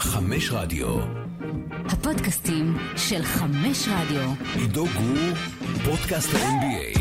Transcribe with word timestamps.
חמש 0.00 0.50
רדיו. 0.52 0.98
הפודקאסטים 1.70 2.74
של 2.96 3.22
חמש 3.22 3.88
רדיו. 3.88 4.30
עידו 4.54 4.84
גור, 4.84 5.34
פודקאסט 5.84 6.28
ה-NBA. 6.34 6.98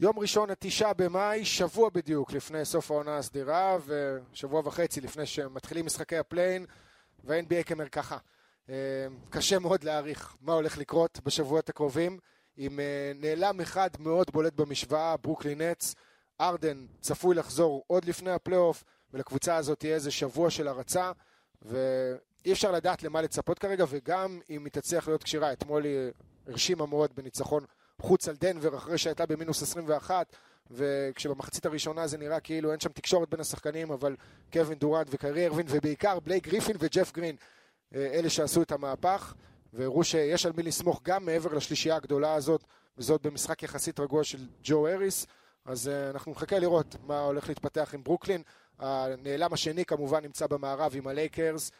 יום 0.00 0.18
ראשון, 0.18 0.50
התשעה 0.50 0.92
במאי, 0.94 1.44
שבוע 1.44 1.88
בדיוק 1.94 2.32
לפני 2.32 2.64
סוף 2.64 2.90
העונה 2.90 3.16
הסדירה, 3.16 3.76
ושבוע 3.86 4.62
וחצי 4.64 5.00
לפני 5.00 5.26
שמתחילים 5.26 5.86
משחקי 5.86 6.16
ה 6.16 6.22
play-in, 6.22 6.66
וה-NBA 7.24 7.62
כמרקחה. 7.66 8.18
אה, 8.70 8.74
קשה 9.30 9.58
מאוד 9.58 9.84
להעריך 9.84 10.36
מה 10.40 10.52
הולך 10.52 10.78
לקרות 10.78 11.20
בשבועות 11.24 11.68
הקרובים, 11.68 12.18
עם 12.56 12.80
אה, 12.80 13.12
נעלם 13.14 13.60
אחד 13.60 13.90
מאוד 13.98 14.26
בולט 14.32 14.52
במשוואה, 14.54 15.16
ברוקלין 15.16 15.60
נטס. 15.60 15.94
הארדן 16.40 16.86
צפוי 17.00 17.34
לחזור 17.34 17.84
עוד 17.86 18.04
לפני 18.04 18.30
הפלייאוף, 18.30 18.84
ולקבוצה 19.12 19.56
הזאת 19.56 19.78
תהיה 19.78 19.94
איזה 19.94 20.10
שבוע 20.10 20.50
של 20.50 20.68
הרצה, 20.68 21.12
ואי 21.62 22.52
אפשר 22.52 22.72
לדעת 22.72 23.02
למה 23.02 23.22
לצפות 23.22 23.58
כרגע, 23.58 23.84
וגם 23.88 24.40
אם 24.50 24.64
היא 24.64 24.72
תצליח 24.72 25.08
להיות 25.08 25.22
כשירה, 25.22 25.52
אתמול 25.52 25.84
היא 25.84 26.10
הרשימה 26.46 26.86
מאוד 26.86 27.10
בניצחון 27.14 27.64
חוץ 28.00 28.28
על 28.28 28.36
דנבר 28.36 28.76
אחרי 28.76 28.98
שהייתה 28.98 29.26
במינוס 29.26 29.62
21, 29.62 30.36
וכשבמחצית 30.70 31.66
הראשונה 31.66 32.06
זה 32.06 32.18
נראה 32.18 32.40
כאילו 32.40 32.72
אין 32.72 32.80
שם 32.80 32.92
תקשורת 32.92 33.30
בין 33.30 33.40
השחקנים, 33.40 33.90
אבל 33.90 34.16
קווין 34.52 34.78
דורנט 34.78 35.06
וקיירי 35.10 35.46
ארווינג, 35.46 35.66
ובעיקר 35.70 36.20
בלייק 36.20 36.48
גריפין 36.48 36.76
וג'ף 36.80 37.12
גרין, 37.12 37.36
אה, 37.94 38.06
אלה 38.12 38.30
שעשו 38.30 38.62
את 38.62 38.72
המהפך, 38.72 39.34
והראו 39.72 40.04
שיש 40.04 40.46
על 40.46 40.52
מי 40.56 40.62
לסמוך 40.62 41.00
גם 41.02 41.26
מעבר 41.26 41.54
לשלישייה 41.54 41.96
הגדולה 41.96 42.34
הזאת, 42.34 42.64
וזאת 42.98 43.22
במשחק 43.22 43.62
יחסית 43.62 44.00
גרוע 44.00 44.24
של 44.24 44.46
ג'ו 44.62 44.86
האריס. 44.86 45.26
אז 45.64 45.86
uh, 45.86 46.14
אנחנו 46.14 46.32
נחכה 46.32 46.58
לראות 46.58 46.96
מה 47.06 47.20
הולך 47.20 47.48
להתפתח 47.48 47.90
עם 47.94 48.04
ברוקלין. 48.04 48.42
הנעלם 48.78 49.52
השני 49.52 49.84
כמובן 49.84 50.22
נמצא 50.22 50.46
במערב 50.46 50.92
עם 50.96 51.06
הלייקרס. 51.06 51.70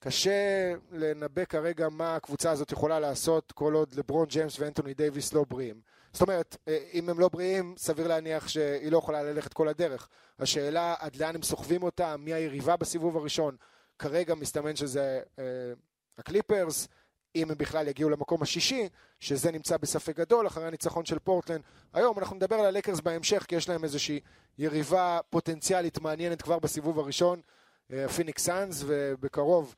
קשה 0.00 0.72
לנבא 0.92 1.44
כרגע 1.44 1.88
מה 1.88 2.16
הקבוצה 2.16 2.50
הזאת 2.50 2.72
יכולה 2.72 3.00
לעשות 3.00 3.52
כל 3.52 3.74
עוד 3.74 3.94
לברון 3.94 4.26
ג'יימס 4.26 4.58
ואנטוני 4.58 4.94
דייוויס 4.94 5.32
לא 5.32 5.44
בריאים. 5.48 5.80
זאת 6.12 6.22
אומרת, 6.22 6.56
אה, 6.68 6.78
אם 6.92 7.08
הם 7.08 7.20
לא 7.20 7.28
בריאים, 7.28 7.74
סביר 7.78 8.08
להניח 8.08 8.48
שהיא 8.48 8.92
לא 8.92 8.98
יכולה 8.98 9.22
ללכת 9.22 9.52
כל 9.52 9.68
הדרך. 9.68 10.08
השאלה 10.38 10.94
עד 10.98 11.16
לאן 11.16 11.34
הם 11.34 11.42
סוחבים 11.42 11.82
אותה, 11.82 12.16
מי 12.16 12.34
היריבה 12.34 12.76
בסיבוב 12.76 13.16
הראשון. 13.16 13.56
כרגע 13.98 14.34
מסתמן 14.34 14.76
שזה 14.76 15.20
אה, 15.38 15.44
הקליפרס, 16.18 16.88
אם 17.36 17.50
הם 17.50 17.58
בכלל 17.58 17.88
יגיעו 17.88 18.10
למקום 18.10 18.42
השישי, 18.42 18.88
שזה 19.20 19.52
נמצא 19.52 19.76
בספק 19.76 20.16
גדול 20.16 20.46
אחרי 20.46 20.66
הניצחון 20.66 21.04
של 21.04 21.18
פורטלנד. 21.18 21.60
היום 21.92 22.18
אנחנו 22.18 22.36
נדבר 22.36 22.56
על 22.56 22.66
הלייקרס 22.66 23.00
בהמשך, 23.00 23.44
כי 23.48 23.54
יש 23.54 23.68
להם 23.68 23.84
איזושהי 23.84 24.20
יריבה 24.58 25.20
פוטנציאלית 25.30 25.98
מעניינת 26.00 26.42
כבר 26.42 26.58
בסיבוב 26.58 26.98
הראשון, 26.98 27.40
פיניקס 28.16 28.48
אה, 28.48 28.54
סאנס, 28.54 28.82
ובקרוב 28.86 29.74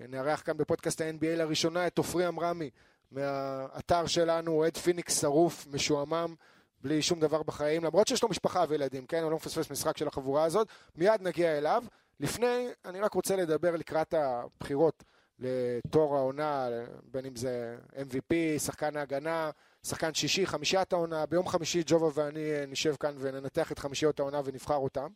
אה, 0.00 0.06
נארח 0.08 0.42
כאן 0.44 0.56
בפודקאסט 0.56 1.00
ה-NBA 1.00 1.36
לראשונה 1.36 1.86
את 1.86 1.98
עופרי 1.98 2.28
אמרמי 2.28 2.70
מהאתר 3.10 4.06
שלנו, 4.06 4.52
אוהד 4.52 4.76
פיניקס 4.76 5.20
שרוף, 5.20 5.66
משועמם. 5.70 6.34
בלי 6.80 7.02
שום 7.02 7.20
דבר 7.20 7.42
בחיים, 7.42 7.84
למרות 7.84 8.08
שיש 8.08 8.22
לו 8.22 8.28
משפחה 8.28 8.64
וילדים, 8.68 9.06
כן? 9.06 9.22
הוא 9.22 9.30
לא 9.30 9.36
מפספס 9.36 9.70
משחק 9.70 9.96
של 9.96 10.08
החבורה 10.08 10.44
הזאת, 10.44 10.68
מיד 10.96 11.22
נגיע 11.22 11.58
אליו. 11.58 11.84
לפני, 12.20 12.68
אני 12.84 13.00
רק 13.00 13.14
רוצה 13.14 13.36
לדבר 13.36 13.76
לקראת 13.76 14.14
הבחירות 14.14 15.04
לתור 15.38 16.16
העונה, 16.16 16.68
בין 17.02 17.26
אם 17.26 17.36
זה 17.36 17.76
MVP, 17.94 18.58
שחקן 18.58 18.96
ההגנה, 18.96 19.50
שחקן 19.86 20.14
שישי, 20.14 20.46
חמישיית 20.46 20.92
העונה. 20.92 21.26
ביום 21.26 21.48
חמישי 21.48 21.82
ג'ובה 21.86 22.08
ואני 22.14 22.52
אה, 22.52 22.64
נשב 22.66 22.94
כאן 23.00 23.14
וננתח 23.18 23.72
את 23.72 23.78
חמישיות 23.78 24.20
העונה 24.20 24.40
ונבחר 24.44 24.76
אותם. 24.76 25.08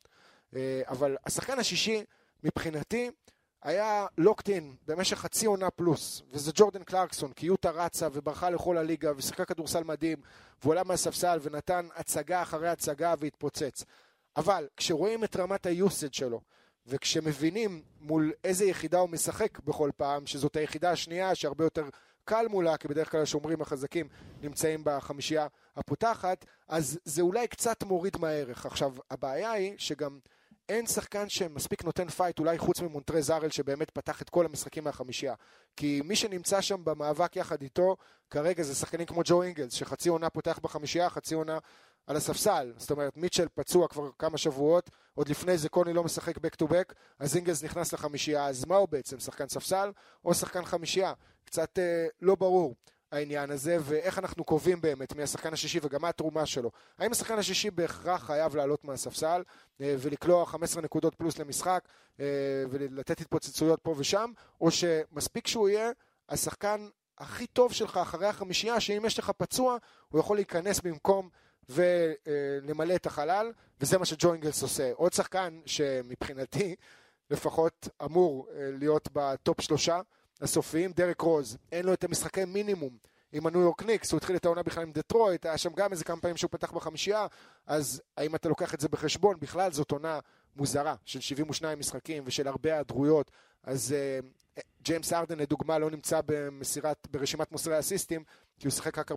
אה, 0.57 0.83
אבל 0.89 1.17
השחקן 1.27 1.59
השישי, 1.59 2.05
מבחינתי, 2.45 3.11
היה 3.63 4.07
לוקטין 4.19 4.75
במשך 4.87 5.19
חצי 5.19 5.47
עונה 5.47 5.71
פלוס, 5.71 6.23
וזה 6.33 6.53
ג'ורדן 6.55 6.83
קלרקסון, 6.83 7.33
כי 7.33 7.47
יוטה 7.47 7.71
רצה 7.71 8.09
וברחה 8.13 8.51
לכל 8.51 8.79
הליגה 8.79 9.13
ושיחקה 9.17 9.45
כדורסל 9.45 9.85
מדהים, 9.85 10.19
והוא 10.63 10.73
עלה 10.73 10.85
מהספסל 10.85 11.39
ונתן 11.43 11.89
הצגה 11.97 12.43
אחרי 12.43 12.69
הצגה 12.69 13.15
והתפוצץ. 13.19 13.85
אבל 14.37 14.69
כשרואים 14.77 15.25
את 15.25 15.37
רמת 15.37 15.67
היוסד 15.67 16.15
שלו, 16.15 16.41
וכשמבינים 16.87 17.83
מול 18.01 18.33
איזה 18.45 18.65
יחידה 18.65 18.99
הוא 18.99 19.11
משחק 19.11 19.59
בכל 19.59 19.91
פעם, 19.97 20.27
שזאת 20.27 20.57
היחידה 20.57 20.91
השנייה 20.91 21.35
שהרבה 21.35 21.65
יותר 21.65 21.85
קל 22.25 22.47
מולה, 22.49 22.77
כי 22.77 22.89
בדרך 22.89 23.11
כלל 23.11 23.23
השומרים 23.23 23.63
החזקים 23.63 24.09
נמצאים 24.43 24.81
בחמישייה 24.85 25.47
הפותחת, 25.77 26.45
אז 26.69 26.99
זה 27.05 27.23
אולי 27.23 27.49
קצת 27.49 27.83
מוריד 27.83 28.17
מהערך. 28.17 28.67
עכשיו, 28.67 28.93
הבעיה 29.11 29.53
היא 29.53 29.75
שגם 29.79 30.19
אין 30.69 30.87
שחקן 30.87 31.29
שמספיק 31.29 31.85
נותן 31.85 32.09
fight, 32.09 32.39
אולי 32.39 32.59
חוץ 32.59 32.81
ממונטרז 32.81 33.31
הארל 33.31 33.51
שבאמת 33.51 33.91
פתח 33.91 34.23
את 34.23 34.31
כל 34.31 34.45
המשחקים 34.45 34.85
מהחמישייה. 34.85 35.35
כי 35.77 36.01
מי 36.05 36.17
שנמצא 36.17 36.61
שם 36.61 36.85
במאבק 36.85 37.37
יחד 37.37 37.63
איתו, 37.63 37.97
כרגע 38.31 38.63
זה 38.63 38.75
שחקנים 38.75 39.07
כמו 39.07 39.23
ג'ו 39.25 39.43
אינגלס, 39.43 39.73
שחצי 39.73 40.09
עונה 40.09 40.31
פותח 40.31 40.59
בחמישייה, 40.63 41.11
חצי 41.11 41.35
עונה 41.35 41.59
על 42.11 42.17
הספסל. 42.17 42.73
זאת 42.77 42.91
אומרת, 42.91 43.17
מיטשל 43.17 43.47
פצוע 43.55 43.89
כבר 43.89 44.11
כמה 44.19 44.39
שבועות, 44.39 44.91
עוד 45.15 45.29
לפני 45.29 45.59
זה 45.59 45.69
קוני 45.69 45.93
לא 45.93 46.05
משחק 46.05 46.37
back 46.37 46.63
to 46.63 46.67
back, 46.67 46.95
אז 47.19 47.37
אינגלס 47.37 47.65
נכנס 47.65 47.93
לחמישייה, 47.93 48.47
אז 48.47 48.65
מה 48.65 48.77
הוא 48.77 48.89
בעצם, 48.89 49.19
שחקן 49.19 49.49
ספסל 49.49 49.93
או 50.25 50.35
שחקן 50.35 50.65
חמישייה? 50.65 51.13
קצת 51.45 51.79
אה, 51.79 52.07
לא 52.23 52.35
ברור. 52.35 52.75
העניין 53.13 53.51
הזה, 53.51 53.77
ואיך 53.81 54.19
אנחנו 54.19 54.45
קובעים 54.45 54.81
באמת 54.81 55.17
מי 55.17 55.23
השחקן 55.23 55.53
השישי 55.53 55.79
וגם 55.83 56.03
מה 56.03 56.09
התרומה 56.09 56.47
שלו. 56.47 56.71
האם 56.99 57.13
השחקן 57.13 57.39
השישי 57.39 57.71
בהכרח 57.71 58.25
חייב 58.25 58.57
לעלות 58.57 58.85
מהספסל 58.85 59.43
אה, 59.81 59.95
ולקלוע 59.99 60.47
15 60.47 60.83
נקודות 60.83 61.15
פלוס 61.15 61.39
למשחק 61.39 61.89
אה, 62.21 62.25
ולתת 62.71 63.21
התפוצצויות 63.21 63.81
פה 63.83 63.95
ושם, 63.99 64.33
או 64.61 64.71
שמספיק 64.71 65.47
שהוא 65.47 65.69
יהיה 65.69 65.91
השחקן 66.29 66.89
הכי 67.19 67.47
טוב 67.47 67.73
שלך 67.73 67.97
אחרי 67.97 68.27
החמישייה, 68.27 68.81
שאם 68.81 69.03
יש 69.07 69.19
לך 69.19 69.31
פצוע, 69.37 69.77
הוא 70.09 70.21
יכול 70.21 70.37
להיכנס 70.37 70.81
במקום 70.81 71.29
ולמלא 71.71 72.95
את 72.95 73.07
החלל, 73.07 73.53
וזה 73.81 73.99
מה 73.99 74.05
שג'ו 74.05 74.31
אינגלס 74.31 74.63
עושה. 74.63 74.93
עוד 74.95 75.13
שחקן 75.13 75.61
שמבחינתי 75.67 76.77
לפחות 77.31 77.89
אמור 78.05 78.47
אה, 78.51 78.71
להיות 78.79 79.09
ב 79.13 79.25
top 79.25 79.61
שלושה 79.61 80.01
הסופיים, 80.41 80.93
דרק 80.93 81.21
רוז. 81.21 81.59
אין 81.73 81.87
לו 81.87 81.93
את 81.93 82.05
המשחקי 82.05 82.45
מינימום 82.45 82.97
עם 83.33 83.47
הניו 83.47 83.61
יורק 83.61 83.83
ניקס, 83.83 84.13
הוא 84.13 84.19
התחיל 84.19 84.37
את 84.37 84.45
העונה 84.45 84.63
בכלל 84.63 84.83
עם 84.83 84.93
דטרויט, 84.93 85.47
היה 85.47 85.59
שם 85.59 85.73
גם 85.73 85.93
איזה 85.93 86.05
כמה 86.05 86.21
פעמים 86.21 86.37
שהוא 86.37 86.51
פתח 86.51 86.73
בחמישייה, 86.73 87.27
אז 87.67 88.03
האם 88.17 88.35
אתה 88.35 88.49
לוקח 88.49 88.75
את 88.75 88.81
זה 88.81 88.89
בחשבון? 88.89 89.37
בכלל 89.41 89.73
זאת 89.73 89.91
עונה 89.91 90.19
מוזרה 90.57 90.95
של 91.05 91.21
72 91.21 91.79
משחקים 91.79 92.23
ושל 92.27 92.49
הרבה 92.49 92.73
היעדרויות, 92.73 93.31
אז 93.63 93.95
uh, 94.57 94.61
ג'יימס 94.83 95.13
ארדן 95.13 95.39
לדוגמה 95.39 95.79
לא 95.79 95.91
נמצא 95.91 96.21
במסירת, 96.27 97.09
ברשימת 97.11 97.53
מוסרי 97.53 97.79
אסיסטים, 97.79 98.25
כי 98.61 98.67
הוא 98.67 98.73
שיחק 98.73 98.99
רק 98.99 99.13
42-43 99.13 99.17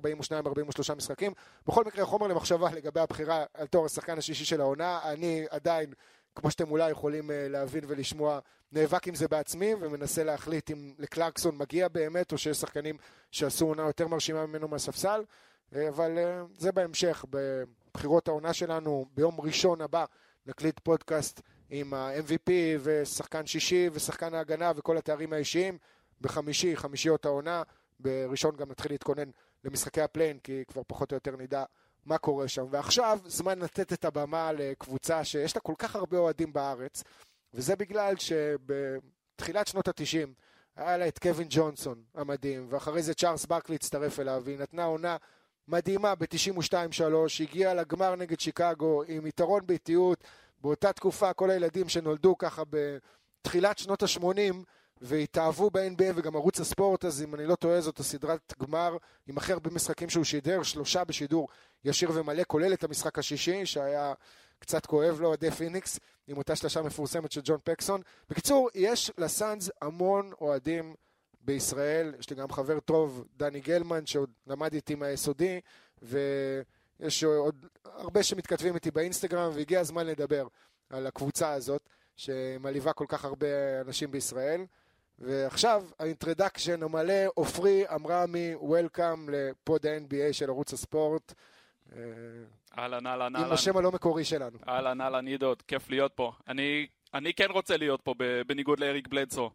משחקים. 0.95 1.33
בכל 1.67 1.83
מקרה, 1.83 2.05
חומר 2.05 2.27
למחשבה 2.27 2.71
לגבי 2.71 2.99
הבחירה 2.99 3.43
על 3.53 3.67
תור 3.67 3.85
השחקן 3.85 4.17
השישי 4.17 4.45
של 4.45 4.61
העונה, 4.61 4.99
אני 5.03 5.45
עדיין, 5.49 5.93
כמו 6.35 6.51
שאתם 6.51 6.71
אולי 6.71 6.91
יכולים 6.91 7.29
uh, 7.29 7.33
להבין 7.49 7.83
ולשמוע, 7.87 8.39
נאבק 8.71 9.07
עם 9.07 9.15
זה 9.15 9.27
בעצמי 9.27 9.73
ומנסה 9.73 10.23
להחליט 10.23 10.71
אם 10.71 10.93
לקלרקסון 10.99 11.57
מגיע 11.57 11.87
באמת, 11.87 12.31
או 12.31 12.37
שיש 12.37 12.57
שחקנים 12.57 12.97
שעשו 13.31 13.65
עונה 13.65 13.83
יותר 13.83 14.07
מרשימה 14.07 14.45
ממנו 14.45 14.67
מהספסל, 14.67 15.23
uh, 15.73 15.75
אבל 15.89 16.17
uh, 16.17 16.53
זה 16.57 16.71
בהמשך, 16.71 17.25
בבחירות 17.29 18.27
העונה 18.27 18.53
שלנו, 18.53 19.05
ביום 19.15 19.41
ראשון 19.41 19.81
הבא 19.81 20.05
נקליט 20.45 20.79
פודקאסט 20.79 21.41
עם 21.69 21.93
ה-MVP 21.93 22.51
ושחקן 22.83 23.45
שישי 23.45 23.89
ושחקן 23.93 24.33
ההגנה 24.33 24.71
וכל 24.75 24.97
התארים 24.97 25.33
האישיים. 25.33 25.77
בחמישי, 26.21 26.75
חמישיות 26.75 27.25
העונה, 27.25 27.63
בראשון 27.99 28.55
גם 28.55 28.71
נתחיל 28.71 28.91
להתכונן 28.91 29.29
למשחקי 29.63 30.01
ה 30.01 30.05
play-in, 30.05 30.39
כי 30.39 30.63
כבר 30.67 30.81
פחות 30.87 31.11
או 31.11 31.15
יותר 31.15 31.35
נדע 31.35 31.63
מה 32.05 32.17
קורה 32.17 32.47
שם. 32.47 32.65
ועכשיו, 32.69 33.19
זמן 33.25 33.59
לתת 33.59 33.93
את 33.93 34.05
הבמה 34.05 34.51
לקבוצה 34.51 35.23
שיש 35.23 35.55
לה 35.55 35.61
כל 35.61 35.73
כך 35.77 35.95
הרבה 35.95 36.17
אוהדים 36.17 36.53
בארץ, 36.53 37.03
וזה 37.53 37.75
בגלל 37.75 38.13
שבתחילת 38.17 39.67
שנות 39.67 39.87
התשעים 39.87 40.33
היה 40.75 40.97
לה 40.97 41.07
את 41.07 41.19
קווין 41.19 41.47
ג'ונסון 41.49 42.03
המדהים, 42.15 42.67
ואחרי 42.69 43.03
זה 43.03 43.13
צ'ארלס 43.13 43.45
ברקלי 43.45 43.75
הצטרף 43.75 44.19
אליו, 44.19 44.41
והיא 44.45 44.59
נתנה 44.59 44.83
עונה 44.83 45.17
מדהימה 45.67 46.15
ב-92-3, 46.15 47.03
הגיעה 47.39 47.73
לגמר 47.73 48.15
נגד 48.15 48.39
שיקגו 48.39 49.03
עם 49.07 49.27
יתרון 49.27 49.65
באיטיות. 49.65 50.23
באותה 50.61 50.93
תקופה 50.93 51.33
כל 51.33 51.49
הילדים 51.49 51.89
שנולדו 51.89 52.37
ככה 52.37 52.63
בתחילת 52.69 53.77
שנות 53.77 54.03
ה-80 54.03 54.53
והתאהבו 55.03 55.69
ב-NBA 55.69 56.11
וגם 56.15 56.35
ערוץ 56.35 56.59
הספורט, 56.59 57.05
אז 57.05 57.23
אם 57.23 57.35
אני 57.35 57.45
לא 57.45 57.55
טועה 57.55 57.81
זאת 57.81 57.99
הסדרת 57.99 58.53
גמר 58.61 58.97
עם 59.27 59.37
הכי 59.37 59.53
הרבה 59.53 59.69
משחקים 59.69 60.09
שהוא 60.09 60.23
שידר, 60.23 60.63
שלושה 60.63 61.03
בשידור 61.03 61.47
ישיר 61.85 62.11
ומלא, 62.13 62.43
כולל 62.47 62.73
את 62.73 62.83
המשחק 62.83 63.19
השישי 63.19 63.65
שהיה 63.65 64.13
קצת 64.59 64.85
כואב 64.85 65.21
לו, 65.21 65.27
אוהדי 65.27 65.51
פיניקס, 65.51 65.99
עם 66.27 66.37
אותה 66.37 66.55
שלושה 66.55 66.81
מפורסמת 66.81 67.31
של 67.31 67.41
ג'ון 67.43 67.57
פקסון. 67.63 68.01
בקיצור, 68.29 68.69
יש 68.73 69.11
לסאנז 69.17 69.71
המון 69.81 70.31
אוהדים 70.41 70.95
בישראל, 71.41 72.15
יש 72.19 72.29
לי 72.29 72.35
גם 72.35 72.51
חבר 72.51 72.79
טוב, 72.79 73.25
דני 73.37 73.59
גלמן, 73.59 74.05
שעוד 74.05 74.29
למד 74.47 74.73
איתי 74.73 74.95
מהיסודי, 74.95 75.61
ויש 76.01 77.23
עוד 77.23 77.65
הרבה 77.85 78.23
שמתכתבים 78.23 78.75
איתי 78.75 78.91
באינסטגרם, 78.91 79.51
והגיע 79.53 79.79
הזמן 79.79 80.07
לדבר. 80.07 80.47
על 80.89 81.07
הקבוצה 81.07 81.51
הזאת, 81.53 81.89
שמלהיבה 82.15 82.93
כל 82.93 83.05
כך 83.07 83.25
הרבה 83.25 83.47
אנשים 83.81 84.11
בישראל. 84.11 84.65
ועכשיו, 85.19 85.83
האינטרדקשן 85.99 86.83
המלא, 86.83 87.13
עופרי 87.35 87.83
עמרמי, 87.89 88.55
וולקאם 88.55 89.29
לפוד 89.29 89.85
ה-NBA 89.85 90.33
של 90.33 90.49
ערוץ 90.49 90.73
הספורט. 90.73 91.33
אה, 91.95 91.99
אהלן, 92.77 93.07
אהלן, 93.07 93.35
עם 93.35 93.41
אהלן. 93.43 93.53
השם 93.53 93.77
הלא 93.77 93.91
מקורי 93.91 94.25
שלנו. 94.25 94.57
אהלן, 94.67 95.01
אהלן, 95.01 95.27
עידות, 95.27 95.61
כיף 95.61 95.89
להיות 95.89 96.11
פה. 96.15 96.31
אני, 96.47 96.87
אני 97.13 97.33
כן 97.33 97.47
רוצה 97.51 97.77
להיות 97.77 98.01
פה, 98.01 98.13
בניגוד 98.47 98.79
לאריק 98.79 99.07
בלדסו. 99.07 99.49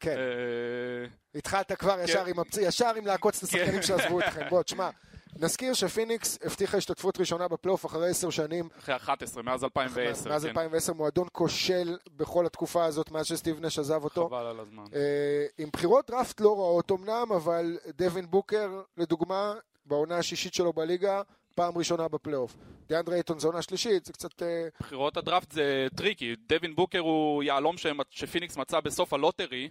כן, 0.00 0.16
אה, 0.16 1.06
התחלת 1.34 1.72
כבר 1.72 2.00
ישר 2.00 2.24
עם 2.26 2.38
הפצ- 2.38 2.60
ישר 2.60 2.94
עם 2.96 3.06
לעקוץ 3.06 3.36
את 3.42 3.48
השחקנים 3.48 3.74
כן. 3.80 3.82
שעזבו 3.82 4.20
אתכם. 4.20 4.48
בוא, 4.50 4.62
תשמע, 4.62 4.90
נזכיר 5.38 5.74
שפיניקס 5.74 6.38
הבטיחה 6.44 6.76
השתתפות 6.76 7.20
ראשונה 7.20 7.48
בפלייאוף 7.48 7.86
אחרי 7.86 8.10
עשר 8.10 8.30
שנים. 8.30 8.68
אחרי 8.78 8.96
11, 8.96 9.42
מאז 9.42 9.64
2010. 9.64 10.30
מאז 10.30 10.42
כן. 10.42 10.48
2010 10.48 10.92
מועדון 10.92 11.28
כושל 11.32 11.98
בכל 12.16 12.46
התקופה 12.46 12.84
הזאת, 12.84 13.10
מאז 13.10 13.26
שסטיב 13.26 13.60
נש 13.60 13.78
עזב 13.78 14.04
אותו. 14.04 14.26
חבל 14.26 14.46
על 14.46 14.60
הזמן. 14.60 14.84
אה, 14.94 15.46
עם 15.58 15.68
בחירות 15.72 16.10
דראפט 16.10 16.40
לא 16.40 16.58
רעות 16.58 16.92
אמנם, 16.92 17.32
אבל 17.36 17.78
דווין 17.96 18.26
בוקר, 18.30 18.82
לדוגמה, 18.96 19.54
בעונה 19.86 20.18
השישית 20.18 20.54
שלו 20.54 20.72
בליגה, 20.72 21.22
פעם 21.54 21.78
ראשונה 21.78 22.08
בפלייאוף. 22.08 22.56
דיאנדרי 22.88 23.14
אייטון 23.14 23.38
זו 23.38 23.48
עונה 23.48 23.62
שלישית, 23.62 24.04
זה 24.04 24.12
קצת... 24.12 24.42
אה, 24.42 24.68
בחירות 24.80 25.16
הדראפט 25.16 25.52
זה 25.52 25.86
טריקי. 25.96 26.34
דווין 26.48 26.74
בוקר 26.74 26.98
הוא 26.98 27.42
יהלום 27.42 27.76
שפיניקס 28.10 28.56
מצא 28.56 28.80
בסוף 28.80 29.12
ה 29.12 29.18
lottery, 29.18 29.68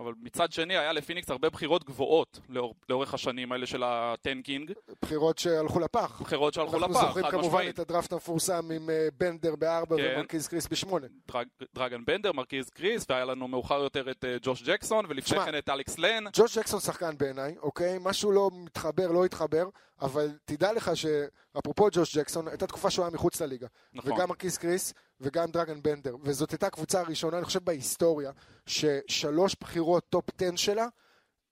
אבל 0.00 0.12
מצד 0.22 0.52
שני 0.52 0.76
היה 0.76 0.92
לפיניקס 0.92 1.30
הרבה 1.30 1.50
בחירות 1.50 1.84
גבוהות 1.84 2.40
לאור, 2.48 2.74
לאורך 2.88 3.14
השנים 3.14 3.52
האלה 3.52 3.66
של 3.66 3.82
ה 3.86 3.96
tanking. 3.96 4.72
בחירות 5.02 5.38
שהלכו 5.38 5.80
לפח. 5.80 6.20
בחירות 6.20 6.54
שהלכו 6.54 6.76
אנחנו 6.76 6.92
לפח, 6.92 7.00
זוכרים 7.06 7.24
חד 7.24 7.30
כמובן 7.30 7.48
משמעית. 7.48 7.74
את 7.74 7.78
הדראפט 7.78 8.12
המפורסם 8.12 8.70
עם 8.74 8.90
אה, 8.90 9.08
בנדר 9.18 9.56
בארבע 9.56 9.96
כן. 9.96 10.14
ומרקיז 10.16 10.48
קריס 10.48 10.68
בשמונה. 10.68 11.06
דרג, 11.28 11.46
דרגן 11.74 12.04
בנדר, 12.04 12.32
מרקיז 12.32 12.70
קריס, 12.70 13.06
והיה 13.08 13.24
לנו 13.24 13.48
מאוחר 13.48 13.82
יותר 13.82 14.10
את 14.10 14.24
אה, 14.24 14.36
ג'וש 14.42 14.62
ג'קסון, 14.62 15.04
ולפני 15.08 15.40
כן 15.40 15.58
את 15.58 15.68
אלכס 15.68 15.98
לן. 15.98 16.24
ג'וש 16.32 16.58
ג'קסון 16.58 16.80
שחקן 16.80 17.18
בעיניי, 17.18 17.54
אוקיי? 17.62 17.96
משהו 18.00 18.32
לא 18.32 18.50
מתחבר, 18.52 19.12
לא 19.12 19.24
התחבר, 19.24 19.68
אבל 20.00 20.30
תדע 20.44 20.72
לך 20.72 20.90
שאפרופו 20.94 21.88
ג'וש 21.92 22.16
ג'קסון, 22.16 22.48
הייתה 22.48 22.66
תקופה 22.66 22.90
שהוא 22.90 23.04
היה 23.04 23.14
מחוץ 23.14 23.40
לליגה. 23.40 23.66
נכון. 23.92 24.12
וגם 24.12 24.28
מרקיס 24.28 24.58
קריס 24.58 24.94
וגם 25.20 25.50
דרגן 25.50 25.82
בנדר. 25.82 26.16
וזאת 26.22 26.50
הייתה 26.50 26.66
הקבוצה 26.66 27.00
הראשונה, 27.00 27.36
אני 27.36 27.44
חושב, 27.44 27.64
בהיסטוריה, 27.64 28.30
ששלוש 28.66 29.56
בחירות 29.60 30.04
top 30.08 30.24
10 30.40 30.56
שלה 30.56 30.86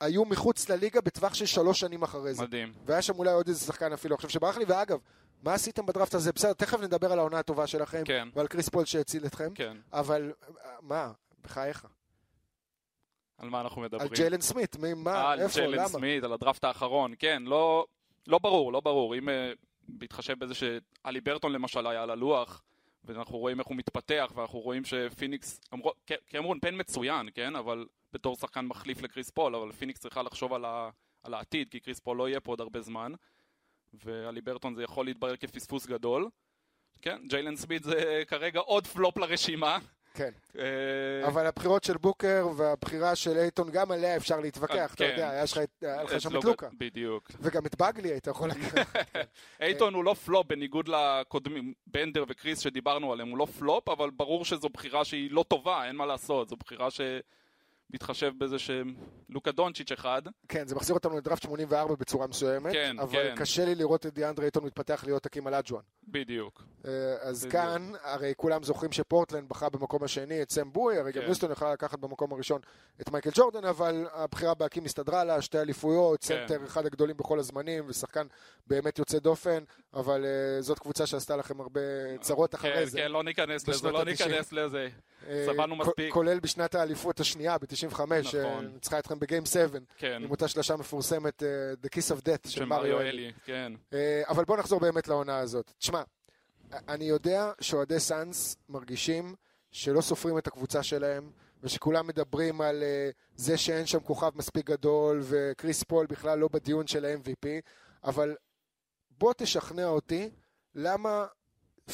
היו 0.01 0.25
מחוץ 0.25 0.69
לליגה 0.69 1.01
בטווח 1.01 1.35
של 1.35 1.47
שלוש 1.47 1.81
שנים 1.81 2.03
אחרי 2.03 2.35
זה. 2.35 2.43
מדהים. 2.43 2.73
והיה 2.85 3.03
שם 3.03 3.19
אולי 3.19 3.33
עוד 3.33 3.49
איזה 3.49 3.67
שחקן 3.67 3.93
אפילו 3.93 4.15
עכשיו 4.15 4.31
שברח 4.31 4.57
לי, 4.57 4.65
ואגב, 4.69 4.99
מה 5.43 5.55
עשיתם 5.55 5.87
בדראפט 5.87 6.15
הזה? 6.15 6.33
בסדר, 6.33 6.53
תכף 6.53 6.81
נדבר 6.81 7.13
על 7.13 7.19
העונה 7.19 7.39
הטובה 7.39 7.67
שלכם, 7.67 8.03
כן. 8.05 8.29
ועל 8.35 8.47
קריס 8.47 8.69
פול 8.69 8.85
שהציל 8.85 9.27
אתכם, 9.27 9.55
כן. 9.55 9.77
אבל 9.93 10.33
מה, 10.81 11.13
בחייך, 11.43 11.87
על 13.39 13.51
מה 13.51 13.61
אנחנו 13.61 13.83
מדברים? 13.83 14.09
על 14.09 14.15
ג'יילן 14.17 14.41
סמית, 14.41 14.77
מי, 14.77 14.95
מה, 14.95 15.33
על 15.33 15.41
איפה, 15.41 15.61
ג'יילן 15.61 15.79
למה? 15.79 15.89
סמית, 15.89 16.25
על 16.25 16.33
הדראפט 16.33 16.65
האחרון, 16.65 17.15
כן, 17.19 17.43
לא, 17.47 17.87
לא 18.27 18.39
ברור, 18.39 18.73
לא 18.73 18.81
ברור. 18.81 19.15
אם 19.17 19.29
אה, 19.29 19.53
בהתחשב 19.89 20.39
בזה 20.39 20.55
שהאליברטון 20.55 21.53
למשל 21.53 21.87
היה 21.87 22.03
על 22.03 22.11
הלוח, 22.11 22.63
ואנחנו 23.05 23.39
רואים 23.39 23.59
איך 23.59 23.67
הוא 23.67 23.77
מתפתח, 23.77 24.33
ואנחנו 24.35 24.59
רואים 24.59 24.85
שפיניקס, 24.85 25.61
אמרו, 25.75 25.93
קמרון 26.27 26.61
פיין 26.61 26.81
מצוין, 26.81 27.29
כן, 27.35 27.57
אבל 27.57 27.87
בתור 28.13 28.37
שחקן 28.37 28.67
מחליף 28.67 29.03
לקריס 29.03 29.31
פול, 29.31 29.55
אבל 29.55 29.73
פיניקס 29.73 30.01
צריכה 30.01 30.23
לחשוב 30.23 30.53
על, 30.53 30.65
ה, 30.65 30.91
על 31.23 31.35
העתיד, 31.35 31.69
כי 31.71 31.81
קריס 31.81 32.01
פול 32.01 32.17
לא 32.17 32.29
יהיה 32.29 32.41
פה 32.41 32.53
עוד 32.53 32.61
הרבה 32.61 32.81
זמן, 32.81 33.13
והאליברטון 33.95 34.75
זה 34.75 34.83
יכול 34.83 35.07
להתברר 35.07 35.37
כפספוס 35.37 35.87
גדול. 35.87 36.29
כן, 37.03 37.23
ג'יילן 37.29 37.57
סמית 37.57 37.83
זה 37.83 38.23
כרגע 38.27 38.61
עוד 38.61 38.87
פלופ 38.87 39.17
לרשימה. 39.17 39.79
כן. 40.15 40.31
אה, 40.59 41.29
אבל 41.29 41.47
הבחירות 41.47 41.85
של 41.85 41.97
בוקר 41.97 42.49
והבחירה 42.57 43.17
של 43.17 43.37
אייטון, 43.37 43.71
גם 43.71 43.91
עליה 43.91 44.17
אפשר 44.17 44.41
להתווכח, 44.41 44.95
אתה 44.95 45.05
כן. 45.05 45.11
יודע, 45.11 45.31
היה 45.31 45.45
לך 46.05 46.21
שם 46.21 46.39
את 46.39 46.45
לוקה. 46.45 46.69
בדיוק. 46.79 47.31
וגם 47.41 47.67
את 47.67 47.75
בגלי 47.75 48.09
היית 48.09 48.27
יכול 48.27 48.51
לקחת. 48.51 48.97
אייטון 49.61 49.95
הוא 49.95 50.05
לא 50.05 50.15
פלופ 50.15 50.47
בניגוד 50.47 50.89
לקודמים, 50.89 51.73
בנדר 51.87 52.25
וקריס 52.29 52.59
שדיברנו 52.59 53.13
עליהם, 53.13 53.29
הוא 53.29 53.39
לא 53.39 53.47
פלופ, 53.59 53.89
אבל 53.89 54.11
ברור 54.11 54.45
שזו 54.45 54.69
בחירה 54.69 55.05
שהיא 55.05 55.31
לא 55.31 55.45
טובה, 55.49 55.87
אין 55.87 55.97
מה 55.97 56.07
לעשות, 56.07 56.49
זו 56.49 56.57
בחירה 56.57 56.89
שבהתחשב 56.91 58.33
בזה 58.39 58.57
שלוקה 58.59 59.53
דונצ'יץ' 59.53 59.93
אחד, 59.93 60.23
כן, 60.49 60.67
זה 60.67 60.75
מחזיר 60.75 60.95
אותנו 60.95 61.17
לדראפט 61.17 61.43
84 61.43 61.95
בצורה 61.95 62.27
מסוימת, 62.27 62.73
כן, 62.73 62.99
אבל 62.99 63.13
כן. 63.13 63.35
קשה 63.37 63.65
לי 63.65 63.75
לראות 63.75 64.07
את 64.07 64.15
דיאנדרי 64.15 64.45
אייטון 64.45 64.65
מתפתח 64.65 65.05
להיות 65.07 65.27
האקים 65.27 65.47
אולג'ואן. 65.47 65.83
בדיוק. 66.09 66.63
אה, 66.87 67.17
אז 67.21 67.39
בדיוק. 67.39 67.53
כאן, 67.53 67.93
הרי 68.03 68.33
כולם 68.37 68.63
זוכרים 68.63 68.93
שפורטלנד 68.93 69.49
בחר 69.49 69.69
במקום 69.69 70.05
השני 70.05 70.43
את 70.43 70.51
סם 70.51 70.73
בואי, 70.73 70.99
הרי 70.99 71.13
גם 71.13 71.23
כן. 71.23 71.29
יוסטון 71.29 71.53
יכלה 71.53 71.73
לקחת 71.73 71.99
במקום 71.99 72.33
הראשון 72.33 72.61
את 73.01 73.13
מייקל 73.13 73.31
ג'ורדן, 73.35 73.65
אבל 73.65 74.07
הבחירה 74.13 74.55
בהאקים 74.55 74.85
הסתדרה 74.85 75.25
לה, 75.25 75.43
שתי 75.43 75.59
אליפויות, 75.59 76.25
כן. 76.25 76.27
סנטר 76.27 76.65
אחד 76.65 76.87
הגדולים 76.87 77.17
בכל 77.17 77.39
הזמנים, 77.39 77.85
ושחקן 77.89 78.27
באמת 78.67 78.99
יוצא 78.99 79.19
דופן, 79.19 79.65
אבל 79.95 80.25
אה, 80.25 80.63
זאת 80.63 80.79
קבוצה 80.79 81.07
שעשתה 81.07 81.37
לכם 81.37 81.61
הרבה 81.61 81.81
צרות 82.21 82.55
אחרי 82.55 82.75
כן, 82.75 82.85
זה. 82.85 82.99
כן, 82.99 83.13
לא 83.13 83.23
ניכנס 83.23 83.69
לזה, 83.69 83.91
לא 83.91 83.99
ה-90. 83.99 84.05
ניכנס 84.05 84.53
לזה. 84.53 84.89
אה, 85.29 85.47
סבלנו 85.47 85.77
מספיק. 85.77 86.13
כולל 86.13 86.41
בשנת 86.41 86.75
האליפות 86.75 87.21
השנייה, 87.21 87.59
ב-95, 87.59 87.95
נכון. 87.95 88.21
שניצחה 88.23 88.99
אתכם 88.99 89.19
ב 89.19 89.24
game 89.24 89.47
7, 89.47 89.79
כן, 89.99 90.21
עם 90.25 90.31
אותה 90.31 90.49
שלושה 90.49 90.77
מפורסמת, 90.77 91.43
The 91.85 91.89
Kiss 91.89 92.17
of 92.17 92.21
Death 92.21 92.49
של 92.49 92.65
מריו 92.65 93.01
אלי. 93.01 93.33
כן. 93.45 93.73
אבל 94.29 94.45
בוא 94.45 94.57
נחזור 94.57 94.81
באמת 94.81 95.09
לעונה 95.09 95.39
הזאת. 95.39 95.73
אני 96.73 97.05
יודע 97.05 97.53
שאוהדי 97.61 98.01
סאנס 98.01 98.57
מרגישים 98.69 99.35
שלא 99.73 100.01
סופרים 100.01 100.39
את 100.39 100.47
הקבוצה 100.47 100.83
שלהם, 100.83 101.31
ושכולם 101.63 102.07
מדברים 102.07 102.61
על 102.61 102.83
אה, 102.83 103.11
זה 103.37 103.59
שאין 103.59 103.87
שם 103.87 104.01
כוכב 104.01 104.31
מספיק 104.35 104.67
גדול, 104.67 105.21
וקריס 105.23 105.83
פול 105.83 106.07
בכלל 106.07 106.39
לא 106.39 106.49
בדיון 106.53 106.87
של 106.87 107.05
ה-MVP, 107.05 107.49
אבל 108.05 108.37
בוא 109.11 109.33
תשכנע 109.37 109.87
אותי 109.87 110.31
למה 110.75 111.27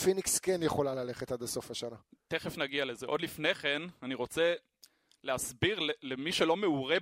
פיניקס 0.04 0.38
כן 0.38 0.62
יכולה 0.62 0.94
ללכת 0.94 1.32
עד 1.32 1.42
הסוף 1.42 1.70
השנה. 1.70 1.96
תכף 2.28 2.58
נגיע 2.58 2.84
לזה. 2.84 3.06
עוד 3.06 3.20
לפני 3.20 3.54
כן, 3.54 3.82
אני 4.02 4.14
רוצה 4.14 4.54
להסביר 5.24 5.80
למי 6.02 6.32
שלא 6.32 6.56
מעורה 6.56 6.96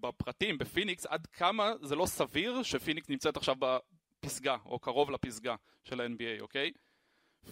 בפרטים, 0.00 0.58
בפיניקס, 0.58 1.06
עד 1.06 1.26
כמה 1.26 1.72
זה 1.82 1.96
לא 1.96 2.06
סביר 2.06 2.62
שפיניקס 2.62 3.08
נמצאת 3.08 3.36
עכשיו 3.36 3.56
בפסגה, 4.22 4.56
או 4.66 4.78
קרוב 4.78 5.10
לפסגה 5.10 5.54
של 5.84 6.00
ה-NBA, 6.00 6.40
אוקיי? 6.40 6.72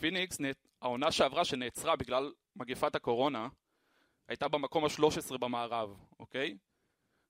פיניקס, 0.00 0.38
העונה 0.82 1.12
שעברה 1.12 1.44
שנעצרה 1.44 1.96
בגלל 1.96 2.32
מגפת 2.56 2.94
הקורונה, 2.94 3.48
הייתה 4.28 4.48
במקום 4.48 4.84
ה-13 4.84 5.38
במערב, 5.38 5.96
אוקיי? 6.20 6.56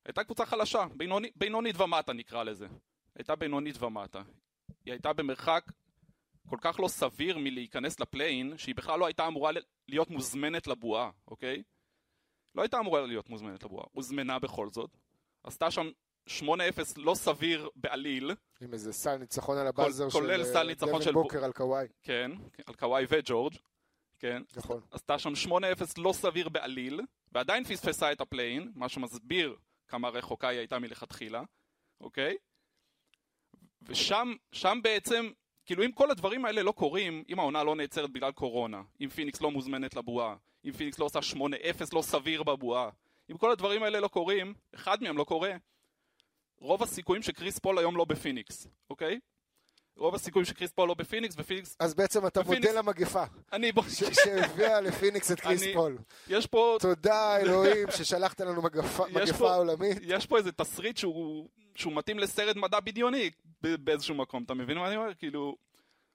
הייתה 0.04 0.24
קבוצה 0.24 0.46
חלשה, 0.46 0.86
בינוני, 0.96 1.30
בינונית 1.36 1.80
ומטה 1.80 2.12
נקרא 2.12 2.42
לזה. 2.42 2.66
הייתה 3.14 3.36
בינונית 3.36 3.82
ומטה. 3.82 4.22
היא 4.84 4.92
הייתה 4.92 5.12
במרחק 5.12 5.64
כל 6.48 6.56
כך 6.60 6.80
לא 6.80 6.88
סביר 6.88 7.38
מלהיכנס 7.38 8.00
ל 8.00 8.07
play-in, 8.07 8.58
שהיא 8.58 8.74
בכלל 8.74 8.98
לא 8.98 9.06
הייתה 9.06 9.26
אמורה 9.26 9.50
להיות 9.88 10.10
מוזמנת 10.10 10.66
לבועה, 10.66 11.10
אוקיי? 11.28 11.62
לא 12.54 12.62
הייתה 12.62 12.78
אמורה 12.78 13.06
להיות 13.06 13.28
מוזמנת 13.28 13.62
לבועה. 13.62 13.86
הוזמנה 13.92 14.38
בכל 14.38 14.68
זאת. 14.68 14.90
עשתה 15.42 15.70
שם 15.70 15.90
8-0 16.28 16.42
לא 16.96 17.14
סביר 17.14 17.68
בעליל, 17.76 18.30
עם 18.60 18.72
איזה 18.72 18.92
סל 18.92 19.16
ניצחון 19.16 19.58
על 19.58 19.66
ה 19.66 19.72
buzzer 19.72 20.08
של 20.08 20.44
סל 20.44 20.56
אה, 20.56 20.64
ניצחון 20.64 21.02
של 21.02 21.12
בוקר 21.12 21.44
על 21.44 21.52
קוואי. 21.52 21.86
כן, 22.02 22.30
על 22.66 22.74
קוואי 22.74 23.04
וג'ורג', 23.08 23.54
כן. 24.18 24.42
נכון. 24.56 24.80
עשתה 24.90 25.18
שם 25.18 25.32
8-0 25.48 25.52
לא 25.98 26.12
סביר 26.12 26.48
בעליל, 26.48 27.00
ועדיין 27.32 27.64
פספסה 27.64 28.12
את 28.12 28.20
ה 28.20 28.26
play-in, 28.26 28.72
מה 28.74 28.88
שמסביר 28.88 29.56
כמה 29.88 30.08
רחוקה 30.08 30.48
היא 30.48 30.58
הייתה 30.58 30.78
מלכתחילה, 30.78 31.42
אוקיי? 32.00 32.36
ושם 33.82 34.32
שם 34.52 34.78
בעצם, 34.82 35.30
כאילו 35.66 35.84
אם 35.84 35.92
כל 35.92 36.10
הדברים 36.10 36.44
האלה 36.44 36.62
לא 36.62 36.72
קורים, 36.72 37.24
אם 37.28 37.38
העונה 37.38 37.64
לא 37.64 37.76
נעצרת 37.76 38.10
בגלל 38.10 38.32
קורונה, 38.32 38.82
אם 39.00 39.08
פיניקס 39.08 39.40
לא 39.40 39.50
מוזמנת 39.50 39.96
לבועה, 39.96 40.36
אם 40.64 40.72
פיניקס 40.72 40.98
לא 40.98 41.04
עושה 41.04 41.18
8-0 41.18 41.36
לא 41.92 42.02
סביר 42.02 42.42
בבועה, 42.42 42.90
אם 43.30 43.36
כל 43.36 43.50
הדברים 43.50 43.82
האלה 43.82 44.00
לא 44.00 44.08
קורים, 44.08 44.54
אחד 44.74 45.02
מהם 45.02 45.18
לא 45.18 45.24
קורה, 45.24 45.52
רוב 46.60 46.82
הסיכויים 46.82 47.22
שקריס 47.22 47.58
פול 47.58 47.78
היום 47.78 47.96
לא 47.96 48.04
בפיניקס, 48.04 48.66
אוקיי? 48.90 49.18
רוב 49.96 50.14
הסיכויים 50.14 50.44
שקריס 50.46 50.70
פול 50.72 50.88
לא 50.88 50.94
בפיניקס, 50.94 51.34
ופיניקס... 51.38 51.76
אז 51.80 51.94
בעצם 51.94 52.26
אתה 52.26 52.40
ופיניקס- 52.40 52.46
מודה 52.68 52.72
למגפה, 52.72 53.24
אני 53.52 53.72
בוא... 53.72 53.82
ש- 53.88 54.04
שהביאה 54.24 54.80
לפיניקס 54.80 55.32
את 55.32 55.40
קריס 55.40 55.62
אני- 55.62 55.74
פול. 55.74 55.98
יש 56.28 56.46
פה 56.46 56.76
תודה 56.80 57.36
אלוהים 57.36 57.86
ששלחת 57.90 58.40
לנו 58.40 58.62
מגפה 58.62 59.04
מגפה 59.12 59.38
פה- 59.38 59.54
עולמית. 59.54 59.98
יש 60.02 60.26
פה 60.26 60.38
איזה 60.38 60.52
תסריט 60.52 60.96
שהוא, 60.96 61.48
שהוא 61.74 61.92
מתאים 61.92 62.18
לסרט 62.18 62.56
מדע 62.56 62.80
בדיוני 62.80 63.30
באיזשהו 63.62 64.14
מקום, 64.14 64.42
אתה 64.42 64.54
מבין 64.54 64.78
מה 64.78 64.86
אני 64.88 64.96
אומר? 64.96 65.14
כאילו, 65.14 65.56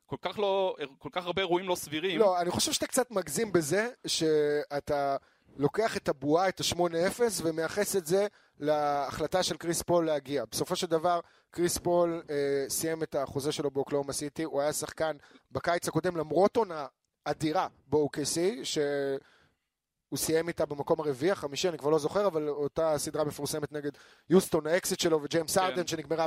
כל 0.05 0.17
כך 0.21 0.39
לא, 0.39 0.75
כל 0.99 1.09
כך 1.11 1.25
הרבה 1.25 1.41
אירועים 1.41 1.67
לא 1.67 1.75
סבירים. 1.75 2.19
לא, 2.19 2.41
אני 2.41 2.51
חושב 2.51 2.71
שאתה 2.71 2.87
קצת 2.87 3.11
מגזים 3.11 3.51
בזה 3.51 3.89
שאתה 4.07 5.17
לוקח 5.57 5.97
את 5.97 6.09
הבועה, 6.09 6.49
את 6.49 6.59
ה-8-0, 6.61 7.19
ומייחס 7.43 7.95
את 7.95 8.05
זה 8.05 8.27
להחלטה 8.59 9.43
של 9.43 9.57
קריס 9.57 9.81
פול 9.81 10.05
להגיע. 10.05 10.43
בסופו 10.51 10.75
של 10.75 10.87
דבר, 10.87 11.19
קריס 11.51 11.77
פול 11.77 12.23
אה, 12.29 12.35
סיים 12.69 13.03
את 13.03 13.15
החוזה 13.15 13.51
שלו 13.51 13.71
באוקלהומה 13.71 14.13
סיטי, 14.13 14.43
הוא 14.43 14.61
היה 14.61 14.73
שחקן 14.73 15.17
בקיץ 15.51 15.87
הקודם, 15.87 16.17
למרות 16.17 16.57
עונה 16.57 16.85
אדירה 17.25 17.67
ב-OKC, 17.87 18.39
שהוא 18.63 20.17
סיים 20.17 20.47
איתה 20.47 20.65
במקום 20.65 20.99
הרביעי, 20.99 21.31
החמישי, 21.31 21.69
אני 21.69 21.77
כבר 21.77 21.89
לא 21.89 21.99
זוכר, 21.99 22.27
אבל 22.27 22.49
אותה 22.49 22.97
סדרה 22.97 23.23
מפורסמת 23.23 23.71
נגד 23.71 23.91
יוסטון, 24.29 24.67
האקזיט 24.67 24.99
שלו 24.99 25.23
וג'יימס 25.23 25.57
כן. 25.57 25.63
ארדן, 25.63 25.87
שנגמרה 25.87 26.25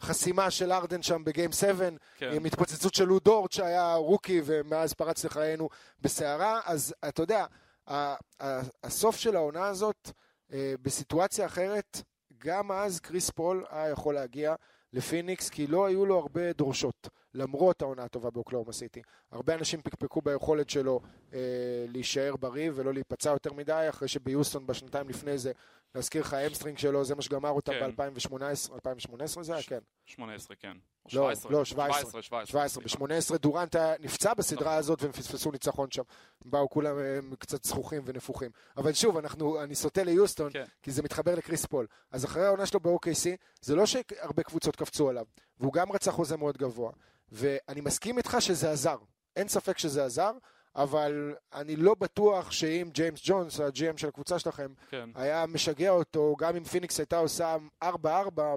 בחסימה 0.00 0.50
של 0.50 0.72
ארדן 0.72 1.02
שם 1.02 1.24
ב 1.24 1.30
game 1.30 1.52
7, 1.52 1.88
כן. 2.16 2.30
עם 2.34 2.44
התפוצצות 2.44 2.94
של 2.94 3.04
לו 3.04 3.18
דורט 3.18 3.52
שהיה 3.52 3.94
rookie 3.94 4.40
ומאז 4.44 4.92
פרץ 4.92 5.24
לחיינו 5.24 5.68
בסערה, 6.00 6.60
אז 6.64 6.94
אתה 7.08 7.22
יודע, 7.22 7.46
הסוף 8.82 9.16
של 9.16 9.36
העונה 9.36 9.66
הזאת, 9.66 10.10
בסיטואציה 10.82 11.46
אחרת, 11.46 12.02
גם 12.38 12.72
אז 12.72 13.00
קריס 13.00 13.30
פול 13.30 13.64
היה 13.70 13.90
יכול 13.90 14.14
להגיע 14.14 14.54
לפיניקס, 14.92 15.50
כי 15.50 15.66
לא 15.66 15.86
היו 15.86 16.06
לו 16.06 16.18
הרבה 16.18 16.52
דורשות, 16.52 17.08
למרות 17.34 17.82
העונה 17.82 18.04
הטובה 18.04 18.30
באוקלהומה 18.30 18.72
סיטי. 18.72 19.02
הרבה 19.32 19.54
אנשים 19.54 19.82
פקפקו 19.82 20.20
ביכולת 20.20 20.70
שלו 20.70 21.00
אה, 21.32 21.38
להישאר 21.88 22.36
בריא 22.36 22.70
ולא 22.74 22.92
להיפצע 22.92 23.30
יותר 23.30 23.52
מדי, 23.52 23.86
אחרי 23.88 24.08
שביוסטון 24.08 24.66
בשנתיים 24.66 25.08
לפני 25.08 25.38
זה, 25.38 25.52
להזכיר 25.94 26.22
לך, 26.22 26.32
hamstring 26.32 26.78
שלו, 26.78 27.04
זה 27.04 27.14
מה 27.14 27.22
שגמר 27.22 27.50
אותם 27.50 27.72
כן. 27.72 27.90
ב-2018, 27.96 28.74
2018 28.74 29.42
זה 29.42 29.52
היה? 29.54 29.62
כן. 29.62 29.78
18, 30.06 30.56
כן. 30.56 30.76
לא, 31.12 31.34
17. 31.34 31.52
לא, 31.52 31.64
17. 31.64 32.22
17, 32.22 32.22
17, 32.22 32.82
סליחה. 32.82 33.04
ב-18 33.04 33.38
דורנט 33.38 33.76
היה 33.76 33.94
נפצע 34.00 34.34
בסדרה 34.34 34.62
נכון. 34.62 34.78
הזאת 34.78 35.02
והם 35.02 35.12
פספסו 35.12 35.50
ניצחון 35.50 35.90
שם. 35.90 36.02
באו 36.44 36.70
כולם 36.70 36.96
קצת 37.38 37.64
זחוחים 37.64 38.02
ונפוחים. 38.04 38.50
אבל 38.76 38.92
שוב, 38.92 39.16
אנחנו, 39.16 39.62
אני 39.62 39.74
סוטה 39.74 40.04
ליוסטון, 40.04 40.50
כן. 40.52 40.64
כי 40.82 40.90
זה 40.90 41.02
מתחבר 41.02 41.34
לקריס 41.34 41.66
פול. 41.66 41.86
אז 42.10 42.24
אחרי 42.24 42.46
העונה 42.46 42.66
שלו 42.66 42.80
ב-OKC, 42.80 43.26
זה 43.60 43.74
לא 43.74 43.86
שהרבה 43.86 44.42
קבוצות 44.42 44.76
קפצו 44.76 45.08
עליו, 45.08 45.24
והוא 45.60 45.72
גם 45.72 45.92
רצה 45.92 46.12
חוזה 46.12 46.36
מאוד 46.36 46.56
גבוה. 46.56 46.92
ואני 47.32 47.80
מסכים 47.80 48.18
איתך 48.18 48.36
שזה 48.40 48.70
עזר. 48.72 48.96
אין 49.36 49.48
ספק 49.48 49.78
שזה 49.78 50.04
עזר, 50.04 50.32
אבל 50.76 51.34
אני 51.54 51.76
לא 51.76 51.94
בטוח 51.94 52.50
שאם 52.50 52.90
ג'יימס 52.92 53.20
ג'ונס, 53.24 53.60
ה-GM 53.60 53.96
של 53.96 54.08
הקבוצה 54.08 54.38
שלכם, 54.38 54.72
כן. 54.90 55.10
היה 55.14 55.46
משגע 55.46 55.90
אותו, 55.90 56.36
גם 56.38 56.56
אם 56.56 56.64
פיניקס 56.64 56.98
הייתה 56.98 57.18
עושה 57.18 57.56
4-4 57.84 57.86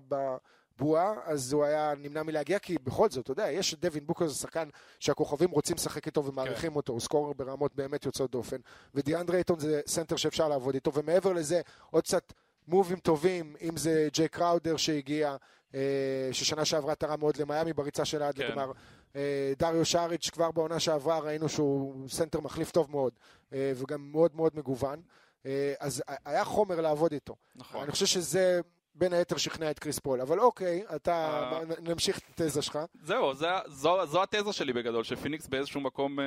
בבועה, 0.08 1.14
אז 1.26 1.54
הוא 1.54 1.64
היה 1.64 1.94
נמנע 1.98 2.24
מלהגיע, 2.24 2.60
כי 2.60 2.78
בכל 2.84 3.10
זאת, 3.10 3.24
אתה 3.24 3.32
יודע, 3.32 3.52
יש 3.52 3.74
את 3.74 3.80
דווין 3.80 4.08
בוקר, 4.08 4.28
זה 4.28 4.36
שחקן 4.36 4.70
שהכוכבים 5.00 5.52
רוצים 5.52 5.76
לשחק 5.76 6.06
איתו 6.06 6.26
ומעריכים 6.26 6.76
אותו, 6.76 6.94
הוא 6.94 7.00
scorer 7.00 7.34
ברמות 7.34 7.76
באמת 7.76 8.06
יוצאות 8.06 8.32
דופן, 8.32 8.58
ודיאנדרה 8.96 9.38
אייטון 9.38 9.60
זה 9.60 9.82
סנטר 9.88 10.16
שאפשר 10.16 10.48
לעבוד 10.48 10.74
איתו, 10.74 10.94
ומעבר 10.94 11.34
לזה, 11.34 11.62
עוד 11.92 12.04
קצת 12.04 12.34
מובים 12.68 13.00
טובים, 13.00 13.56
אם 13.62 13.78
זה 13.78 14.08
ג'יי 14.14 14.28
קראודר 14.28 14.78
שהגיע, 14.78 15.36
אה, 15.76 16.30
ששנה 16.32 16.66
שעברה 16.66 16.96
תרם 16.96 17.20
מאוד 17.20 17.38
למיאמי 17.38 17.74
בריצה 17.74 18.06
שלה 18.06 18.28
עד 18.28 18.36
כן. 18.36 18.48
לגמר. 18.48 18.72
אה, 19.16 19.54
דריו 19.60 19.86
שריץ' 19.86 20.30
כבר 20.30 20.52
בעונה 20.52 20.80
שעברה 20.80 21.20
ראינו 21.20 21.50
שהוא 21.50 22.10
סנטר 22.10 22.40
מחליף 22.40 22.72
טוב 22.72 22.92
מאוד, 22.92 23.14
אה, 23.54 23.72
וגם 23.76 24.12
מאוד 24.12 24.36
מאוד 24.36 24.52
מגוון. 24.56 25.02
אה, 25.46 25.74
אז 25.80 26.04
היה 26.26 26.46
חומר 26.46 26.82
לעבוד 26.82 27.12
איתו. 27.12 27.36
נכון. 27.56 27.84
אני 27.84 27.92
חושב 27.92 28.06
שזה 28.06 28.60
בין 28.96 29.14
היתר 29.14 29.38
שכנע 29.38 29.72
את 29.72 29.80
קריס 29.80 30.00
פול, 30.00 30.22
אבל 30.22 30.40
אוקיי, 30.40 30.84
אתה, 30.96 31.50
נמשיך 31.82 32.18
את 32.18 32.42
התזה 32.42 32.62
שלך. 32.62 32.80
זהו, 33.04 33.34
זה, 33.34 33.48
זו, 33.68 34.06
זו 34.06 34.24
התזה 34.24 34.54
שלי 34.54 34.74
בגדול, 34.74 35.04
שפיניקס 35.04 35.48
באיזשהו 35.48 35.82
מקום 35.82 36.20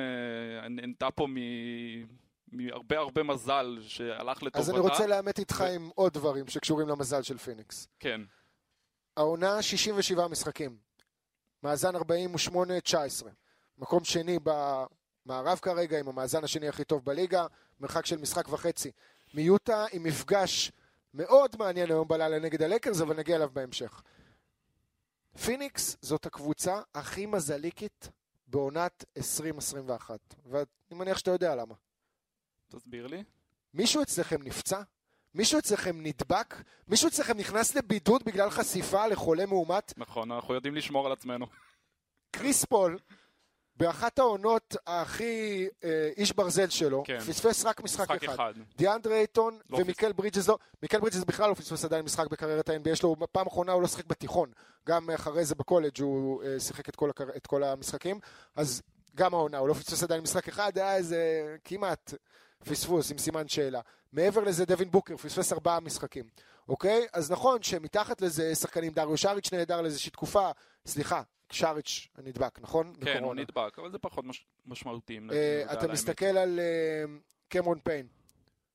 נהנתה 0.69 1.11
פה 1.11 1.27
מ... 1.27 1.35
מהרבה 2.51 2.97
הרבה 2.97 3.23
מזל 3.23 3.77
שהלך 3.81 4.43
לטובתה. 4.43 4.59
אז 4.59 4.69
אני 4.69 4.79
רוצה 4.79 5.07
לאמת 5.07 5.39
איתך 5.39 5.61
עם 5.61 5.89
עוד 5.95 6.13
דברים 6.13 6.47
שקשורים 6.47 6.87
למזל 6.87 7.21
של 7.21 7.37
פיניקס. 7.37 7.87
כן, 7.99 8.21
העונה 9.17 9.61
67 9.61 10.27
משחקים, 10.27 10.77
מאזן 11.63 11.95
48-19, 11.95 11.99
מקום 13.77 14.03
שני 14.03 14.39
במערב 14.43 15.59
כרגע, 15.61 15.99
עם 15.99 16.07
המאזן 16.07 16.43
השני 16.43 16.67
הכי 16.67 16.83
טוב 16.83 17.05
בליגה, 17.05 17.45
מרחק 17.79 18.05
של 18.05 18.17
משחק 18.17 18.49
וחצי 18.49 18.91
מיוטה, 19.33 19.85
עם 19.91 20.03
מפגש 20.03 20.71
מאוד 21.13 21.55
מעניין 21.59 21.89
היום 21.89 22.07
בלילה 22.07 22.39
נגד 22.39 22.61
הלייקרס, 22.61 23.01
אבל 23.01 23.17
נגיע 23.17 23.35
אליו 23.35 23.49
בהמשך. 23.53 24.01
פיניקס 25.45 25.97
זאת 26.01 26.25
הקבוצה 26.25 26.81
הכי 26.95 27.25
מזליסטית 27.25 28.09
בעונת 28.47 29.05
2021, 29.17 30.19
ואני 30.45 30.65
מניח 30.91 31.17
שאתה 31.17 31.31
יודע 31.31 31.55
למה. 31.55 31.75
תסביר 32.67 33.07
לי. 33.07 33.23
מישהו 33.73 34.01
אצלכם 34.01 34.43
נפצע? 34.43 34.81
מישהו 35.35 35.59
אצלכם 35.59 36.03
נדבק? 36.03 36.55
מישהו 36.87 37.07
אצלכם 37.07 37.37
נכנס 37.37 37.75
לבידוד 37.75 38.23
בגלל 38.23 38.49
חשיפה 38.49 39.07
לחולה 39.07 39.45
מאומת? 39.45 39.93
נכון, 39.97 40.31
אנחנו 40.31 40.53
יודעים 40.53 40.75
לשמור 40.75 41.05
על 41.05 41.11
עצמנו. 41.11 41.45
קריס 42.31 42.65
פול, 42.65 42.97
באחת 43.75 44.19
העונות 44.19 44.75
הכי 44.87 45.67
אה, 45.83 46.09
איש 46.17 46.31
ברזל 46.31 46.69
שלו, 46.69 47.03
כן. 47.05 47.19
פספס 47.19 47.65
רק 47.65 47.81
משחק, 47.81 48.11
משחק 48.11 48.23
אחד. 48.23 48.33
אחד. 48.33 48.53
דיאנדרה 48.77 49.15
אייטון 49.15 49.59
לא 49.69 49.77
ומיקל 49.77 50.11
ברידג'ס 50.11 50.47
לא, 50.47 50.57
מיקל 50.81 50.99
ברידג'ס 50.99 51.23
בכלל 51.23 51.49
לא 51.49 51.53
פספס 51.53 51.85
עדיין 51.85 52.05
משחק 52.05 52.27
בקריירת 52.27 52.69
ה-NBA 52.69 52.95
שלו, 52.95 53.15
פעם 53.31 53.47
אחרונה 53.47 53.71
הוא 53.71 53.81
לא 53.81 53.87
שיחק 53.87 54.05
בתיכון, 54.05 54.51
גם 54.87 55.09
אחרי 55.09 55.45
זה 55.45 55.55
בקולג' 55.55 56.01
הוא 56.01 56.43
אה, 56.43 56.59
שיחק 56.59 56.89
את 56.89 56.95
כל, 56.95 57.09
הקר... 57.09 57.25
את 57.35 57.47
כל 57.47 57.63
המשחקים, 57.63 58.19
אז 58.55 58.81
גם 59.15 59.33
העונה, 59.33 59.57
הוא 59.57 59.67
לא 59.67 59.73
פספס 59.73 60.03
עדיין 60.03 60.21
משחק 60.21 60.47
אחד, 60.47 60.77
היה 60.77 60.95
איזה 60.95 61.55
כמעט 61.63 62.13
פספוס 62.69 63.11
עם 63.11 63.17
סימן 63.17 63.47
שאלה. 63.47 63.81
מעבר 64.13 64.43
לזה 64.43 64.65
דווין 64.65 64.91
בוקר 64.91 65.17
פספס 65.17 65.53
ארבעה 65.53 65.79
משחקים, 65.79 66.25
אוקיי? 66.69 67.07
אז 67.13 67.31
נכון 67.31 67.63
שמתחת 67.63 68.21
לזה 68.21 68.55
שחקנים, 68.55 68.91
דריו 68.93 69.17
שריץ' 69.17 69.53
נהדר 69.53 69.81
לאיזושהי 69.81 70.11
תקופה, 70.11 70.49
סליחה, 70.85 71.21
שריץ' 71.51 72.07
נדבק, 72.17 72.59
נכון? 72.61 72.93
כן, 73.01 73.07
הוא 73.07 73.15
בקורונה. 73.15 73.41
נדבק, 73.41 73.79
אבל 73.79 73.91
זה 73.91 73.97
פחות 73.97 74.25
מש... 74.25 74.45
משמעותי. 74.65 75.19
אה, 75.31 75.73
אתה. 75.73 75.87
מסתכל 75.87 76.25
על 76.25 76.59
אה, 76.59 77.03
קמרון 77.49 77.79
פיין, 77.83 78.07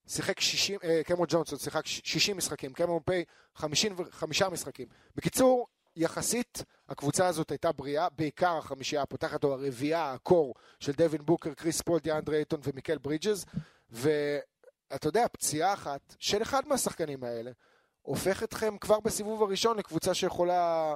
שיחק 0.06 0.40
60, 0.40 0.78
אה, 0.84 1.00
קמרון 1.04 1.26
ג'ונסון 1.30 1.58
שיחק 1.58 1.86
ש- 1.86 2.00
60 2.04 2.36
משחקים, 2.36 2.72
קמרון 2.72 3.00
פיין 3.04 3.24
55 3.54 4.42
משחקים. 4.42 4.86
בקיצור, 5.16 5.66
יחסית 5.96 6.62
הקבוצה 6.88 7.26
הזאת 7.26 7.50
הייתה 7.50 7.72
בריאה, 7.72 8.08
בעיקר 8.18 8.56
החמישייה 8.58 9.02
הפותחת 9.02 9.44
או 9.44 9.52
הרביעייה, 9.52 10.12
ה 10.12 10.21
core 10.21 10.54
של 10.80 10.92
דווין 10.92 11.22
בוקר, 11.24 11.54
קריס 11.54 11.80
פול, 11.82 11.98
דיאנדרה 12.00 12.36
אייטון 12.36 12.60
ומיקל 12.62 12.98
ברידג'ס, 12.98 13.44
ואתה 13.90 15.08
יודע, 15.08 15.28
פציעה 15.32 15.72
אחת 15.74 16.14
של 16.18 16.42
אחד 16.42 16.68
מהשחקנים 16.68 17.24
האלה 17.24 17.50
הופך 18.02 18.42
אתכם 18.42 18.78
כבר 18.78 19.00
בסיבוב 19.00 19.42
הראשון 19.42 19.76
לקבוצה 19.78 20.14
שיכולה 20.14 20.94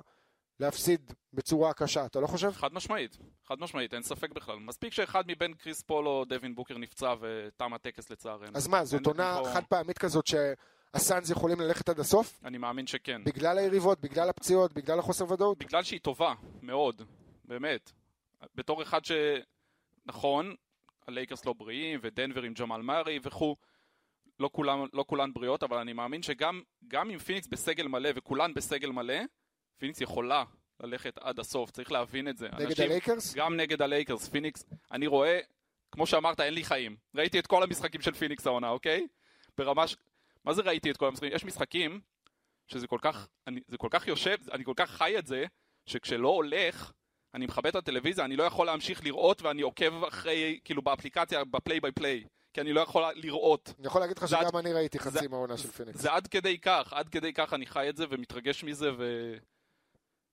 להפסיד 0.60 1.12
בצורה 1.32 1.72
קשה, 1.74 2.06
אתה 2.06 2.20
לא 2.20 2.26
חושב? 2.26 2.50
חד 2.52 2.72
משמעית, 2.74 3.16
חד 3.46 3.60
משמעית, 3.60 3.94
אין 3.94 4.02
ספק 4.02 4.30
בכלל. 4.32 4.56
מספיק 4.58 4.92
שאחד 4.92 5.24
מבין 5.26 5.54
קריס 5.54 5.82
פול 5.82 6.08
או 6.08 6.24
דווין 6.24 6.54
בוקר 6.54 6.78
נפצע 6.78 7.14
ותם 7.20 7.74
הטקס 7.74 8.10
לצערנו. 8.10 8.50
אז 8.54 8.66
מה, 8.68 8.84
זאת 8.84 9.06
עונה 9.06 9.38
פה- 9.44 9.50
חד 9.54 9.64
פעמית 9.64 9.98
כזאת 9.98 10.24
שהסאנז 10.26 11.30
יכולים 11.30 11.60
ללכת 11.60 11.88
עד 11.88 12.00
הסוף? 12.00 12.40
אני 12.44 12.58
מאמין 12.58 12.86
שכן. 12.86 13.24
בגלל 13.24 13.58
היריבות, 13.58 14.00
בגלל 14.00 14.28
הפציעות, 14.28 14.72
בגלל 14.72 14.98
החוסר 14.98 15.32
ודאות? 15.32 15.58
בגלל 15.58 15.82
שהיא 15.82 16.00
טובה, 16.00 16.34
מאוד, 16.62 17.02
באמת. 17.44 17.92
בתור 18.54 18.82
אחד 18.82 19.04
ש... 19.04 19.12
נכון, 20.06 20.54
הלייקרס 21.10 21.44
לא 21.44 21.52
בריאים, 21.52 22.00
ודנבר 22.02 22.42
עם 22.42 22.52
ג'מאל 22.52 22.82
מארי 22.82 23.18
וכו', 23.22 23.56
לא, 24.40 24.50
כולם, 24.52 24.86
לא 24.92 25.04
כולן 25.08 25.32
בריאות, 25.32 25.62
אבל 25.62 25.78
אני 25.78 25.92
מאמין 25.92 26.22
שגם 26.22 26.62
גם 26.88 27.10
עם 27.10 27.18
פיניקס 27.18 27.46
בסגל 27.46 27.88
מלא 27.88 28.10
וכולן 28.14 28.54
בסגל 28.54 28.90
מלא, 28.90 29.18
פיניקס 29.78 30.00
יכולה 30.00 30.44
ללכת 30.80 31.18
עד 31.18 31.38
הסוף, 31.38 31.70
צריך 31.70 31.92
להבין 31.92 32.28
את 32.28 32.36
זה. 32.36 32.48
נגד 32.48 32.80
הלייקרס? 32.80 33.34
גם 33.34 33.56
נגד 33.56 33.82
הלייקרס, 33.82 34.28
פיניקס, 34.28 34.64
אני 34.92 35.06
רואה, 35.06 35.40
כמו 35.92 36.06
שאמרת, 36.06 36.40
אין 36.40 36.54
לי 36.54 36.64
חיים. 36.64 36.96
ראיתי 37.14 37.38
את 37.38 37.46
כל 37.46 37.62
המשחקים 37.62 38.00
של 38.00 38.12
פיניקס 38.12 38.46
העונה, 38.46 38.68
אוקיי? 38.70 39.06
ברמה 39.58 39.86
ש... 39.86 39.96
מה 40.44 40.52
זה 40.52 40.62
ראיתי 40.62 40.90
את 40.90 40.96
כל 40.96 41.08
המשחקים? 41.08 41.32
יש 41.32 41.44
משחקים 41.44 42.00
שזה 42.66 42.86
כל 42.86 42.98
כך, 43.02 43.28
אני, 43.46 43.60
זה 43.68 43.78
כל 43.78 43.88
כך 43.90 44.08
יושב, 44.08 44.36
אני 44.52 44.64
כל 44.64 44.74
כך 44.76 44.90
חי 44.90 45.18
את 45.18 45.26
זה, 45.26 45.44
שכשלא 45.86 46.28
הולך, 46.28 46.92
אני 47.34 47.46
מכבה 47.46 47.68
את 47.68 47.74
הטלוויזיה, 47.76 48.24
אני 48.24 48.36
לא 48.36 48.42
יכול 48.44 48.66
להמשיך 48.66 49.04
לראות 49.04 49.42
ואני 49.42 49.62
עוקב 49.62 50.04
אחרי, 50.04 50.58
כאילו 50.64 50.82
באפליקציה, 50.82 51.44
ב 51.44 51.51
play 51.51 51.80
by 51.80 51.92
play, 51.92 52.24
כי 52.52 52.60
אני 52.60 52.72
לא 52.72 52.80
יכול 52.80 53.02
לראות. 53.14 53.74
אני 53.78 53.86
יכול 53.86 54.00
להגיד 54.00 54.18
לך 54.18 54.28
שגם 54.28 54.40
עד- 54.46 54.56
אני 54.56 54.72
ראיתי 54.72 54.98
חצי 54.98 55.26
מהעונה 55.26 55.56
של 55.56 55.68
פיניקס. 55.68 56.00
זה 56.00 56.12
עד 56.12 56.26
כדי 56.26 56.58
כך, 56.58 56.92
עד 56.92 57.08
כדי 57.08 57.32
כך 57.32 57.52
אני 57.52 57.66
חי 57.66 57.88
את 57.88 57.96
זה 57.96 58.04
ומתרגש 58.10 58.64
מזה 58.64 58.90
ו... 58.98 59.34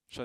ש... 0.09 0.19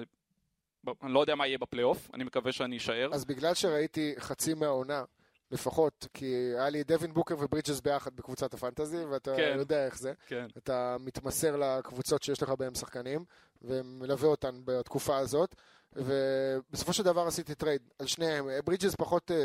אני 1.02 1.12
לא 1.12 1.20
יודע 1.20 1.34
מה 1.34 1.46
יהיה 1.46 1.58
בפלייאוף, 1.58 2.10
אני 2.14 2.24
מקווה 2.24 2.52
שאני 2.52 2.76
אשאר. 2.76 3.10
אז 3.14 3.24
בגלל 3.24 3.54
שראיתי 3.54 4.14
חצי 4.18 4.54
מהעונה, 4.54 5.04
לפחות, 5.50 6.06
כי 6.14 6.26
היה 6.58 6.70
לי 6.70 6.84
דווין 6.84 7.14
בוקר 7.14 7.34
וברידג'ס 7.38 7.80
ביחד 7.80 8.16
בקבוצת 8.16 8.54
הפנטזי, 8.54 9.04
ואתה 9.04 9.36
כן. 9.36 9.54
יודע 9.58 9.86
איך 9.86 9.98
זה. 9.98 10.12
כן. 10.26 10.46
אתה 10.56 10.96
מתמסר 11.00 11.56
לקבוצות 11.56 12.22
שיש 12.22 12.42
לך 12.42 12.48
בהן 12.48 12.74
שחקנים, 12.74 13.24
ומלווה 13.62 14.28
אותן 14.28 14.60
בתקופה 14.64 15.16
הזאת. 15.16 15.54
ובסופו 15.96 16.92
של 16.92 17.02
דבר 17.02 17.26
עשיתי 17.26 17.54
trade 17.54 17.82
על 17.98 18.06
שניהם. 18.06 18.48
ברידג'ס 18.64 18.94
פחות 18.94 19.30
אה, 19.30 19.36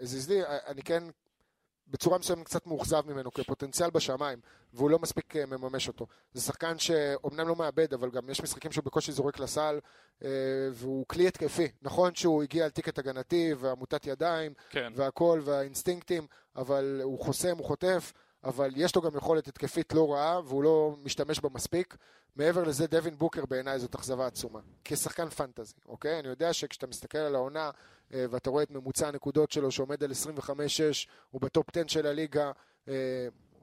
הזיז 0.00 0.28
לי, 0.30 0.40
אני 0.66 0.82
כן 0.82 1.04
בצורה 1.88 2.18
מסוימת 2.18 2.46
קצת 2.46 2.66
מאוכזב 2.66 3.02
ממנו 3.06 3.32
כפוטנציאל 3.32 3.90
בשמיים, 3.90 4.38
והוא 4.72 4.90
לא 4.90 4.98
מספיק 4.98 5.36
אה, 5.36 5.46
מממש 5.46 5.88
אותו. 5.88 6.06
זה 6.32 6.40
שחקן 6.40 6.78
שאומנם 6.78 7.48
לא 7.48 7.56
מאבד, 7.56 7.94
אבל 7.94 8.10
גם 8.10 8.30
יש 8.30 8.42
משחקים 8.42 8.72
שהוא 8.72 8.84
בקושי 8.84 9.12
זורק 9.12 9.38
לסל, 9.38 9.78
אה, 10.24 10.28
והוא 10.72 11.06
כלי 11.08 11.28
התקפי. 11.28 11.68
נכון 11.82 12.14
שהוא 12.14 12.42
הגיע 12.42 12.64
על 12.64 12.70
טיקט 12.70 12.98
הגנתי, 12.98 13.54
ועמותת 13.58 14.06
ידיים, 14.06 14.52
כן. 14.70 14.92
והכל, 14.96 15.40
והאינסטינקטים, 15.44 16.26
אבל 16.56 17.00
הוא 17.02 17.18
חוסם, 17.20 17.56
הוא 17.58 17.66
חוטף. 17.66 18.12
אבל 18.44 18.70
יש 18.76 18.96
לו 18.96 19.02
גם 19.02 19.16
יכולת 19.16 19.48
התקפית 19.48 19.92
לא 19.92 20.12
רעה, 20.12 20.40
והוא 20.44 20.62
לא 20.62 20.96
משתמש 21.04 21.40
בה 21.40 21.48
מספיק. 21.48 21.96
מעבר 22.36 22.64
לזה, 22.64 22.86
דווין 22.86 23.14
בוקר 23.18 23.46
בעיניי 23.46 23.78
זאת 23.78 23.94
אכזבה 23.94 24.26
עצומה. 24.26 24.60
כשחקן 24.84 25.28
פנטזי, 25.28 25.74
אוקיי? 25.88 26.18
אני 26.18 26.28
יודע 26.28 26.52
שכשאתה 26.52 26.86
מסתכל 26.86 27.18
על 27.18 27.34
העונה, 27.34 27.70
אה, 28.14 28.24
ואתה 28.30 28.50
רואה 28.50 28.62
את 28.62 28.70
ממוצע 28.70 29.08
הנקודות 29.08 29.50
שלו 29.50 29.70
שעומד 29.70 30.04
על 30.04 30.10
25-6, 30.10 30.50
הוא 31.30 31.40
בטופ 31.40 31.76
10 31.76 31.86
של 31.86 32.06
הליגה, 32.06 32.52
אה, 32.88 32.94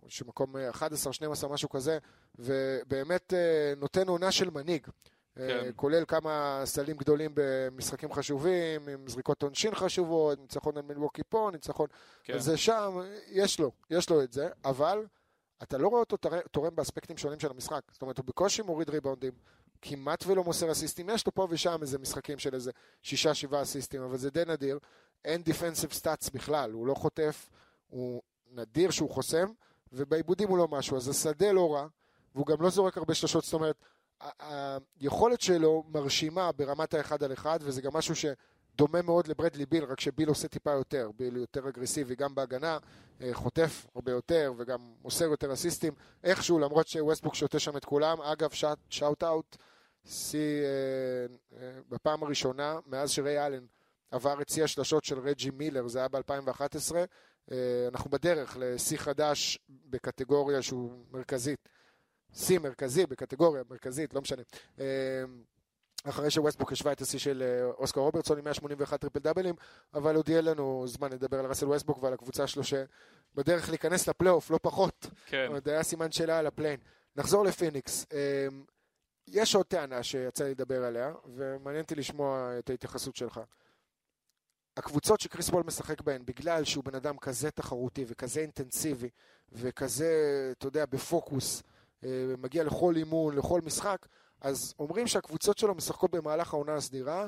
שמקום 0.07 0.55
11-12, 0.55 1.47
משהו 1.49 1.69
כזה, 1.69 1.97
ובאמת 2.39 3.33
אה, 3.33 3.73
נותן 3.77 4.07
עונה 4.07 4.31
של 4.31 4.49
מנהיג. 4.49 4.87
כן. 5.35 5.71
כולל 5.75 6.05
כמה 6.05 6.61
סלים 6.65 6.97
גדולים 6.97 7.31
במשחקים 7.33 8.13
חשובים, 8.13 8.89
עם 8.89 9.07
זריקות 9.07 9.43
עונשין 9.43 9.75
חשובות, 9.75 10.39
ניצחון 10.39 10.77
על 10.77 10.83
מלווקי 10.83 11.21
פה, 11.29 11.49
ניצחון 11.53 11.87
כן. 12.23 12.39
זה 12.39 12.57
שם, 12.57 12.99
יש 13.27 13.59
לו, 13.59 13.71
יש 13.89 14.09
לו 14.09 14.23
את 14.23 14.33
זה, 14.33 14.49
אבל 14.65 15.05
אתה 15.63 15.77
לא 15.77 15.87
רואה 15.87 15.99
אותו 15.99 16.17
תורם 16.51 16.75
באספקטים 16.75 17.17
שונים 17.17 17.39
של 17.39 17.51
המשחק. 17.51 17.81
זאת 17.91 18.01
אומרת, 18.01 18.17
הוא 18.17 18.25
בקושי 18.25 18.61
מוריד 18.61 18.89
ריבאונדים, 18.89 19.33
כמעט 19.81 20.23
ולא 20.27 20.43
מוסר 20.43 20.71
אסיסטים, 20.71 21.09
יש 21.09 21.25
לו 21.25 21.33
פה 21.33 21.47
ושם 21.49 21.77
איזה 21.81 21.99
משחקים 21.99 22.39
של 22.39 22.55
איזה 22.55 22.71
שישה, 23.01 23.33
שבעה 23.33 23.61
אסיסטים, 23.61 24.01
אבל 24.01 24.17
זה 24.17 24.29
די 24.29 24.43
נדיר. 24.47 24.79
אין 25.25 25.43
דיפנסיב 25.43 25.93
סטאצ 25.93 26.29
בכלל, 26.29 26.71
הוא 26.71 26.87
לא 26.87 26.93
חוטף, 26.93 27.49
הוא 27.87 28.21
נדיר 28.51 28.91
שהוא 28.91 29.09
חוסם, 29.09 29.47
ובעיבודים 29.91 30.49
הוא 30.49 30.57
לא 30.57 30.67
משהו, 30.67 30.97
אז 30.97 31.09
השדה 31.09 31.51
לא 31.51 31.73
רע, 31.73 31.87
והוא 32.35 32.45
גם 32.45 32.61
לא 32.61 32.69
זורק 32.69 32.97
הרבה 32.97 33.13
שלושות, 33.13 33.43
זאת 33.43 33.53
אומרת, 33.53 33.75
היכולת 34.99 35.41
שלו 35.41 35.83
מרשימה 35.87 36.51
ברמת 36.51 36.93
האחד 36.93 37.23
על 37.23 37.33
אחד, 37.33 37.59
וזה 37.61 37.81
גם 37.81 37.93
משהו 37.93 38.15
שדומה 38.15 39.01
מאוד 39.01 39.27
לברדלי 39.27 39.65
ביל, 39.65 39.83
רק 39.83 39.99
שביל 39.99 40.29
עושה 40.29 40.47
טיפה 40.47 40.71
יותר, 40.71 41.11
ביל 41.17 41.37
יותר 41.37 41.69
אגרסיבי 41.69 42.15
גם 42.15 42.35
בהגנה, 42.35 42.77
אה, 43.21 43.29
חוטף 43.33 43.85
הרבה 43.95 44.11
יותר 44.11 44.53
וגם 44.57 44.93
מוסר 45.01 45.25
יותר 45.25 45.53
אסיסטים, 45.53 45.93
איכשהו, 46.23 46.59
למרות 46.59 46.87
שווסטבוק 46.87 47.35
שוטה 47.35 47.59
שם 47.59 47.77
את 47.77 47.85
כולם, 47.85 48.21
אגב, 48.21 48.49
shout 48.89 49.23
out, 49.23 49.57
שיא 50.05 50.39
אה, 50.39 51.59
אה, 51.61 51.79
בפעם 51.89 52.23
הראשונה, 52.23 52.79
מאז 52.87 53.11
שריי 53.11 53.45
אלן 53.45 53.65
עבר 54.11 54.41
את 54.41 54.49
שיא 54.49 54.63
השלשות 54.63 55.03
של 55.03 55.19
רג'י 55.19 55.49
מילר, 55.49 55.87
זה 55.87 55.99
היה 55.99 56.07
ב-2011, 56.07 56.95
אנחנו 57.87 58.09
בדרך 58.09 58.57
לשיא 58.59 58.97
חדש 58.97 59.59
בקטגוריה 59.69 60.61
שהוא 60.61 60.91
מרכזית. 61.11 61.69
שיא 62.33 62.59
מרכזי 62.59 63.05
בקטגוריה 63.05 63.63
מרכזית, 63.69 64.13
לא 64.13 64.21
משנה. 64.21 64.41
אה, 64.79 64.85
אחרי 66.03 66.31
שווסטבוק 66.31 66.71
השווה 66.71 66.91
את 66.91 67.01
השיא 67.01 67.19
של 67.19 67.43
אה, 67.45 67.65
אוסקר 67.65 68.01
רוברטסון 68.01 68.37
עם 68.37 68.43
181 68.43 69.01
triple 69.01 69.19
דאבלים, 69.19 69.55
אבל 69.93 70.15
עוד 70.15 70.29
יהיה 70.29 70.41
לנו 70.41 70.83
זמן 70.87 71.11
לדבר 71.11 71.39
על 71.39 71.45
ראסל 71.45 71.65
ווסטבוק 71.65 72.03
ועל 72.03 72.13
הקבוצה 72.13 72.47
שלו 72.47 72.63
שבדרך 72.63 73.69
להיכנס 73.69 74.07
לפלייאוף, 74.07 74.51
לא 74.51 74.59
פחות. 74.61 75.07
כן. 75.25 75.47
עוד 75.49 75.69
היה 75.69 75.83
סימן 75.83 76.11
שאלה 76.11 76.39
על 76.39 76.47
ה 76.47 76.51
play-in. 76.51 76.79
נחזור 77.15 77.45
לפיניקס. 77.45 78.05
אה, 78.13 78.47
יש 79.27 79.55
עוד 79.55 79.65
טענה 79.65 80.03
שיצא 80.03 80.43
לי 80.43 80.51
לדבר 80.51 80.83
עליה, 80.83 81.13
ומעניין 81.35 81.83
אותי 81.83 81.95
לשמוע 81.95 82.59
את 82.59 82.69
ההתייחסות 82.69 83.15
שלך. 83.15 83.39
הקבוצות 84.77 85.21
שקריס 85.21 85.49
פול 85.49 85.63
משחק 85.65 86.01
בהן, 86.01 86.21
בגלל 86.25 86.63
שהוא 86.63 86.83
בן 86.83 86.95
אדם 86.95 87.17
כזה 87.17 87.51
תחרותי 87.51 88.05
וכזה 88.07 88.39
אינטנסיבי 88.39 89.09
וכזה, 89.51 90.11
אתה 90.57 90.67
יודע, 90.67 90.85
בפוקוס, 90.85 91.63
מגיע 92.37 92.63
לכל 92.63 92.95
אימון, 92.95 93.35
לכל 93.35 93.61
משחק, 93.65 94.07
אז 94.41 94.73
אומרים 94.79 95.07
שהקבוצות 95.07 95.57
שלו 95.57 95.75
משחקות 95.75 96.11
במהלך 96.11 96.53
העונה 96.53 96.73
הסדירה 96.73 97.27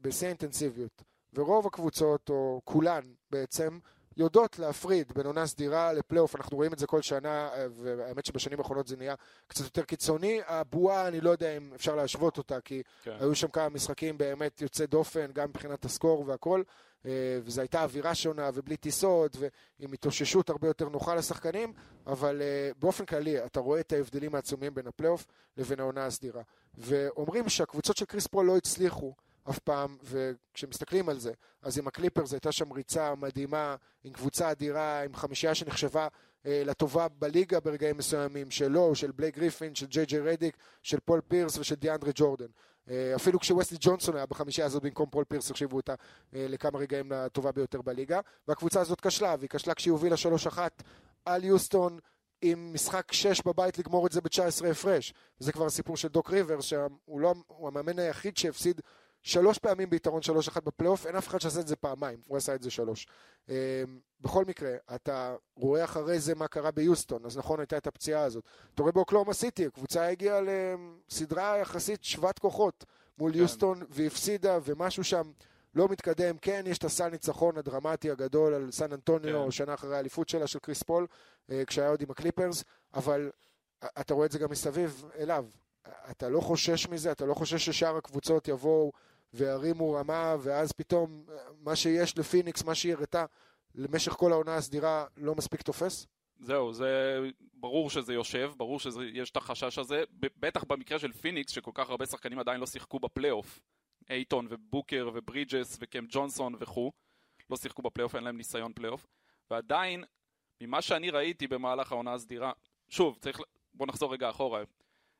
בשיא 0.00 0.26
האינטנסיביות. 0.26 1.02
ורוב 1.34 1.66
הקבוצות, 1.66 2.28
או 2.28 2.60
כולן 2.64 3.02
בעצם, 3.30 3.78
יודעות 4.16 4.58
להפריד 4.58 5.12
בין 5.14 5.26
עונה 5.26 5.46
סדירה 5.46 5.92
לפלייאוף, 5.92 6.36
אנחנו 6.36 6.56
רואים 6.56 6.72
את 6.72 6.78
זה 6.78 6.86
כל 6.86 7.02
שנה, 7.02 7.48
אה, 7.52 7.66
והאמת 7.76 8.26
שבשנים 8.26 8.58
האחרונות 8.58 8.86
זה 8.86 8.96
נהיה 8.96 9.14
קצת 9.46 9.64
יותר 9.64 9.84
קיצוני. 9.84 10.40
הבועה, 10.46 11.08
אני 11.08 11.20
לא 11.20 11.30
יודע 11.30 11.56
אם 11.56 11.70
אפשר 11.74 11.94
להשוות 11.94 12.38
אותה, 12.38 12.60
כי 12.60 12.82
כן. 13.02 13.16
היו 13.20 13.34
שם 13.34 13.48
כמה 13.48 13.68
משחקים 13.68 14.18
באמת 14.18 14.60
יוצאי 14.60 14.86
דופן, 14.86 15.32
גם 15.32 15.48
מבחינת 15.48 15.84
ה 15.84 15.91
score 15.91 16.24
והכל, 16.26 16.58
אה, 16.58 16.64
וזו 17.04 17.60
הייתה 17.60 17.82
אווירה 17.82 18.14
שונה 18.14 18.50
ובלי 18.54 18.76
טיסות, 18.76 19.36
ועם 19.38 19.92
התאוששות 19.92 20.50
הרבה 20.50 20.68
יותר 20.68 20.88
נוחה 20.88 21.14
לשחקנים, 21.14 21.72
אבל 22.06 22.42
אה, 22.42 22.70
באופן 22.78 23.04
כללי, 23.04 23.44
אתה 23.44 23.60
רואה 23.60 23.80
את 23.80 23.92
ההבדלים 23.92 24.34
העצומים 24.34 24.74
בין 24.74 24.86
הפלייאוף 24.86 25.26
לבין 25.56 25.80
העונה 25.80 26.06
הסדירה. 26.06 26.42
ואומרים 26.74 27.48
שהקבוצות 27.48 27.96
של 27.96 28.04
קריס 28.04 28.26
פול 28.26 28.46
לא 28.46 28.56
הצליחו 28.56 29.14
אף 29.50 29.58
פעם, 29.58 29.96
וכשמסתכלים 30.02 31.08
על 31.08 31.18
זה, 31.18 31.32
אז 31.62 31.78
עם 31.78 31.86
הקליפרס 31.86 32.32
הייתה 32.32 32.52
שם 32.52 32.72
ריצה 32.72 33.14
מדהימה, 33.14 33.76
עם 34.04 34.12
קבוצה 34.12 34.50
אדירה, 34.50 35.02
עם 35.04 35.14
חמישייה 35.14 35.54
שנחשבה 35.54 36.08
אה, 36.46 36.62
לטובה 36.66 37.08
בליגה 37.08 37.60
ברגעים 37.60 37.96
מסוימים, 37.96 38.50
שלו, 38.50 38.94
של 38.94 39.10
בלייק 39.10 39.36
גריפין, 39.36 39.74
של 39.74 39.86
ג'יי 39.86 40.06
ג'יי 40.06 40.20
רדיק, 40.20 40.56
של 40.82 41.00
פול 41.00 41.20
פירס 41.28 41.58
ושל 41.58 41.74
דיאנדרי 41.74 42.12
ג'ורדן. 42.14 42.46
אה, 42.88 43.12
אפילו 43.16 43.40
כשווסלי 43.40 43.78
ג'ונסון 43.80 44.16
היה 44.16 44.26
בחמישייה 44.26 44.66
הזאת 44.66 44.82
במקום 44.82 45.06
פול 45.10 45.24
פירס, 45.24 45.50
החשיבו 45.50 45.76
אותה 45.76 45.94
אה, 46.34 46.46
לכמה 46.48 46.78
רגעים 46.78 47.12
לטובה 47.12 47.52
ביותר 47.52 47.82
בליגה, 47.82 48.20
והקבוצה 48.48 48.80
הזאת 48.80 49.00
כשלה, 49.00 49.34
והיא 49.38 49.50
כשלה 49.50 49.74
כשהיא 49.74 49.92
הובילה 49.92 50.16
3-1 50.48 50.58
על 51.24 51.44
יוסטון. 51.44 51.98
עם 52.42 52.74
משחק 52.74 53.12
6 53.12 53.42
בבית 53.42 53.78
לגמור 53.78 54.06
את 54.06 54.12
זה 54.12 54.20
ב-19 54.20 54.66
הפרש. 54.70 55.14
וזה 55.40 55.52
כבר 55.52 55.66
הסיפור 55.66 55.96
של 55.96 56.08
דוק 56.08 56.30
ריברס, 56.30 56.64
שהוא 56.64 57.20
לא, 57.20 57.34
המאמן 57.66 57.98
היחיד 57.98 58.36
שהפסיד 58.36 58.80
שלוש 59.22 59.58
פעמים 59.58 59.90
ביתרון 59.90 60.20
3-1 60.56 60.60
בפלייאוף, 60.60 61.06
אין 61.06 61.16
אף 61.16 61.28
אחד 61.28 61.40
שעשה 61.40 61.60
את 61.60 61.66
זה 61.66 61.76
פעמיים, 61.76 62.20
הוא 62.26 62.36
עשה 62.36 62.54
את 62.54 62.62
זה 62.62 62.70
שלוש. 62.70 63.06
אממ, 63.46 63.50
בכל 64.20 64.44
מקרה, 64.44 64.70
אתה 64.94 65.36
רואה 65.56 65.84
אחרי 65.84 66.20
זה 66.20 66.34
מה 66.34 66.48
קרה 66.48 66.70
ביוסטון, 66.70 67.24
אז 67.26 67.38
נכון 67.38 67.60
הייתה 67.60 67.76
את 67.76 67.86
הפציעה 67.86 68.22
הזאת. 68.22 68.44
אתה 68.74 68.82
רואה 68.82 68.92
באוקלהומה 68.92 69.32
סיטי, 69.32 69.66
הקבוצה 69.66 70.08
הגיעה 70.08 70.40
לסדרה 70.40 71.58
יחסית 71.58 72.04
שוות 72.04 72.38
כוחות 72.38 72.84
מול 73.18 73.32
כן. 73.32 73.38
יוסטון 73.38 73.82
והפסידה, 73.90 74.58
ומשהו 74.64 75.04
שם 75.04 75.30
לא 75.74 75.88
מתקדם. 75.88 76.38
כן, 76.38 76.64
יש 76.66 76.78
את 76.78 76.84
הסל 76.84 77.08
ניצחון 77.08 77.58
הדרמטי 77.58 78.10
הגדול 78.10 78.54
על 78.54 78.70
סן 78.70 78.92
אנטוניו, 78.92 79.44
כן. 79.44 79.50
שנה 79.50 79.74
אחרי 79.74 79.96
האליפות 79.96 80.28
שלה 80.28 80.46
של 80.46 80.58
קריס 80.58 80.82
פול, 80.82 81.06
אה, 81.50 81.62
כשהיה 81.66 81.88
עוד 81.88 82.02
עם 82.02 82.10
הקליפרס, 82.10 82.64
אבל 82.94 83.30
אתה 84.00 84.14
רואה 84.14 84.26
את 84.26 84.32
זה 84.32 84.38
גם 84.38 84.50
מסביב 84.50 85.04
אליו. 85.18 85.46
אתה 86.10 86.28
לא 86.28 86.40
חושש 86.40 86.88
מזה, 86.88 87.12
אתה 87.12 87.26
לא 87.26 87.34
חושש 87.34 87.66
ששאר 87.66 87.96
הקבוצות 87.96 88.48
יבואו 88.48 88.92
וירימו 89.34 89.92
רמה, 89.92 90.36
ואז 90.42 90.72
פתאום 90.72 91.24
אה, 91.28 91.36
מה 91.60 91.76
שיש 91.76 92.18
לפיניקס, 92.18 92.64
מה 92.64 92.74
שהיא 92.74 92.92
הראתה 92.92 93.24
למשך 93.74 94.12
כל 94.12 94.32
העונה 94.32 94.56
הסדירה, 94.56 95.06
לא 95.16 95.34
מספיק 95.34 95.62
תופס? 95.62 96.06
זהו, 96.38 96.72
זה 96.72 97.18
ברור 97.54 97.90
שזה 97.90 98.14
יושב, 98.14 98.52
ברור 98.56 98.80
שיש 98.80 99.30
את 99.30 99.36
החשש 99.36 99.78
הזה, 99.78 100.04
בטח 100.20 100.64
במקרה 100.64 100.98
של 100.98 101.12
פיניקס, 101.12 101.52
שכל 101.52 101.70
כך 101.74 101.90
הרבה 101.90 102.06
שחקנים 102.06 102.38
עדיין 102.38 102.60
לא 102.60 102.66
שיחקו 102.66 102.98
בפלייאוף. 102.98 103.60
אייטון 104.10 104.46
ובוקר 104.50 105.10
וברידג'ס 105.14 105.78
וקם 105.80 106.04
ג'ונסון 106.08 106.54
וכו', 106.60 106.92
לא 107.50 107.56
שיחקו 107.56 107.82
בפלייאוף, 107.82 108.14
אין 108.14 108.24
להם 108.24 108.36
ניסיון 108.36 108.72
פלייאוף. 108.72 109.06
ועדיין, 109.50 110.04
ממה 110.60 110.82
שאני 110.82 111.10
ראיתי 111.10 111.46
במהלך 111.46 111.92
העונה 111.92 112.12
הסדירה, 112.12 112.52
שוב, 112.88 113.18
צריך, 113.20 113.40
בוא 113.74 113.86
נחזור 113.86 114.12
רגע 114.12 114.30
אחורה. 114.30 114.62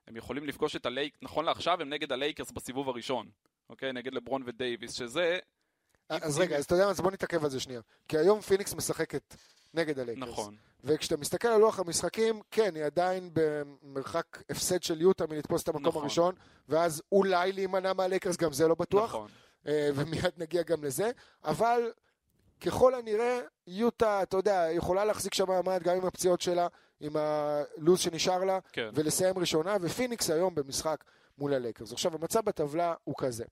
הם 0.07 0.17
יכולים 0.17 0.47
לפגוש 0.47 0.77
את 0.77 0.87
הלייק, 0.87 1.19
נכון 1.23 1.45
לעכשיו 1.45 1.81
הם 1.81 1.89
נגד 1.89 2.13
הלייקרס 2.13 2.51
בסיבוב 2.51 2.89
הראשון, 2.89 3.31
אוקיי? 3.71 3.93
נגד 3.93 4.15
לברון 4.15 4.43
ודייוויס, 4.47 4.93
שזה, 4.93 5.39
אז 6.09 6.37
אם- 6.39 6.43
רגע, 6.43 6.57
אז 6.57 6.65
אתה 6.65 6.75
יודע 6.75 6.85
מה, 6.85 6.91
אז 6.91 7.01
בוא 7.01 7.11
נתעכב 7.11 7.45
על 7.45 7.51
זה 7.51 7.61
שנייה. 7.61 7.81
כי 8.09 8.19
היום 8.19 8.41
פיניקס 8.41 8.75
משחקת 8.75 9.35
נגד 9.75 9.99
הלייקרס. 9.99 10.29
נכון. 10.29 10.55
וכשאתה 10.85 11.17
מסתכל 11.17 11.49
על 11.49 11.61
לוח 11.61 11.79
המשחקים, 11.79 12.41
כן, 12.51 12.75
היא 12.75 12.85
עדיין 12.85 13.31
במרחק 13.33 14.43
הפסד 14.51 14.83
של 14.83 15.01
יוטה 15.01 15.27
מלתפוס 15.27 15.63
את 15.63 15.69
המקום 15.69 15.87
נכון. 15.87 16.03
הראשון, 16.03 16.35
ואז 16.69 17.03
אולי 17.13 17.53
להימנע 17.53 17.93
מהלייקרס, 17.93 18.37
גם 18.37 18.53
זה 18.53 18.69
לא 18.69 18.75
בטוח. 18.75 19.11
נכון. 19.11 19.29
אה, 19.67 19.91
ומיד 19.95 20.25
נגיע 20.37 20.63
גם 20.63 20.85
לזה, 20.85 21.11
אבל 21.45 21.91
ככל 22.61 22.95
הנראה, 22.95 23.41
יוטה, 23.67 24.23
אתה 24.23 24.37
יודע, 24.37 24.67
יכולה 24.73 25.05
להחזיק 25.05 25.35
שם 25.35 25.49
מעמד 25.49 25.83
גם 25.83 25.97
עם 25.97 26.07
הפציעות 26.07 26.41
שלה, 26.41 26.67
עם 27.01 27.17
הלו"ז 27.17 28.01
שנשאר 28.01 28.45
לה, 28.45 28.59
כן. 28.73 28.91
ולסיים 28.95 29.39
ראשונה, 29.39 29.77
ופיניקס 29.81 30.31
היום 30.31 30.55
במשחק 30.55 31.05
מול 31.41 31.55
הלייקרס. 31.55 31.93
עכשיו, 31.93 32.15
המצב 32.15 32.41
בטבלה 32.45 32.95
הוא 33.05 33.15
כזה. 33.19 33.45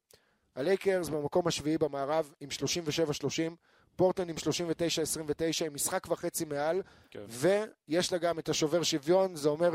הלייקרס 0.57 1.09
במקום 1.09 1.49
השביעי 1.49 1.79
במערב 1.79 2.33
עם 2.41 2.49
37-30, 2.49 3.55
פורטלנד 3.97 4.31
עם 4.31 4.37
39-29, 4.37 5.67
עם 5.67 5.75
משחק 5.75 6.07
וחצי 6.11 6.45
מעל, 6.45 6.83
כן. 7.11 7.25
ויש 7.29 8.13
לה 8.13 8.19
גם 8.19 8.39
את 8.39 8.49
השובר 8.49 8.83
שוויון, 8.83 9.37
זה 9.37 9.49
אומר 9.49 9.71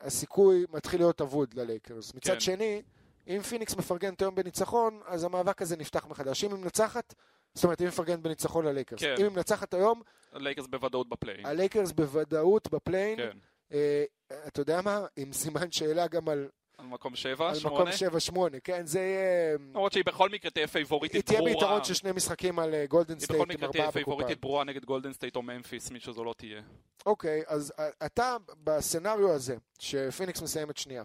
שהסיכוי 0.00 0.64
מתחיל 0.72 1.00
להיות 1.00 1.20
אבוד 1.20 1.54
ללייקרס. 1.54 2.14
מצד 2.14 2.32
כן. 2.32 2.40
שני, 2.40 2.82
אם 3.28 3.42
פיניקס 3.42 3.76
מפרגנת 3.76 4.22
היום 4.22 4.34
בניצחון, 4.34 5.00
אז 5.06 5.24
המאבק 5.24 5.62
הזה 5.62 5.76
נפתח 5.76 6.06
מחדש. 6.06 6.44
אם 6.44 6.54
היא 6.54 6.62
מנצחת, 6.62 7.14
זאת 7.54 7.64
אומרת, 7.64 7.80
היא 7.80 7.88
מפרגנת 7.88 8.20
בניצחון 8.20 8.64
ללייקרס. 8.64 9.00
כן. 9.00 9.14
אם 9.18 9.24
היא 9.24 9.32
מנצחת 9.32 9.74
היום, 9.74 10.02
הלייקרס 10.32 10.66
בוודאות 10.66 11.08
בפליי-אין. 11.08 11.46
הלייקרס 11.46 11.92
בוודאות 11.92 12.70
בפליי-אין, 12.70 13.16
כן. 13.16 13.38
אה, 13.72 14.04
אתה 14.46 14.60
יודע 14.60 14.80
מה? 14.80 15.06
עם 15.16 15.32
סימן 15.32 15.72
שאלה 15.72 16.06
גם 16.06 16.28
על, 16.28 16.48
על 16.78 16.86
מקום 16.86 17.16
שבע, 17.16 17.48
על 17.48 17.54
שמונה. 17.54 17.90
מקום 18.30 18.48
7-8, 18.56 18.60
כן? 18.64 18.86
זה 18.86 19.00
יהיה... 19.00 19.56
למרות 19.58 19.92
שהיא 19.92 20.04
בכל 20.04 20.28
מקרה 20.28 20.50
תהיה 20.50 20.66
היא 20.66 20.72
פייבוריטית 20.72 21.26
תהיה 21.26 21.38
ברורה. 21.38 21.54
ביתרון 21.54 21.84
של 21.84 21.94
שני 21.94 22.12
משחקים 22.12 22.58
על 22.58 22.74
גולדן 22.88 23.14
היא 23.14 23.20
סטייט 23.20 23.40
בכל 23.40 23.50
עם 23.50 23.56
מקרה 23.56 23.66
ארבעה 23.66 23.72
תהיה 23.72 23.82
בקופה. 23.84 23.92
פייבוריטית 23.92 24.40
ברורה 24.40 24.64
נגד 24.64 24.84
גולדן 24.84 25.12
סטייט 25.12 25.36
או 25.36 25.42
ממפיס, 25.42 25.90
מי 25.90 26.00
שזו 26.00 26.24
לא 26.24 26.34
תהיה. 26.36 26.62
אוקיי, 27.06 27.42
אז 27.46 27.72
אה, 27.78 27.88
אתה 28.06 28.36
ב 28.64 28.72
scenario 28.72 29.32
הזה, 29.32 29.56
שפיניקס 29.78 30.42
מסיימת 30.42 30.76
שנייה, 30.76 31.02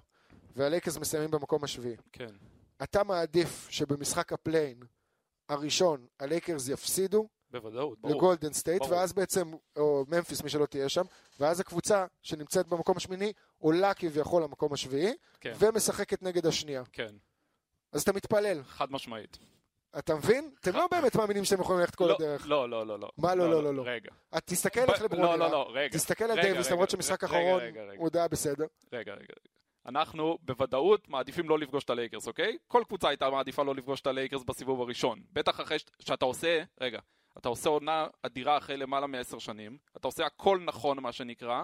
והלייקרס 0.55 0.97
מסיימים 0.97 1.31
במקום 1.31 1.63
השביעי, 1.63 1.95
כן. 2.12 2.29
אתה 2.83 3.03
מעדיף 3.03 3.67
שבמשחק 3.69 4.33
הפליי-אין 4.34 4.80
הראשון 5.49 6.05
הלייקרס 6.19 6.67
יפסידו 6.67 7.27
בוודאות, 7.54 8.00
ברור. 8.02 8.16
לגולדן 8.16 8.54
סטייט, 8.54 8.82
ברור. 8.82 8.94
ואז 8.94 9.13
בעצם, 9.13 9.52
או 9.78 10.06
ממפיס, 10.08 10.44
מי 10.44 10.50
שלא 10.50 10.66
תהיה 10.66 10.89
שם, 10.89 11.04
ואז 11.39 11.60
הקבוצה 11.60 12.06
שנמצאת 12.22 12.68
במקום 12.68 12.98
השמיני 12.98 13.34
עולה 13.58 13.94
כביכול 13.94 14.44
למקום 14.44 14.74
השביעי, 14.74 15.13
כן. 15.42 15.54
ומשחקת 15.60 16.24
נגד 16.24 16.46
השנייה. 16.46 16.84
כן, 16.92 17.16
אז 17.92 18.02
אתה 18.02 18.13
מתפלל, 18.13 18.63
חד 18.63 18.92
משמעית. 18.92 19.38
אתה 20.00 20.16
מבין? 20.16 20.50
אתם 20.62 20.76
לא 20.76 20.88
באמת 20.92 21.16
מאמינים 21.16 21.46
שאתם 21.46 21.62
יכולים 21.62 21.80
ללכת 21.80 21.96
כל 21.96 22.06
לא, 22.06 22.16
הדרך. 22.16 22.48
לא, 22.48 22.70
לא, 22.70 22.88
לא, 22.88 23.00
לא. 23.00 23.10
מה 23.18 23.36
לא, 23.36 23.50
לא, 23.50 23.63
לא, 23.63 23.76
לא? 23.76 23.84
רגע. 23.86 24.10
את 24.38 24.44
תסתכל 24.46 24.80
איך 24.80 25.02
לברון 25.02 25.22
לא, 25.24 25.38
לא. 25.38 25.52
לא, 25.52 25.72
רגע. 25.74 25.94
תסתכל 25.94 26.24
על 26.24 26.32
רגע, 26.32 26.42
דייוויס, 26.42 26.66
רגע, 26.66 26.76
למרות 26.76 26.89
שמשחק 26.89 27.24
רגע, 27.24 27.34
אחרון 27.34 27.62
רגע, 27.62 27.84
רגע. 27.84 28.00
הוא 28.00 28.10
די 28.10 28.26
בסדר. 28.32 28.66
רגע, 28.94 29.13
רגע. 29.13 29.34
אנחנו 29.86 30.38
בוודאות 30.42 31.10
מעדיפים 31.10 31.50
לא 31.50 31.60
לפגוש 31.60 31.84
את 31.84 31.89
הלייקרס, 31.89 32.28
אוקיי? 32.28 32.58
כל 32.68 32.84
קבוצה 32.88 33.10
הייתה 33.10 33.30
מעדיפה 33.30 33.63
לא 33.63 33.76
לפגוש 33.76 34.02
את 34.02 34.08
הלייקרס 34.08 34.44
בסיבוב 34.44 34.82
הראשון. 34.82 35.20
בטח 35.34 35.62
אחרי 35.62 35.78
שאתה 36.00 36.26
עושה, 36.26 36.63
רגע, 36.82 37.00
אתה 37.38 37.50
עושה 37.50 37.69
עונה 37.69 38.08
אדירה 38.22 38.58
אחרי 38.58 38.78
למעלה 38.78 39.08
מעשר 39.08 39.39
שנים, 39.39 39.78
אתה 39.98 40.08
עושה 40.08 40.26
הכל 40.26 40.60
נכון 40.65 41.00
מה 41.00 41.12
שנקרא, 41.12 41.63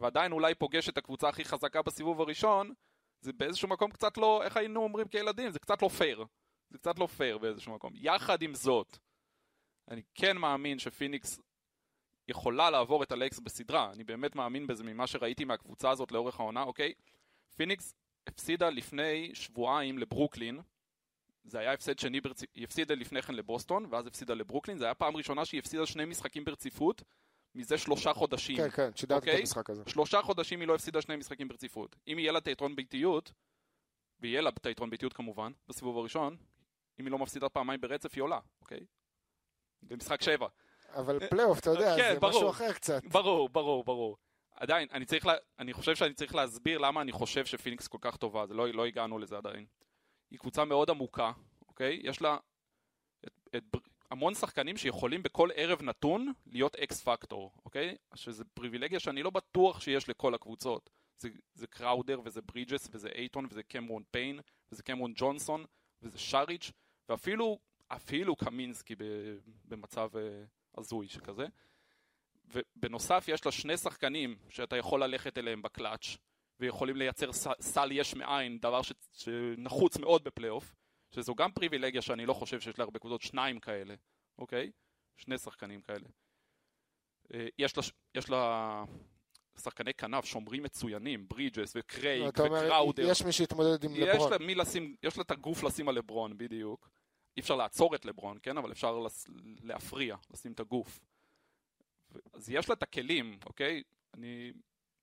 ועדיין 0.00 0.32
אולי 0.32 0.54
פוגש 0.54 0.88
את 0.88 0.98
הקבוצה 0.98 1.28
הכי 1.28 1.44
חזקה 1.44 1.82
בסיבוב 1.82 2.20
הראשון, 2.20 2.72
זה 3.20 3.32
באיזשהו 3.32 3.68
מקום 3.68 3.90
קצת 3.90 4.18
לא, 4.18 4.42
איך 4.42 4.56
היינו 4.56 4.82
אומרים 4.82 5.08
כילדים? 5.08 5.50
זה 5.50 5.58
קצת 5.58 5.82
לא 5.82 5.88
פייר. 5.88 6.24
זה 6.70 6.78
קצת 6.78 6.98
לא 6.98 7.06
פייר 7.06 7.38
באיזשהו 7.38 7.74
מקום. 7.74 7.92
יחד 7.96 8.42
עם 8.42 8.54
זאת, 8.54 8.98
אני 9.90 10.02
כן 10.14 10.36
מאמין 10.36 10.78
שפיניקס 10.78 11.40
יכולה 12.28 12.70
לעבור 12.70 13.02
את 13.02 13.12
הלייקרס 13.12 13.38
בסדרה, 13.38 13.92
אני 13.92 14.04
באמת 14.04 14.36
מאמין 14.36 14.66
בזה 14.66 14.84
ממה 14.84 15.06
שראיתי 15.06 15.44
מהקבוצה 15.44 15.90
הזאת 15.90 16.12
לאורך 16.12 16.40
העונה, 16.40 16.62
אוקיי? 16.62 16.92
פיניקס 17.56 17.94
הפסידה 18.26 18.70
לפני 18.70 19.34
שבועיים 19.34 19.98
לברוקלין, 19.98 20.60
זה 21.44 21.58
היה 21.58 21.72
הפסד 21.72 21.98
שני 21.98 22.20
ברציפות, 22.20 22.54
היא 22.54 22.64
הפסידה 22.64 22.94
לפני 22.94 23.22
כן 23.22 23.34
לבוסטון, 23.34 23.86
ואז 23.90 24.06
הפסידה 24.06 24.34
לברוקלין, 24.34 24.78
זה 24.78 24.84
היה 24.84 24.94
פעם 24.94 25.16
ראשונה 25.16 25.44
שהיא 25.44 25.58
הפסידה 25.58 25.86
שני 25.86 26.04
משחקים 26.04 26.44
ברציפות, 26.44 27.02
מזה 27.54 27.78
שלושה 27.78 28.12
חודשים. 28.12 28.56
כן, 28.56 28.70
כן, 28.70 28.90
שידרתי 28.96 29.24
את 29.24 29.28
אוקיי? 29.28 29.40
המשחק 29.40 29.70
הזה. 29.70 29.82
שלושה 29.86 30.22
חודשים 30.22 30.60
היא 30.60 30.68
לא 30.68 30.74
הפסידה 30.74 31.02
שני 31.02 31.16
משחקים 31.16 31.48
ברציפות. 31.48 31.96
אם 32.08 32.18
יהיה 32.18 32.32
לה 32.32 32.38
את 32.38 32.48
היתרון 32.48 32.76
ביתיות, 32.76 33.32
ויהיה 34.20 34.40
לה 34.40 34.50
את 34.50 34.66
היתרון 34.66 34.90
ביתיות 34.90 35.12
כמובן, 35.12 35.52
בסיבוב 35.68 35.98
הראשון, 35.98 36.36
אם 37.00 37.06
היא 37.06 37.12
לא 37.12 37.18
מפסידה 37.18 37.48
פעמיים 37.48 37.80
ברצף 37.80 38.14
היא 38.14 38.22
עולה, 38.22 38.38
אוקיי? 38.60 38.80
במשחק 39.82 40.22
שבע. 40.22 40.48
אבל 40.94 41.28
פלייאוף, 41.28 41.58
אתה 41.58 41.70
יודע, 41.70 41.96
כן, 41.96 42.14
זה 42.14 42.20
ברור. 42.20 42.32
משהו 42.36 42.50
אחר 42.50 42.72
קצת. 42.72 43.04
ברור, 43.04 43.48
ברור, 43.48 43.84
ברור. 43.84 44.16
עדיין, 44.54 44.88
אני 44.92 45.04
צריך 45.04 45.26
לה... 45.26 45.34
אני 45.58 45.72
חושב 45.72 45.96
שאני 45.96 46.14
צריך 46.14 46.34
להסביר 46.34 46.78
למה 46.78 47.00
אני 47.00 47.12
חושב 47.12 47.44
שפיניקס 47.46 47.88
כל 47.88 47.98
כך 48.00 48.16
טובה, 48.16 48.46
זה 48.46 48.54
לא, 48.54 48.68
לא 48.68 48.86
הגענו 48.86 49.18
לזה 49.18 49.36
עדיין. 49.36 49.66
היא 50.30 50.38
קבוצה 50.38 50.64
מאוד 50.64 50.90
עמוקה, 50.90 51.32
אוקיי? 51.68 52.00
יש 52.02 52.22
לה 52.22 52.36
את, 53.26 53.40
את, 53.56 53.64
המון 54.10 54.34
שחקנים 54.34 54.76
שיכולים 54.76 55.22
בכל 55.22 55.48
ערב 55.54 55.82
נתון 55.82 56.32
להיות 56.46 56.76
X 56.76 57.02
factor, 57.02 57.52
אוקיי? 57.64 57.96
שזה 58.14 58.44
פריבילגיה 58.44 59.00
שאני 59.00 59.22
לא 59.22 59.30
בטוח 59.30 59.80
שיש 59.80 60.08
לכל 60.08 60.34
הקבוצות. 60.34 60.90
זה, 61.16 61.28
זה 61.54 61.66
קראודר 61.66 62.20
וזה 62.24 62.42
ברידג'ס 62.42 62.88
וזה 62.92 63.08
אייטון 63.14 63.46
וזה 63.50 63.62
קמרון 63.62 64.02
פיין 64.10 64.40
וזה 64.72 64.82
קמרון 64.82 65.12
ג'ונסון 65.16 65.64
וזה 66.02 66.18
שריץ' 66.18 66.72
ואפילו 67.08 67.58
אפילו 67.88 68.36
קמינסקי 68.36 68.94
במצב 69.64 70.16
אה, 70.16 70.44
הזוי 70.78 71.08
שכזה. 71.08 71.46
ובנוסף 72.44 73.24
יש 73.28 73.46
לה 73.46 73.52
שני 73.52 73.76
שחקנים 73.76 74.36
שאתה 74.48 74.76
יכול 74.76 75.04
ללכת 75.04 75.38
אליהם 75.38 75.62
בקלאץ' 75.62 76.16
ויכולים 76.60 76.96
לייצר 76.96 77.32
סל 77.60 77.92
יש 77.92 78.14
מאין, 78.14 78.58
דבר 78.58 78.82
ש, 78.82 78.92
שנחוץ 79.12 79.96
מאוד 79.96 80.24
בפלייאוף, 80.24 80.74
שזו 81.10 81.34
גם 81.34 81.52
פריבילגיה 81.52 82.02
שאני 82.02 82.26
לא 82.26 82.34
חושב 82.34 82.60
שיש 82.60 82.78
לה 82.78 82.84
הרבה 82.84 82.98
קבוצות, 82.98 83.22
שניים 83.22 83.60
כאלה, 83.60 83.94
אוקיי? 84.38 84.70
שני 85.16 85.38
שחקנים 85.38 85.80
כאלה. 85.80 86.08
אה, 87.34 87.46
יש 87.58 87.76
לה, 87.76 87.82
יש 88.14 88.30
לה 88.30 88.84
שחקני 89.58 89.94
כנף, 89.94 90.24
שומרים 90.24 90.62
מצוינים, 90.62 91.28
ברידג'ס 91.28 91.76
אומר, 92.38 92.60
וקראודר. 92.64 93.10
יש 93.10 93.22
מי 93.22 93.32
שהתמודד 93.32 93.84
עם 93.84 93.90
יש 93.94 93.98
לברון. 93.98 94.32
לה, 94.32 94.38
מי 94.38 94.54
לשים, 94.54 94.96
יש 95.02 95.16
לה 95.16 95.22
את 95.22 95.30
הגוף 95.30 95.62
לשים 95.62 95.88
על 95.88 95.94
לברון, 95.94 96.38
בדיוק. 96.38 96.90
אי 97.36 97.40
אפשר 97.40 97.56
לעצור 97.56 97.94
את 97.94 98.04
לברון, 98.04 98.38
כן? 98.42 98.58
אבל 98.58 98.72
אפשר 98.72 98.98
לס, 98.98 99.26
להפריע, 99.62 100.16
לשים 100.30 100.52
את 100.52 100.60
הגוף. 100.60 101.00
אז 102.32 102.50
יש 102.50 102.68
לה 102.68 102.74
את 102.74 102.82
הכלים, 102.82 103.38
אוקיי? 103.46 103.82
אני... 104.14 104.52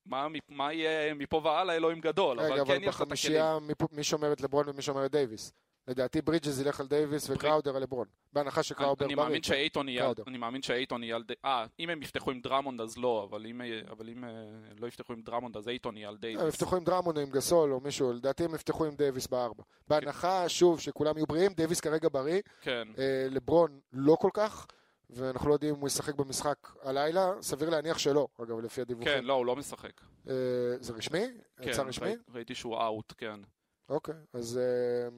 מה, 0.08 0.26
מה 0.48 0.72
יהיה 0.72 1.14
מפה 1.14 1.40
והלאה 1.44 1.76
אלוהים 1.76 2.00
גדול, 2.00 2.40
רגע, 2.40 2.48
אבל 2.48 2.60
אבל 2.60 2.78
כן 2.78 2.82
יש 2.82 3.00
לה 3.00 3.06
את 3.06 3.12
הכלים. 3.12 3.88
מי 3.92 4.04
שומר 4.04 4.32
את 4.32 4.40
לברון 4.40 4.68
ומי 4.68 4.82
שומר 4.82 5.06
את 5.06 5.12
דייוויס? 5.12 5.52
לדעתי 5.88 6.22
ברידג'ס 6.22 6.60
ילך 6.60 6.80
על 6.80 6.86
דייוויס 6.86 7.30
וקראודר 7.30 7.76
על 7.76 7.82
לברון. 7.82 8.06
בהנחה 8.32 8.60
אני, 8.60 8.64
שקראודר 8.64 9.04
אני 9.04 9.14
בריא. 9.14 9.26
מאמין 9.26 9.42
שאייטון 9.42 9.88
יהיה. 9.88 10.12
אני 10.26 10.38
מאמין 10.38 10.62
שאייטון 10.62 11.02
יהיה 11.02 11.16
על 11.16 11.22
די... 11.22 11.34
אה, 11.44 11.66
אם 11.78 11.90
הם 11.90 12.02
יפתחו 12.02 12.30
עם 12.30 12.40
דרמונד 12.40 12.80
אז 12.80 12.98
לא, 12.98 13.26
אבל 13.30 13.46
אם, 13.46 13.60
אבל 13.90 14.08
אם 14.08 14.24
אה, 14.24 14.30
לא 14.78 14.86
יפתחו 14.86 15.12
עם 15.12 15.22
דרמונד 15.22 15.56
אז 15.56 15.68
אייטון 15.68 15.96
יהיה 15.96 16.08
על 16.08 16.16
דייוויס. 16.16 16.42
הם 16.42 16.48
יפתחו 16.48 16.76
עם 16.76 16.84
דרמונד 16.84 17.16
או 17.16 17.22
עם 17.22 17.30
גסול 17.30 17.72
או 17.72 17.80
מישהו, 17.80 18.12
לדעתי 18.12 18.44
הם 18.44 18.54
יפתחו 18.54 18.84
עם 18.84 18.94
דייוויס 18.94 19.26
בארבע. 19.26 19.62
בהנחה, 19.88 20.48
שוב, 20.48 20.80
שכולם 20.80 21.16
יהיו 21.16 21.26
בריאים, 21.26 21.52
דייוויס 21.52 21.80
כרגע 21.80 22.08
בריא, 22.12 22.40
כן, 22.60 22.88
אה, 22.98 23.26
לברון 23.30 23.80
לא 23.92 24.16
כל 24.20 24.30
כך, 24.34 24.66
ואנחנו 25.10 25.48
לא 25.48 25.54
יודעים 25.54 25.74
אם 25.74 25.80
הוא 25.80 25.86
ישחק 25.86 26.14
במשחק 26.14 26.68
הלילה, 26.82 27.32
סביר 27.40 27.70
להניח 27.70 27.98
שלא, 27.98 28.28
אגב, 28.42 28.60
לפי 28.60 28.80
הדיווחים. 28.80 29.12
כן, 29.12 29.24
לא, 29.24 29.32
הוא 29.32 29.46
לא 29.46 29.56
משחק. 29.56 30.00
אה, 30.28 30.34
זה 30.80 30.92
רשמי? 30.92 31.26
כן, 31.62 31.70
יצא 31.70 31.82
רשמי? 31.82 32.06
ראי, 32.06 32.16
ראיתי 32.34 32.54
שהוא 32.54 32.76
out, 32.76 33.12
כן. 33.16 33.40
אוקיי, 33.88 34.14
אז 34.32 34.58
אה, 34.58 35.08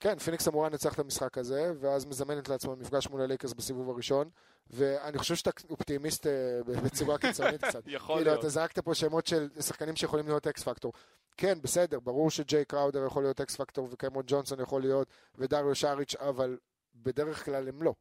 כן, 0.00 0.18
פיניקס 0.18 0.48
אמורה 0.48 0.68
לנצח 0.68 0.94
את 0.94 0.98
המשחק 0.98 1.38
הזה, 1.38 1.72
ואז 1.80 2.06
מזמנת 2.06 2.48
לעצמה 2.48 2.74
מפגש 2.74 3.08
מול 3.08 3.20
הלייקרס 3.20 3.52
בסיבוב 3.52 3.90
הראשון, 3.90 4.30
ואני 4.70 5.18
חושב 5.18 5.34
שאתה 5.34 5.50
אופטימיסט 5.70 6.26
אה, 6.26 6.60
בצורה 6.84 7.18
קיצונית 7.18 7.64
קצת. 7.64 7.82
יכול 7.86 8.16
כאילו, 8.16 8.30
להיות. 8.30 8.40
אתה 8.40 8.48
זרקת 8.48 8.78
פה 8.78 8.94
שמות 8.94 9.26
של 9.26 9.48
שחקנים 9.60 9.96
שיכולים 9.96 10.26
להיות 10.26 10.46
X 10.46 10.62
factor. 10.62 10.92
כן, 11.36 11.58
בסדר, 11.62 12.00
ברור 12.00 12.30
שג'יי 12.30 12.64
קראודר 12.64 13.06
יכול 13.06 13.22
להיות 13.22 13.40
X 13.40 13.56
factor, 13.56 13.88
וקמרון 13.90 14.22
ג'ונסון 14.26 14.60
יכול 14.60 14.82
להיות, 14.82 15.08
ודריו 15.38 15.74
שריץ', 15.74 16.14
אבל 16.14 16.58
בדרך 16.94 17.44
כלל 17.44 17.68
הם 17.68 17.82
לא. 17.82 17.94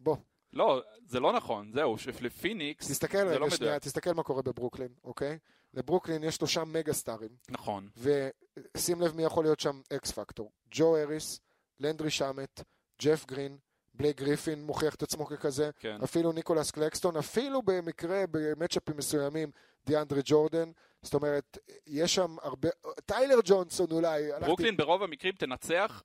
בוא, 0.00 0.16
לא, 0.52 0.82
זה 1.06 1.20
לא 1.20 1.32
נכון, 1.32 1.70
זהו, 1.74 1.98
שלפיניקס 1.98 2.90
תסתכל 2.90 3.18
זה 3.18 3.24
רגע 3.24 3.38
לא 3.38 3.50
שנייה, 3.50 3.70
מדויק. 3.72 3.82
תסתכל 3.82 4.12
מה 4.12 4.22
קורה 4.22 4.42
בברוקלין, 4.42 4.88
אוקיי? 5.04 5.38
לברוקלין 5.74 6.24
יש 6.24 6.36
שלושה 6.36 6.64
מגה 6.64 6.92
סטארים, 6.92 7.30
נכון, 7.48 7.88
ושים 7.96 9.00
לב 9.00 9.16
מי 9.16 9.22
יכול 9.24 9.44
להיות 9.44 9.60
שם 9.60 9.80
X 9.96 10.10
factor. 10.10 10.50
ג'ו 10.70 10.96
האריס, 10.96 11.40
לנדרי 11.80 12.10
שמט, 12.10 12.60
ג'ף 13.02 13.26
גרין, 13.26 13.58
בלייק 13.94 14.16
גריפין 14.16 14.62
מוכיח 14.64 14.94
את 14.94 15.02
עצמו 15.02 15.26
ככזה, 15.26 15.70
כן. 15.78 15.98
אפילו 16.04 16.32
ניקולס 16.32 16.70
קלקסטון, 16.70 17.16
אפילו 17.16 17.62
במקרה, 17.62 18.24
במצ'אפים 18.30 18.96
מסוימים, 18.96 19.50
דיאנדרה 19.86 20.20
ג'ורדן, 20.24 20.70
זאת 21.02 21.14
אומרת, 21.14 21.58
יש 21.86 22.14
שם 22.14 22.36
הרבה, 22.42 22.68
טיילר 23.06 23.38
ג'ונסון 23.44 23.86
אולי, 23.92 24.32
הלכתי- 24.32 24.46
ברוקלין 24.46 24.76
ברוב 24.76 25.02
המקרים 25.02 25.34
תנצח, 25.34 26.02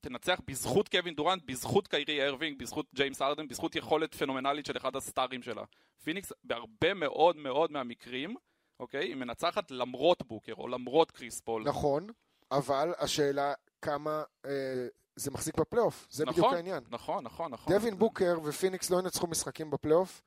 תנצח 0.00 0.40
בזכות 0.46 0.88
קווין 0.88 1.14
דורנט, 1.14 1.42
בזכות 1.46 1.88
קיירי 1.88 2.26
ארווינג, 2.26 2.58
בזכות 2.58 2.86
ג'יימס 2.94 3.22
הארדן, 3.22 3.48
בזכות 3.48 3.76
יכולת 3.76 4.14
פנומנלית 4.14 4.66
של 4.66 4.76
אחד 4.76 4.96
הסטארים 4.96 5.42
שלה. 5.42 5.62
פיניקס 6.04 6.32
בהרבה 6.44 6.94
מאוד 6.94 7.36
מאוד 7.36 7.72
מהמקרים, 7.72 8.34
אוקיי, 8.80 9.04
היא 9.04 9.14
מנצחת 9.14 9.70
למרות 9.70 10.22
בוקר 10.26 10.52
או 10.52 10.68
למרות 10.68 11.10
קריס 11.10 11.40
פול. 11.40 11.62
נכון, 11.68 12.06
אבל 12.50 12.92
השאלה 12.98 13.52
כמה 13.82 14.22
אה, 14.46 14.50
זה 15.16 15.30
מחזיק 15.30 15.58
בפלייאוף, 15.58 16.06
זה 16.10 16.24
בדיוק 16.26 16.38
נכון, 16.38 16.56
העניין. 16.56 16.82
נכון, 16.90 17.24
נכון, 17.24 17.52
נכון. 17.52 17.72
דווין 17.72 17.98
בוקר 17.98 18.38
ופיניקס 18.44 18.90
לא 18.90 18.98
ינצחו 18.98 19.26
משחקים 19.26 19.70
בפלייאוף 19.70 20.22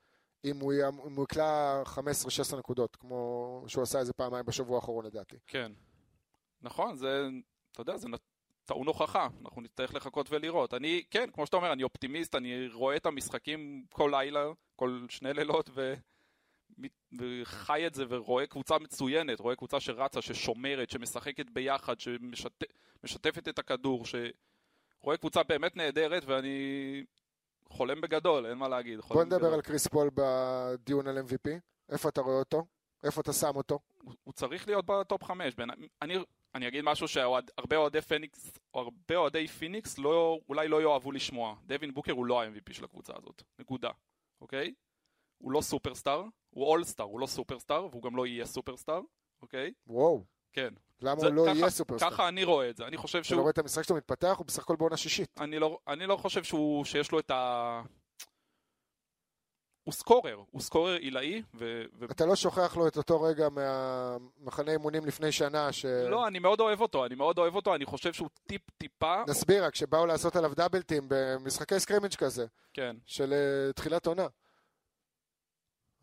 אם 0.45 0.59
הוא 0.59 0.73
אם 1.07 1.15
הוא 1.15 1.23
יקלע 1.23 1.83
15-16 2.53 2.57
נקודות, 2.57 2.95
כמו 2.95 3.63
שהוא 3.67 3.81
עשה 3.81 3.99
איזה 3.99 4.13
פעמיים 4.13 4.45
בשבוע 4.45 4.75
האחרון 4.75 5.05
לדעתי. 5.05 5.35
כן. 5.47 5.71
נכון, 6.61 6.95
זה, 6.95 7.27
אתה 7.71 7.81
יודע, 7.81 7.97
זה 7.97 8.07
טעון 8.65 8.87
הוכחה, 8.87 9.27
אנחנו 9.45 9.61
נצטרך 9.61 9.93
לחכות 9.95 10.27
ולראות. 10.31 10.73
אני, 10.73 11.03
כן, 11.11 11.29
כמו 11.33 11.45
שאתה 11.45 11.57
אומר, 11.57 11.73
אני 11.73 11.83
אופטימיסט, 11.83 12.35
אני 12.35 12.67
רואה 12.67 12.95
את 12.95 13.05
המשחקים 13.05 13.85
כל 13.93 14.09
לילה, 14.13 14.45
כל 14.75 15.05
שני 15.09 15.33
לילות, 15.33 15.69
ו... 15.73 15.93
וחי 17.19 17.87
את 17.87 17.93
זה 17.93 18.05
ורואה 18.09 18.47
קבוצה 18.47 18.79
מצוינת, 18.79 19.39
רואה 19.39 19.55
קבוצה 19.55 19.79
שרצה, 19.79 20.21
ששומרת, 20.21 20.89
שמשחקת 20.89 21.49
ביחד, 21.49 21.95
שמשתפת 21.99 23.47
את 23.47 23.59
הכדור, 23.59 24.03
שרואה 24.05 25.17
קבוצה 25.17 25.43
באמת 25.43 25.75
נהדרת 25.75 26.23
ואני 26.25 26.57
חולם 27.69 28.01
בגדול, 28.01 28.45
אין 28.45 28.57
מה 28.57 28.67
להגיד. 28.67 28.99
בוא 28.99 29.23
נדבר 29.23 29.37
בגדול. 29.37 29.53
על 29.53 29.61
קריס 29.61 29.87
פול 29.87 30.09
בדיון 30.13 31.07
על 31.07 31.17
MVP. 31.17 31.49
איפה 31.89 32.09
אתה 32.09 32.21
רואה 32.21 32.39
אותו? 32.39 32.65
איפה 33.03 33.21
אתה 33.21 33.33
שם 33.33 33.55
אותו? 33.55 33.79
הוא- 34.03 34.13
הוא 34.23 34.33
צריך 34.33 34.67
להיות 34.67 34.85
בטופ 34.85 35.23
חמש. 35.23 35.55
בין... 35.55 35.69
אני, 36.01 36.15
אני 36.55 36.67
אגיד 36.67 36.81
משהו 36.85 37.07
שהרבה 37.07 37.75
אוהדי 37.77 38.01
פניקס, 38.01 38.51
או 38.73 38.79
הרבה 38.79 39.15
אוהדי 39.15 39.47
פיניקס 39.47 39.97
לא, 39.97 40.39
אולי 40.49 40.67
לא 40.67 40.81
יאהבו 40.81 41.11
לשמוע. 41.11 41.55
דווין 41.65 41.93
בוקר 41.93 42.11
הוא 42.11 42.25
לא 42.25 42.41
ה-MVP 42.41 42.73
של 42.73 42.83
הקבוצה 42.85 43.13
הזאת. 43.17 43.43
נקודה. 43.59 43.89
אוקיי? 44.41 44.73
הוא 45.37 45.51
לא 45.51 45.61
סופרסטאר, 45.61 46.23
הוא 46.49 46.65
אולסטאר, 46.65 47.05
הוא 47.05 47.19
לא 47.19 47.25
סופרסטאר, 47.27 47.85
והוא 47.91 48.03
גם 48.03 48.15
לא 48.15 48.25
יהיה 48.27 48.45
סופרסטאר, 48.45 49.01
אוקיי? 49.41 49.73
וואו, 49.87 50.23
כן. 50.53 50.73
למה 51.01 51.19
זה- 51.19 51.27
הוא 51.27 51.35
לא 51.35 51.43
ככה- 51.47 51.57
יהיה 51.57 51.69
סופרסטאר? 51.69 52.09
ככה 52.09 52.27
אני 52.27 52.43
רואה 52.43 52.69
את 52.69 52.77
זה. 52.77 52.87
אני 52.87 52.97
חושב 52.97 53.17
אתה 53.17 53.23
לא 53.25 53.29
שהוא... 53.29 53.39
רואה 53.41 53.51
את 53.51 53.57
המשחק 53.57 53.83
שלו 53.83 53.95
מתפתח? 53.95 54.35
הוא 54.37 54.45
בסך 54.45 54.63
הכל 54.63 54.75
בעונה 54.75 54.97
שישית. 54.97 55.39
אני 55.41 55.59
לא, 55.59 55.79
אני 55.87 56.05
לא 56.05 56.17
חושב 56.17 56.43
שהוא, 56.43 56.85
שיש 56.85 57.11
לו 57.11 57.19
את 57.19 57.31
ה... 57.31 57.81
הוא 59.83 59.93
scorer, 59.93 60.41
הוא 60.51 60.61
scorer 60.61 60.93
עילאי, 60.93 61.41
ו... 61.53 61.83
אתה 62.11 62.25
לא 62.25 62.35
שוכח 62.35 62.77
לו 62.77 62.87
את 62.87 62.97
אותו 62.97 63.21
רגע 63.21 63.47
מהמחנה 63.49 64.71
אימונים 64.71 65.05
לפני 65.05 65.31
שנה, 65.31 65.71
ש... 65.71 65.85
לא, 65.85 66.27
אני 66.27 66.39
מאוד 66.39 66.59
אוהב 66.59 66.81
אותו, 66.81 67.05
אני 67.05 67.15
מאוד 67.15 67.37
אוהב 67.37 67.55
אותו, 67.55 67.75
אני 67.75 67.85
חושב 67.85 68.13
שהוא 68.13 68.29
טיפ-טיפה... 68.47 69.23
נסביר 69.27 69.65
רק, 69.65 69.75
שבאו 69.75 70.05
לעשות 70.05 70.35
עליו 70.35 70.55
double 70.55 70.84
team 70.84 71.03
במשחקי 71.07 71.79
scrimmage 71.79 72.15
כזה, 72.15 72.45
כן. 72.73 72.95
של 73.05 73.33
אה, 73.33 73.73
תחילת 73.73 74.05
עונה. 74.05 74.27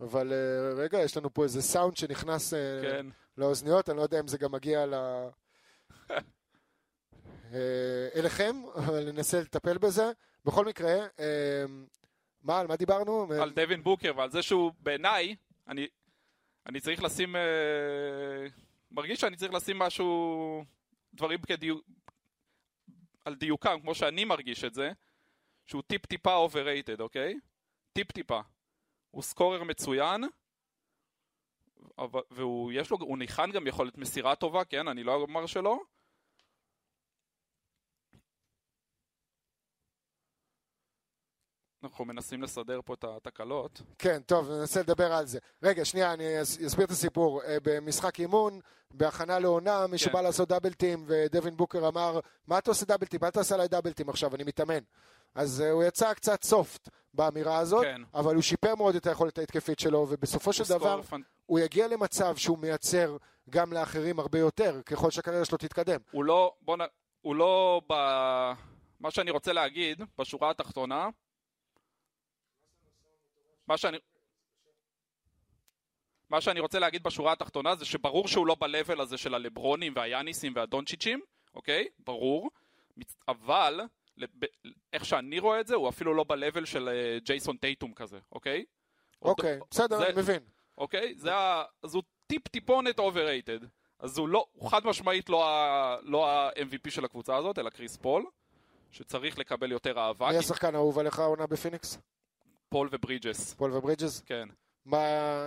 אבל 0.00 0.32
אה, 0.32 0.82
רגע, 0.82 0.98
יש 0.98 1.16
לנו 1.16 1.34
פה 1.34 1.42
איזה 1.42 1.62
סאונד 1.62 1.96
שנכנס 1.96 2.54
אה, 2.54 2.58
כן. 2.82 3.06
לאוזניות, 3.38 3.90
אני 3.90 3.96
לא 3.96 4.02
יודע 4.02 4.20
אם 4.20 4.28
זה 4.28 4.38
גם 4.38 4.52
מגיע 4.52 4.86
ל... 4.86 4.94
אליכם, 8.16 8.56
אבל 8.74 9.12
ננסה 9.12 9.40
לטפל 9.40 9.78
בזה. 9.78 10.10
בכל 10.44 10.64
מקרה, 10.64 10.94
מה, 12.42 12.61
על 12.61 12.66
מה 12.66 12.76
דיברנו? 12.76 13.33
על 13.42 13.50
דווין 13.50 13.83
בוקר 13.83 14.12
ועל 14.16 14.31
זה 14.31 14.42
שהוא 14.42 14.72
בעיניי, 14.79 15.37
אני, 15.68 15.87
אני 16.66 16.81
צריך 16.81 17.03
לשים, 17.03 17.37
אה, 17.37 18.46
מרגיש 18.90 19.20
שאני 19.20 19.37
צריך 19.37 19.53
לשים 19.53 19.79
משהו, 19.79 20.64
דברים 21.14 21.42
כדיוק, 21.42 21.87
על 23.24 23.35
דיוקם, 23.35 23.81
כמו 23.83 23.94
שאני 23.94 24.24
מרגיש 24.24 24.64
את 24.64 24.74
זה, 24.74 24.92
שהוא 25.66 25.83
טיפ 25.83 26.07
טיפה 26.07 26.35
overrated, 26.35 27.00
אוקיי? 27.00 27.35
טיפ 27.92 28.12
טיפה. 28.12 28.40
הוא 29.11 29.22
סקורר 29.22 29.64
מצוין, 29.64 30.24
אבל, 31.98 32.20
והוא 32.31 32.72
לו, 32.90 33.16
ניחן 33.16 33.50
גם 33.50 33.66
יכולת 33.66 33.98
מסירה 33.98 34.35
טובה, 34.37 34.64
כן? 34.64 34.88
אני 34.88 35.05
לא 35.05 35.14
אומר 35.14 35.46
שלא. 35.46 35.81
אנחנו 41.84 42.04
מנסים 42.04 42.42
לסדר 42.42 42.80
פה 42.84 42.94
את 42.94 43.04
התקלות. 43.04 43.82
כן, 43.98 44.20
טוב, 44.26 44.50
ננסה 44.50 44.80
לדבר 44.80 45.12
על 45.12 45.26
זה. 45.26 45.38
רגע, 45.62 45.84
שנייה, 45.84 46.12
אני 46.12 46.42
אס- 46.42 46.58
אסביר 46.66 46.84
את 46.86 46.90
הסיפור. 46.90 47.42
אה, 47.42 47.56
במשחק 47.62 48.20
אימון, 48.20 48.60
בהכנה 48.90 49.38
לעונה, 49.38 49.86
מישהו 49.86 50.08
כן. 50.10 50.12
בא 50.16 50.20
לעשות 50.20 50.48
דאבלטים, 50.48 51.04
ודווין 51.06 51.56
בוקר 51.56 51.88
אמר, 51.88 52.20
מה 52.46 52.58
אתה 52.58 52.70
עושה 52.70 52.86
דאבלטים? 52.86 53.20
אל 53.24 53.30
תעשה 53.30 53.54
עליי 53.54 53.68
דאבלטים 53.68 54.08
עכשיו, 54.08 54.34
אני 54.34 54.44
מתאמן. 54.44 54.78
אז 55.34 55.60
אה, 55.60 55.70
הוא 55.70 55.84
יצא 55.84 56.14
קצת 56.14 56.42
סופט 56.44 56.88
באמירה 57.14 57.58
הזאת, 57.58 57.84
כן. 57.84 58.02
אבל 58.14 58.34
הוא 58.34 58.42
שיפר 58.42 58.74
מאוד 58.74 58.94
את 58.96 59.06
היכולת 59.06 59.38
ההתקפית 59.38 59.78
שלו, 59.78 60.06
ובסופו 60.08 60.52
של 60.52 60.64
דבר, 60.68 61.00
פנ- 61.10 61.22
הוא 61.46 61.58
יגיע 61.58 61.88
למצב 61.88 62.36
שהוא 62.36 62.58
מייצר 62.58 63.16
גם 63.50 63.72
לאחרים 63.72 64.18
הרבה 64.18 64.38
יותר, 64.38 64.80
ככל 64.86 65.10
שהקריירה 65.10 65.44
שלו 65.44 65.58
תתקדם. 65.58 66.00
הוא 66.10 66.24
לא, 66.24 66.52
בוא 66.62 66.76
נ... 66.76 66.80
הוא 67.20 67.34
לא 67.36 67.80
ב... 67.88 67.92
מה 69.00 69.10
שאני 69.10 69.30
רוצה 69.30 69.52
להגיד, 69.52 70.02
בשורה 70.18 70.50
התחתונה, 70.50 71.08
מה 73.70 73.76
שאני... 73.78 73.98
מה 76.30 76.40
שאני 76.40 76.61
רוצה 76.61 76.78
להגיד 76.78 77.02
בשורה 77.02 77.33
התחתונה 77.33 77.74
זה 77.76 77.85
שברור 77.85 78.28
שהוא 78.28 78.46
לא 78.46 78.54
ב-level 78.61 79.02
הזה 79.02 79.16
של 79.18 79.35
הלברונים 79.35 79.92
והיאניסים 79.96 80.52
והדונצ'יצ'ים, 80.56 81.20
אוקיי? 81.54 81.88
ברור. 81.98 82.50
אבל, 83.28 83.80
איך 84.92 85.04
שאני 85.04 85.38
רואה 85.38 85.61
את 85.61 85.66
זה, 85.66 85.74
הוא 85.74 85.88
אפילו 85.88 86.14
לא 86.14 86.24
ב-level 86.24 86.66
של 86.66 86.88
אה, 86.88 87.18
ג'ייסון 87.24 87.56
טייטום 87.56 87.94
כזה, 87.94 88.18
אוקיי? 88.33 88.64
עוד- 89.18 89.30
אוקיי, 89.38 89.59
בסדר, 89.70 89.98
זה- 89.98 90.06
אני 90.09 90.16
מבין. 90.22 90.42
אוקיי? 90.78 91.14
זה 91.16 91.35
ה... 91.35 91.64
אז 91.83 91.94
הוא 91.94 92.02
טיפ 92.26 92.48
טיפונת 92.48 92.98
overrated. 92.98 93.59
אז 93.98 94.18
הוא 94.18 94.28
לא, 94.28 94.46
הוא 94.52 94.70
חד 94.70 94.87
משמעית 94.87 95.28
לא 95.28 95.48
ה- 95.48 95.96
לא 96.02 96.28
ה-MVP 96.30 96.90
של 96.90 97.04
הקבוצה 97.04 97.37
הזאת, 97.37 97.59
אלא 97.59 97.70
קריס 97.70 97.96
פול, 97.96 98.26
שצריך 98.90 99.38
לקבל 99.38 99.72
יותר 99.72 99.98
אהבה. 99.98 100.30
מי 100.30 100.37
השחקן 100.37 100.74
האהוב 100.74 100.98
עליך 100.98 101.18
העונה 101.18 101.46
בפיניקס? 101.46 101.98
פול 102.70 102.88
וברידג'ס, 102.92 103.54
פול 103.54 103.72
וברידג'ס? 103.76 104.20
כן. 104.20 104.48
מה, 104.85 104.98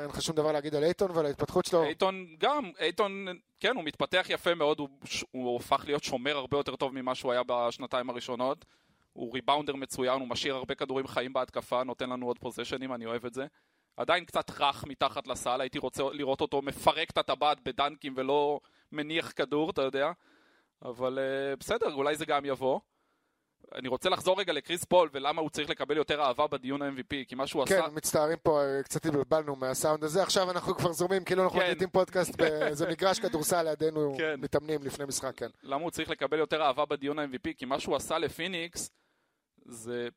אין 0.01 0.09
לך 0.09 0.21
שום 0.21 0.35
דבר 0.35 0.51
להגיד 0.51 0.75
על 0.75 0.83
אייטון 0.83 1.11
ועל 1.11 1.25
ההתפתחות 1.25 1.65
שלו? 1.65 1.83
אייטון 1.83 2.35
גם, 2.39 2.71
אייטון, 2.79 3.25
כן, 3.59 3.75
הוא 3.75 3.83
מתפתח 3.83 4.25
יפה 4.29 4.55
מאוד, 4.55 4.79
הוא, 4.79 4.89
הוא 5.31 5.55
הפך 5.55 5.83
להיות 5.87 6.03
שומר 6.03 6.37
הרבה 6.37 6.57
יותר 6.57 6.75
טוב 6.75 6.93
ממה 6.93 7.15
שהוא 7.15 7.31
היה 7.31 7.41
בשנתיים 7.47 8.09
הראשונות. 8.09 8.65
הוא 9.13 9.33
ריבאונדר 9.33 9.75
מצוין, 9.75 10.19
הוא 10.19 10.27
משאיר 10.27 10.55
הרבה 10.55 10.75
כדורים 10.75 11.07
חיים 11.07 11.33
בהתקפה, 11.33 11.83
נותן 11.83 12.09
לנו 12.09 12.27
עוד 12.27 12.39
פוזיישנים, 12.39 12.93
אני 12.93 13.05
אוהב 13.05 13.25
את 13.25 13.33
זה. 13.33 13.45
עדיין 13.97 14.25
קצת 14.25 14.51
רך 14.59 14.85
מתחת 14.85 15.27
לסל, 15.27 15.61
הייתי 15.61 15.79
רוצה 15.79 16.03
לראות 16.03 16.41
אותו 16.41 16.61
מפרק 16.61 17.09
את 17.09 17.17
הטבעת 17.17 17.57
בדנקים 17.63 18.13
ולא 18.17 18.59
מניח 18.91 19.31
כדור, 19.35 19.69
אתה 19.69 19.81
יודע. 19.81 20.11
אבל 20.81 21.19
uh, 21.19 21.59
בסדר, 21.59 21.93
אולי 21.93 22.15
זה 22.15 22.25
גם 22.25 22.45
יבוא. 22.45 22.79
אני 23.75 23.87
רוצה 23.87 24.09
לחזור 24.09 24.39
רגע 24.39 24.53
לקריס 24.53 24.83
פול 24.83 25.09
ולמה 25.13 25.41
הוא 25.41 25.49
צריך 25.49 25.69
לקבל 25.69 25.97
יותר 25.97 26.21
אהבה 26.21 26.47
בדיון 26.47 26.81
ה-MVP, 26.81 27.15
כי 27.27 27.35
מה 27.35 27.47
שהוא 27.47 27.65
כן, 27.65 27.79
עשה... 27.83 27.87
מצטערים 27.93 28.37
פה, 28.43 28.61
אה, 28.61 28.83
קצת 28.83 29.05
התבלבלנו 29.05 29.55
מהסאונד 29.55 30.03
הזה, 30.03 30.23
עכשיו 30.23 30.51
אנחנו 30.51 30.75
כבר 30.75 30.91
זורמים 30.93 31.23
כאילו 31.23 31.43
אנחנו 31.43 31.59
כן. 31.59 31.65
מקליטים 31.65 31.89
פודקאסט 31.89 32.35
באיזה 32.35 32.87
מגרש 32.91 33.19
כדורסל 33.19 33.63
לידינו, 33.63 34.15
כן. 34.17 34.35
מתאמנים 34.39 34.83
לפני 34.83 35.05
משחק, 35.05 35.37
כן. 35.37 35.49
למה 35.63 35.83
הוא 35.83 35.91
צריך 35.91 36.09
לקבל 36.09 36.37
יותר 36.37 36.61
אהבה 36.61 36.85
בדיון 36.85 37.19
ה-MVP? 37.19 37.53
כי 37.57 37.65
מה 37.65 37.79
שהוא 37.79 37.95
עשה 37.95 38.17
לפיניקס 38.17 38.89
זה 39.65 40.07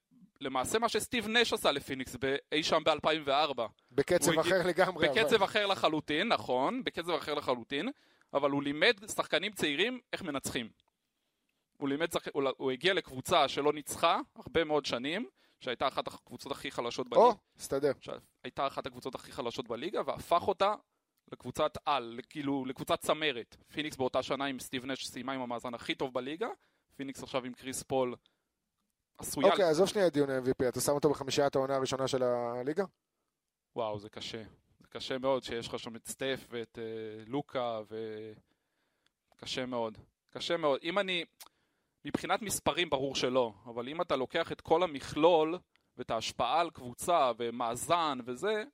למעשה 0.40 0.78
מה 0.78 0.88
שסטיב 0.88 1.28
נש 1.28 1.52
עשה 1.52 1.72
לפיניקס 1.72 2.16
אי 2.52 2.62
שם 2.62 2.82
ב-2004. 2.84 3.62
בקצב 3.92 4.32
הוא 4.32 4.40
הגיע- 4.40 4.56
אחר 4.56 4.68
לגמרי. 4.68 5.08
אבל- 5.08 5.20
בקצב 5.22 5.42
אחר 5.42 5.66
לחלוטין, 5.66 6.28
נכון, 6.28 6.84
בקצב 6.84 7.10
אחר 7.10 7.34
לחלוטין, 7.34 7.88
אבל 8.34 8.50
הוא 8.50 8.62
לימד 8.62 8.94
שחקנים 9.16 9.52
צעירים 9.52 10.00
איך 10.12 10.22
מנצחים. 10.22 10.68
הוא 11.76 11.88
לימד. 11.88 12.08
הוא, 12.32 12.70
הגיע 12.70 12.94
לקבוצה 12.94 13.48
שלא 13.48 13.72
ניצחה 13.72 14.20
הרבה 14.36 14.64
מאוד 14.64 14.86
שנים, 14.86 15.28
שהייתה 15.60 15.88
אחת 15.88 16.06
הקבוצות 16.06 16.52
הכי 16.52 16.70
חלשות 16.70 17.08
בליגה, 17.08 17.26
או, 17.26 17.34
הסתדר. 17.56 17.92
שהייתה 18.00 18.66
אחת 18.66 18.86
הקבוצות 18.86 19.14
הכי 19.14 19.32
חלשות 19.32 19.68
בליגה, 19.68 20.02
והפך 20.06 20.48
אותה 20.48 20.74
לקבוצת 21.32 21.78
על, 21.84 22.20
כאילו 22.28 22.64
לקבוצת 22.64 23.00
צמרת. 23.00 23.56
פיניקס 23.72 23.96
באותה 23.96 24.22
שנה 24.22 24.44
עם 24.44 24.58
סטיב 24.58 24.84
נש 24.84 25.06
סיימה 25.06 25.32
עם 25.32 25.40
המאזן 25.40 25.74
הכי 25.74 25.94
טוב 25.94 26.14
בליגה, 26.14 26.48
פיניקס 26.96 27.22
עכשיו 27.22 27.44
עם 27.44 27.52
קריס 27.52 27.82
פול 27.82 28.14
עשויה... 29.18 29.50
אוקיי, 29.50 29.64
עזוב 29.64 29.88
שנייה 29.88 30.10
דיון 30.10 30.30
ה-MVP, 30.30 30.68
אתה 30.68 30.80
שם 30.80 30.92
אותו 30.92 31.10
בחמישיית 31.10 31.56
העונה 31.56 31.76
הראשונה 31.76 32.08
של 32.08 32.22
הליגה? 32.22 32.84
וואו, 33.76 33.98
זה 33.98 34.08
קשה. 34.08 34.42
זה 34.80 34.86
קשה 34.88 35.18
מאוד 35.18 35.44
שיש 35.44 35.68
לך 35.68 35.78
שם 35.78 35.96
את 35.96 36.06
סטף 36.06 36.46
ואת 36.50 36.78
אה, 36.78 37.24
לוקה 37.26 37.80
ו... 37.90 37.96
קשה 39.36 39.66
מאוד. 39.66 39.98
קשה 40.30 40.56
מאוד. 40.56 40.80
אם 40.82 40.98
אני... 40.98 41.24
מבחינת 42.06 42.42
מספרים 42.42 42.90
ברור 42.90 43.14
שלא, 43.14 43.52
אבל 43.66 43.88
אם 43.88 44.00
אתה 44.00 44.16
לוקח 44.16 44.52
את 44.52 44.60
כל 44.60 44.82
המכלול 44.82 45.58
ואת 45.96 46.10
ההשפעה 46.10 46.60
על 46.60 46.70
קבוצה 46.70 47.32
ומאזן 47.38 48.18
וזה, 48.26 48.64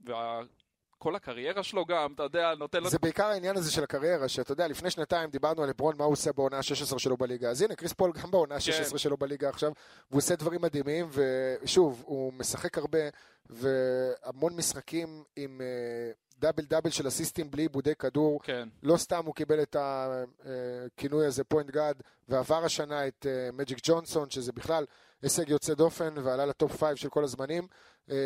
וכל 0.00 1.16
הקריירה 1.16 1.62
שלו 1.62 1.84
גם, 1.84 2.12
אתה 2.14 2.22
יודע, 2.22 2.54
נותן 2.54 2.82
לו... 2.82 2.90
זה 2.90 2.98
בעיקר 2.98 3.26
העניין 3.26 3.56
הזה 3.56 3.72
של 3.72 3.84
הקריירה, 3.84 4.28
שאתה 4.28 4.52
יודע, 4.52 4.68
לפני 4.68 4.90
שנתיים 4.90 5.30
דיברנו 5.30 5.62
על 5.62 5.68
לברון, 5.68 5.96
מה 5.98 6.04
הוא 6.04 6.12
עושה 6.12 6.32
בעונה 6.32 6.56
ה-16 6.56 6.98
שלו 6.98 7.16
בליגה. 7.16 7.50
אז 7.50 7.62
הנה, 7.62 7.74
קריס 7.74 7.92
פול 7.92 8.12
גם 8.12 8.30
בעונה 8.30 8.54
ה-16 8.54 8.90
כן. 8.90 8.98
שלו 8.98 9.16
בליגה 9.16 9.48
עכשיו, 9.48 9.72
והוא 10.10 10.18
עושה 10.18 10.36
דברים 10.36 10.62
מדהימים, 10.62 11.08
ושוב, 11.12 12.02
הוא 12.06 12.32
משחק 12.32 12.78
הרבה, 12.78 12.98
והמון 13.46 14.56
משחקים 14.56 15.24
עם 15.36 15.60
אה, 15.60 16.12
דאבל 16.40 16.64
דאבל 16.64 16.90
של 16.90 17.08
אסיסטים 17.08 17.50
בלי 17.50 17.62
עיבודי 17.62 17.94
כדור. 17.94 18.40
כן, 18.42 18.68
לא 18.82 18.96
סתם 18.96 19.26
הוא 19.26 19.34
קיבל 19.34 19.62
את 19.62 19.76
הכינוי 19.80 21.26
הזה 21.26 21.44
Point 21.44 21.70
God, 21.70 22.02
ועבר 22.28 22.64
השנה 22.64 23.06
את 23.06 23.26
מג'יק 23.52 23.78
ג'ונסון, 23.82 24.30
שזה 24.30 24.52
בכלל 24.52 24.84
הישג 25.22 25.48
יוצא 25.48 25.74
דופן, 25.74 26.14
ועלה 26.22 26.46
לטופ 26.46 26.82
5 26.82 27.02
של 27.02 27.08
כל 27.08 27.24
הזמנים. 27.24 27.66
אה, 28.10 28.16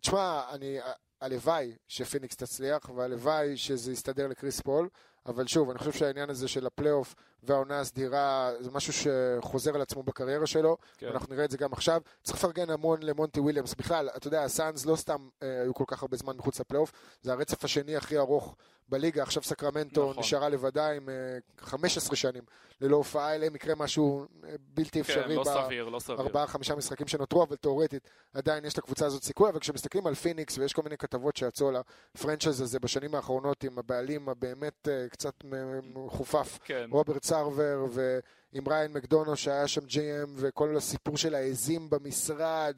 תשמע, 0.00 0.42
אני... 0.50 0.78
הלוואי 1.22 1.76
שפיניקס 1.88 2.36
תצליח, 2.36 2.90
והלוואי 2.96 3.56
שזה 3.56 3.92
יסתדר 3.92 4.26
לקריס 4.26 4.60
פול, 4.60 4.88
אבל 5.26 5.46
שוב, 5.46 5.70
אני 5.70 5.78
חושב 5.78 5.92
שהעניין 5.92 6.30
הזה 6.30 6.48
של 6.48 6.66
הפלייאוף 6.66 7.14
והעונה 7.42 7.80
הסדירה 7.80 8.50
זה 8.60 8.70
משהו 8.70 8.92
שחוזר 8.92 9.74
על 9.74 9.82
עצמו 9.82 10.02
בקריירה 10.02 10.46
שלו, 10.46 10.76
כן. 10.98 11.06
אנחנו 11.08 11.34
נראה 11.34 11.44
את 11.44 11.50
זה 11.50 11.58
גם 11.58 11.72
עכשיו. 11.72 12.00
צריך 12.22 12.38
לפרגן 12.38 12.70
המון 12.70 13.02
למונטי 13.02 13.40
וויליאמס. 13.40 13.74
בכלל, 13.74 14.08
אתה 14.16 14.26
יודע, 14.26 14.42
הסאנז 14.42 14.86
לא 14.86 14.96
סתם 14.96 15.28
אה, 15.42 15.60
היו 15.62 15.74
כל 15.74 15.84
כך 15.86 16.02
הרבה 16.02 16.16
זמן 16.16 16.36
מחוץ 16.36 16.60
לפלייאוף, 16.60 16.92
זה 17.22 17.32
הרצף 17.32 17.64
השני 17.64 17.96
הכי 17.96 18.18
ארוך 18.18 18.56
בליגה. 18.88 19.22
עכשיו 19.22 19.42
סקרמנטו 19.42 20.10
נכון. 20.10 20.18
נשארה 20.20 20.48
לבדה 20.48 20.90
עם 20.90 21.08
אה, 21.08 21.14
15 21.58 22.16
שנים 22.16 22.42
ללא 22.80 22.96
הופעה, 22.96 23.34
אלא 23.34 23.46
אם 23.46 23.54
יקרה 23.54 23.74
משהו 23.74 24.26
אה, 24.44 24.54
בלתי 24.74 24.90
כן, 24.90 25.00
אפשרי. 25.00 25.34
לא 25.36 25.42
ב- 25.42 25.64
סביר, 25.64 25.88
לא 25.88 25.98
סביר. 25.98 26.20
ארבעה, 26.20 26.46
חמישה 26.46 26.74
משחקים 26.74 27.08
שנותרו, 27.08 27.42
אבל 27.42 27.56
תאורטית 27.56 28.08
עדיין 28.34 28.64
יש 28.64 28.78
לקבוצה 28.78 29.06
הזאת 29.06 29.22
סיכוי, 29.22 29.50
אבל 29.50 29.58
כשמסתכלים 29.58 30.06
על 30.06 30.14
פיניקס, 30.14 30.58
ויש 30.58 30.72
כל 30.72 30.82
מיני 30.82 30.96
כתבות 30.96 31.36
שיצאו 31.36 31.68
על 31.68 31.76
ה 32.14 32.19
franchise 32.19 32.60
הזה 32.60 32.78
בשנים 32.80 33.14
האחרונות 33.14 33.64
עם 33.64 33.78
הבעלים 33.78 34.28
הבאמת 34.28 34.88
אה, 34.88 35.08
קצת 35.08 35.34
מ- 35.44 36.04
מחופף, 36.06 36.58
כן. 36.64 36.88
רוברט 36.90 37.24
סרבר 37.32 37.86
ועם 37.90 38.68
ריין 38.68 38.92
מקדונו 38.92 39.36
שהיה 39.36 39.68
שם 39.68 39.80
GM, 39.80 40.30
וכל 40.36 40.76
הסיפור 40.76 41.16
של 41.16 41.34
העזים 41.34 41.90
במשרד, 41.90 42.74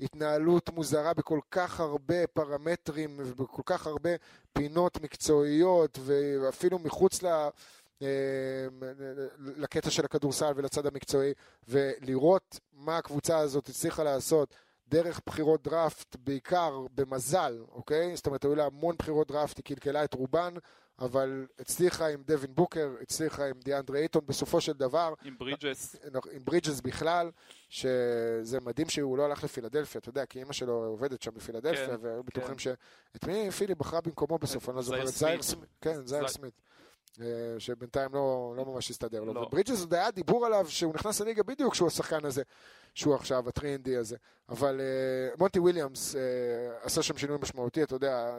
והתנהלות 0.00 0.70
מוזרה 0.70 1.14
בכל 1.14 1.40
כך 1.50 1.80
הרבה 1.80 2.26
פרמטרים, 2.26 3.20
ובכל 3.24 3.62
כך 3.66 3.86
הרבה 3.86 4.10
פינות 4.52 5.00
מקצועיות, 5.00 5.98
ואפילו 6.02 6.78
מחוץ 6.78 7.22
ל... 7.22 7.26
אה, 8.02 8.06
לקטע 9.38 9.90
של 9.90 10.04
הכדורסל 10.04 10.52
ולצד 10.56 10.86
המקצועי, 10.86 11.32
ולראות 11.68 12.60
מה 12.72 12.96
הקבוצה 12.96 13.38
הזאת 13.38 13.68
הצליחה 13.68 14.02
לעשות 14.02 14.54
דרך 14.88 15.20
בחירות 15.26 15.62
דראפט, 15.62 16.16
בעיקר 16.24 16.86
במזל, 16.94 17.58
אוקיי? 17.72 18.16
זאת 18.16 18.26
אומרת, 18.26 18.44
היו 18.44 18.54
לה 18.54 18.66
המון 18.66 18.96
בחירות 18.98 19.28
דראפט, 19.28 19.56
היא 19.56 19.64
קלקלה 19.64 20.04
את 20.04 20.14
רובן, 20.14 20.54
אבל 20.98 21.46
הצליחה 21.58 22.06
עם 22.06 22.22
דווין 22.22 22.54
בוקר, 22.54 22.90
הצליחה 23.02 23.46
עם 23.46 23.60
דיאנדרה 23.64 23.98
אייטון 23.98 24.22
בסופו 24.26 24.60
של 24.60 24.72
דבר, 24.72 25.14
עם 25.24 25.38
ברידג'ס. 25.38 25.96
עם 26.32 26.44
ברידג'ס 26.44 26.80
בכלל, 26.80 27.30
שזה 27.68 28.60
מדהים 28.60 28.88
שהוא 28.88 29.18
לא 29.18 29.24
הלך 29.24 29.44
לפילדלפיה, 29.44 29.98
אתה 29.98 30.08
יודע, 30.08 30.26
כי 30.26 30.38
אימא 30.38 30.52
שלו 30.52 30.72
עובדת 30.72 31.22
שם 31.22 31.30
בפילדלפיה, 31.34 31.86
כן, 31.86 31.96
והיו 32.00 32.22
בטוחים 32.22 32.54
כן. 32.54 32.58
ש... 32.58 32.68
את 33.16 33.24
מי 33.24 33.50
פילי 33.50 33.74
בחרה 33.74 34.00
במקומו 34.00 34.38
בסוף, 34.38 34.68
אני 34.68 34.76
לא 34.76 34.82
זוכר, 34.82 35.02
את 35.02 35.08
זייר 35.08 35.42
סמית. 35.42 35.68
כן, 35.80 36.06
זייר 36.06 36.28
זי- 36.28 36.34
סמית. 36.34 36.54
אה, 37.20 37.26
שבינתיים 37.58 38.14
לא, 38.14 38.54
לא 38.56 38.64
ממש 38.64 38.90
הסתדר 38.90 39.24
לו. 39.24 39.34
לא. 39.34 39.40
וברידג'ס 39.40 39.80
עוד 39.80 39.94
היה 39.94 40.10
דיבור 40.10 40.46
עליו 40.46 40.66
שהוא 40.68 40.94
נכנס 40.94 41.20
לליגה 41.20 41.42
בדיוק 41.42 41.72
כשהוא 41.72 41.88
השחקן 41.88 42.24
הזה, 42.24 42.42
שהוא 42.94 43.14
עכשיו, 43.14 43.48
ה 43.48 43.53
three 43.53 43.77
and 43.77 43.91
D 43.91 43.96
הזה. 43.96 44.16
אבל 44.48 44.80
אה, 44.80 45.34
מונטי 45.38 45.58
וויליאמס 45.58 46.16
אה, 46.16 46.20
עשה 46.82 47.02
שם 47.02 47.16
שינוי 47.16 47.38
משמעותי, 47.42 47.82
אתה 47.82 47.94
יודע, 47.94 48.36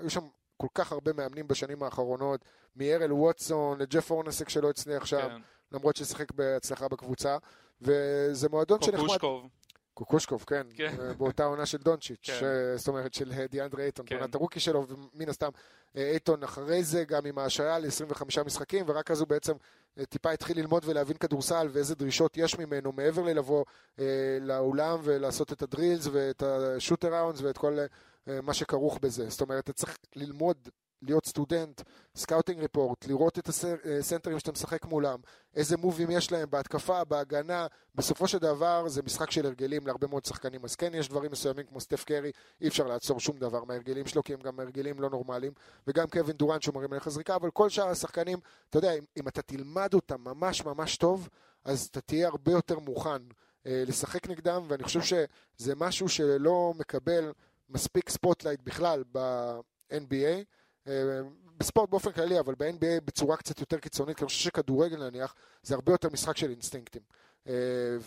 היו 0.00 0.10
שם 0.10 0.20
כל 0.62 0.68
כך 0.74 0.92
הרבה 0.92 1.12
מאמנים 1.12 1.48
בשנים 1.48 1.82
האחרונות, 1.82 2.40
מארל 2.76 3.12
ווטסון 3.12 3.78
לג'ף 3.78 4.10
אורנסק 4.10 4.48
שלא 4.48 4.70
הצליח 4.70 5.06
שם, 5.06 5.28
כן. 5.28 5.40
למרות 5.72 5.96
ששיחק 5.96 6.32
בהצלחה 6.32 6.88
בקבוצה, 6.88 7.36
וזה 7.80 8.48
מועדון 8.48 8.82
שנחמד. 8.82 9.00
קוקושקוב. 9.00 9.48
קוקושקוב, 9.94 10.44
כן, 10.46 10.66
כן. 10.74 10.94
אה, 11.00 11.14
באותה 11.14 11.44
עונה 11.44 11.66
של 11.66 11.78
דונצ'יץ', 11.78 12.18
כן. 12.22 12.32
ש- 12.40 12.78
זאת 12.78 12.88
אומרת 12.88 13.14
של 13.14 13.32
אה, 13.32 13.46
דיאנדרה 13.46 13.82
אייטון, 13.82 14.06
כן. 14.08 14.16
בעונת 14.18 14.34
הרוקי 14.34 14.60
שלו, 14.60 14.86
ומן 14.88 15.28
הסתם 15.28 15.48
אה, 15.96 16.10
אייטון 16.10 16.42
אחרי 16.42 16.84
זה 16.84 17.04
גם 17.04 17.26
עם 17.26 17.38
ההשעיה 17.38 17.78
ל-25 17.78 18.24
משחקים, 18.46 18.84
ורק 18.88 19.10
אז 19.10 19.20
הוא 19.20 19.28
בעצם 19.28 19.52
אה, 19.98 20.04
טיפה 20.06 20.30
התחיל 20.30 20.58
ללמוד 20.58 20.82
ולהבין 20.86 21.16
כדורסל 21.16 21.68
ואיזה 21.72 21.94
דרישות 21.94 22.36
יש 22.36 22.58
ממנו 22.58 22.92
מעבר 22.92 23.22
ללבוא 23.22 23.64
אה, 23.98 24.04
לאולם 24.40 24.98
ולעשות 25.02 25.52
את 25.52 25.62
הדרילס 25.62 26.08
ואת 26.12 26.42
השוטר 26.42 27.14
ראונדס 27.14 27.40
ואת 27.40 27.58
כל 27.58 27.78
אה, 27.78 27.86
מה 28.26 28.54
שכרוך 28.54 28.98
בזה. 29.02 29.28
זאת 29.28 29.40
אומרת, 29.40 29.64
אתה 29.64 29.72
צריך 29.72 29.98
ללמוד 30.16 30.68
להיות 31.02 31.26
סטודנט, 31.26 31.82
scouting 32.16 32.60
report, 32.60 33.06
לראות 33.06 33.38
את 33.38 33.48
הסנטרים 33.48 34.38
שאתה 34.38 34.52
משחק 34.52 34.84
מולם, 34.84 35.18
איזה 35.54 35.76
מובים 35.76 36.10
יש 36.10 36.32
להם 36.32 36.50
בהתקפה, 36.50 37.04
בהגנה, 37.04 37.66
בסופו 37.94 38.28
של 38.28 38.38
דבר 38.38 38.88
זה 38.88 39.02
משחק 39.02 39.30
של 39.30 39.46
הרגלים. 39.46 39.86
להרבה 39.86 40.06
מאוד 40.06 40.24
שחקנים, 40.24 40.64
אז 40.64 40.76
כן 40.76 40.94
יש 40.94 41.08
דברים 41.08 41.32
מסוימים 41.32 41.66
כמו 41.66 41.80
סטף 41.80 42.04
קרי, 42.04 42.30
אי 42.60 42.68
אפשר 42.68 42.86
לעצור 42.86 43.20
שום 43.20 43.38
דבר 43.38 43.64
מההרגלים 43.64 44.06
שלו, 44.06 44.24
כי 44.24 44.34
הם 44.34 44.40
גם 44.40 44.60
הרגלים 44.60 45.00
לא 45.00 45.10
נורמליים, 45.10 45.52
וגם 45.86 46.06
קווין 46.06 46.36
דורנט 46.36 46.62
שהוא 46.62 46.74
מרים 46.74 46.92
עליך 46.92 47.08
זריקה, 47.08 47.36
אבל 47.36 47.50
כל 47.50 47.68
שאר 47.68 47.88
השחקנים, 47.88 48.38
אתה 48.70 48.78
יודע, 48.78 48.92
אם, 48.92 49.04
אם 49.16 49.28
אתה 49.28 49.42
תלמד 49.42 49.94
אותם 49.94 50.20
ממש 50.20 50.64
ממש 50.64 50.96
טוב, 50.96 51.28
אז 51.64 51.86
אתה 51.90 52.00
תהיה 52.00 52.28
הרבה 52.28 52.52
יותר 52.52 52.78
מוכן 52.78 53.22
אה, 53.66 53.82
לשחק 53.86 54.28
נגדם, 54.28 54.62
ואני 54.68 54.82
חושב 54.82 55.00
שזה 55.00 55.74
משהו 55.76 56.08
שלא 56.08 56.72
מקבל 56.78 57.32
מספיק 57.72 58.10
spotlight 58.10 58.60
בכלל 58.64 59.04
ב-NBA. 59.12 60.44
אה, 60.88 61.20
בספורט 61.58 61.90
באופן 61.90 62.12
כללי, 62.12 62.40
אבל 62.40 62.54
ב-NBA 62.54 63.00
בצורה 63.04 63.36
קצת 63.36 63.60
יותר 63.60 63.78
קיצונית, 63.78 64.16
כי 64.16 64.22
אני 64.22 64.28
חושב 64.28 64.44
שכדורגל 64.44 65.08
נניח, 65.10 65.34
זה 65.62 65.74
הרבה 65.74 65.92
יותר 65.92 66.08
משחק 66.12 66.36
של 66.36 66.50
אינסטינקטים. 66.50 67.02
אה, 67.48 67.52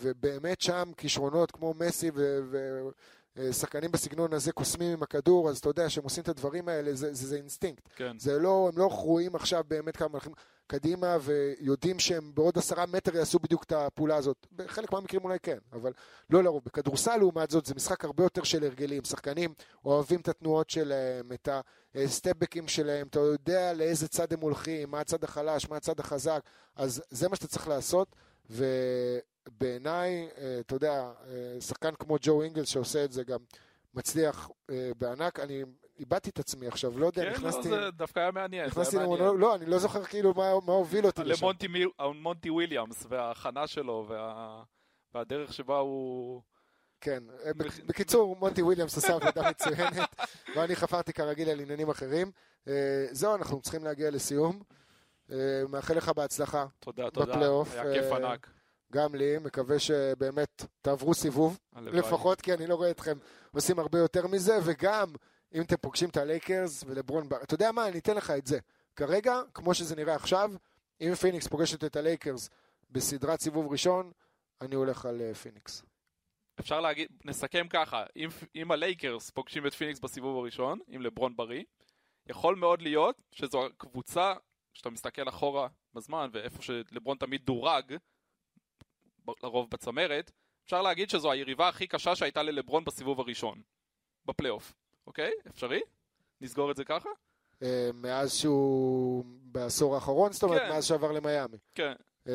ובאמת 0.02 0.60
שם 0.60 0.90
כישרונות 0.96 1.50
כמו 1.50 1.74
מסי 1.74 2.10
ושחקנים 3.36 3.92
בסגנון 3.92 4.32
הזה 4.32 4.52
קוסמים 4.52 4.92
עם 4.92 5.02
הכדור, 5.02 5.50
אז 5.50 5.58
אתה 5.58 5.68
יודע 5.68 5.90
שהם 5.90 6.04
עושים 6.04 6.22
את 6.22 6.28
הדברים 6.28 6.68
האלה, 6.68 6.94
זה, 6.94 7.14
זה, 7.14 7.26
זה 7.26 7.36
אינסטינקט. 7.36 7.88
כן. 7.96 8.18
זה 8.18 8.38
לא, 8.38 8.70
הם 8.72 8.78
לא 8.78 8.86
רואים 8.86 9.34
עכשיו 9.34 9.64
באמת 9.68 9.96
כמה 9.96 10.08
הולכים 10.12 10.32
קדימה 10.66 11.16
ויודעים 11.20 11.98
שהם 11.98 12.32
בעוד 12.34 12.58
עשרה 12.58 12.86
מטר 12.86 13.16
יעשו 13.16 13.38
בדיוק 13.38 13.64
את 13.64 13.72
הפעולה 13.72 14.16
הזאת. 14.16 14.46
בחלק 14.56 14.92
מהמקרים 14.92 15.24
אולי 15.24 15.38
כן, 15.42 15.58
אבל 15.72 15.92
לא 16.30 16.42
לרוב. 16.42 16.62
בכדורסל 16.66 17.16
לעומת 17.16 17.50
זאת 17.50 17.66
זה 17.66 17.74
משחק 17.74 18.04
הרבה 18.04 18.22
יותר 18.22 18.42
של 18.42 18.64
הרגלים. 18.64 19.04
שחקנים 19.04 19.54
אוהבים 19.84 20.20
את 20.20 20.28
התנועות 20.28 20.70
שלהם, 20.70 21.32
את 21.32 21.48
הסטפבקים 21.94 22.68
שלהם, 22.68 23.06
אתה 23.06 23.20
יודע 23.20 23.72
לאיזה 23.72 24.08
צד 24.08 24.32
הם 24.32 24.40
הולכים, 24.40 24.90
מה 24.90 25.00
הצד 25.00 25.24
החלש, 25.24 25.68
מה 25.68 25.76
הצד 25.76 26.00
החזק, 26.00 26.40
אז 26.76 27.02
זה 27.10 27.28
מה 27.28 27.36
שאתה 27.36 27.48
צריך 27.48 27.68
לעשות. 27.68 28.16
ובעיניי, 28.50 29.20
אה, 29.62 30.60
אתה 30.60 30.74
יודע, 30.74 31.12
אה, 31.28 31.60
שחקן 31.60 31.94
כמו 31.98 32.16
ג'ו 32.20 32.42
אינגלס 32.42 32.68
שעושה 32.68 33.04
את 33.04 33.12
זה 33.12 33.24
גם 33.24 33.38
מצליח 33.94 34.50
אה, 34.70 34.90
בענק. 34.98 35.40
אני 35.40 35.62
איבדתי 35.98 36.30
את 36.30 36.38
עצמי 36.38 36.66
עכשיו, 36.66 36.98
לא 36.98 37.06
יודע, 37.06 37.22
כן, 37.22 37.28
לא, 37.30 37.36
נכנסתי... 37.36 37.68
זה 37.68 37.90
דווקא 37.90 38.20
היה 38.20 38.30
מעניין. 38.30 38.66
נכנסתי. 38.66 38.96
למונולוג, 38.96 39.40
לא, 39.40 39.54
אני 39.54 39.66
לא 39.66 39.78
זוכר 39.78 40.04
כאילו 40.04 40.34
מה, 40.34 40.52
מה 40.66 40.72
הוביל 40.72 41.06
אותי 41.06 41.24
לשם. 41.24 41.46
למונטי 42.00 42.50
וויליאמס 42.50 43.06
וההכנה 43.08 43.66
שלו 43.66 44.06
וה... 44.08 44.62
והדרך 45.14 45.52
שבה 45.52 45.78
הוא... 45.78 46.42
כן, 47.00 47.22
בק- 47.56 47.84
בקיצור, 47.86 48.36
מונטי 48.36 48.62
וויליאמס 48.62 48.98
עשה 48.98 49.14
עבודה 49.14 49.50
מצוינת, 49.50 50.16
ואני 50.56 50.76
חפרתי 50.76 51.12
כרגיל 51.12 51.48
על 51.48 51.60
עניינים 51.60 51.90
אחרים. 51.90 52.30
זהו, 53.10 53.34
אנחנו 53.34 53.60
צריכים 53.60 53.84
להגיע 53.84 54.10
לסיום. 54.10 54.62
מאחל 55.68 55.94
לך 55.94 56.08
בהצלחה, 56.08 56.66
תודה, 56.80 57.10
תודה. 57.10 57.32
בפלייאוף, 57.32 57.72
היה 57.72 57.92
כיף 58.02 58.12
ענק. 58.12 58.50
גם 58.92 59.14
לי, 59.14 59.38
מקווה 59.38 59.78
שבאמת 59.78 60.64
תעברו 60.82 61.14
סיבוב, 61.14 61.58
הלוואי. 61.72 61.98
לפחות 61.98 62.40
כי 62.40 62.54
אני 62.54 62.66
לא 62.66 62.74
רואה 62.74 62.90
אתכם 62.90 63.18
עושים 63.52 63.78
הרבה 63.78 63.98
יותר 63.98 64.26
מזה, 64.26 64.58
וגם 64.64 65.12
אם 65.54 65.62
אתם 65.62 65.76
פוגשים 65.76 66.08
את 66.08 66.16
הלייקרס 66.16 66.84
ולברון 66.86 67.28
בר... 67.28 67.42
אתה 67.42 67.54
יודע 67.54 67.72
מה, 67.72 67.88
אני 67.88 67.98
אתן 67.98 68.16
לך 68.16 68.30
את 68.30 68.46
זה. 68.46 68.58
כרגע, 68.96 69.40
כמו 69.54 69.74
שזה 69.74 69.96
נראה 69.96 70.14
עכשיו, 70.14 70.50
אם 71.00 71.14
פיניקס 71.14 71.46
פוגשת 71.46 71.84
את 71.84 71.96
הלייקרס 71.96 72.50
בסדרת 72.90 73.40
סיבוב 73.40 73.72
ראשון, 73.72 74.12
אני 74.60 74.74
הולך 74.74 75.06
על 75.06 75.20
אה, 75.20 75.34
פיניקס. 75.34 75.82
אפשר 76.60 76.80
להגיד, 76.80 77.08
נסכם 77.24 77.66
ככה, 77.70 78.04
אם, 78.16 78.28
אם 78.54 78.70
הלייקרס 78.70 79.30
פוגשים 79.30 79.66
את 79.66 79.74
פיניקס 79.74 80.00
בסיבוב 80.00 80.36
הראשון, 80.36 80.78
עם 80.88 81.02
לברון 81.02 81.36
בריא, 81.36 81.62
יכול 82.26 82.56
מאוד 82.56 82.82
להיות 82.82 83.16
שזו 83.30 83.66
הקבוצה, 83.66 84.34
שאתה 84.72 84.90
מסתכל 84.90 85.28
אחורה 85.28 85.68
בזמן, 85.94 86.28
ואיפה 86.32 86.62
שלברון 86.62 87.16
תמיד 87.16 87.42
דורג, 87.44 87.96
לרוב 89.42 89.70
בצמרת, 89.70 90.30
אפשר 90.64 90.82
להגיד 90.82 91.10
שזו 91.10 91.30
היריבה 91.30 91.68
הכי 91.68 91.86
קשה 91.86 92.16
שהייתה 92.16 92.42
ללברון 92.42 92.84
בסיבוב 92.84 93.20
הראשון, 93.20 93.62
בפלייאוף, 94.24 94.74
אוקיי? 95.06 95.32
אפשרי? 95.48 95.80
נסגור 96.40 96.70
את 96.70 96.76
זה 96.76 96.84
ככה? 96.84 97.08
אה, 97.62 97.90
מאז 97.94 98.34
שהוא 98.34 99.24
בעשור 99.26 99.94
האחרון, 99.94 100.32
זאת 100.32 100.42
אומרת, 100.42 100.62
כן. 100.62 100.68
מאז 100.68 100.84
שעבר 100.84 101.12
למיאמי. 101.12 101.56
כן. 101.74 101.92
אה, 102.28 102.32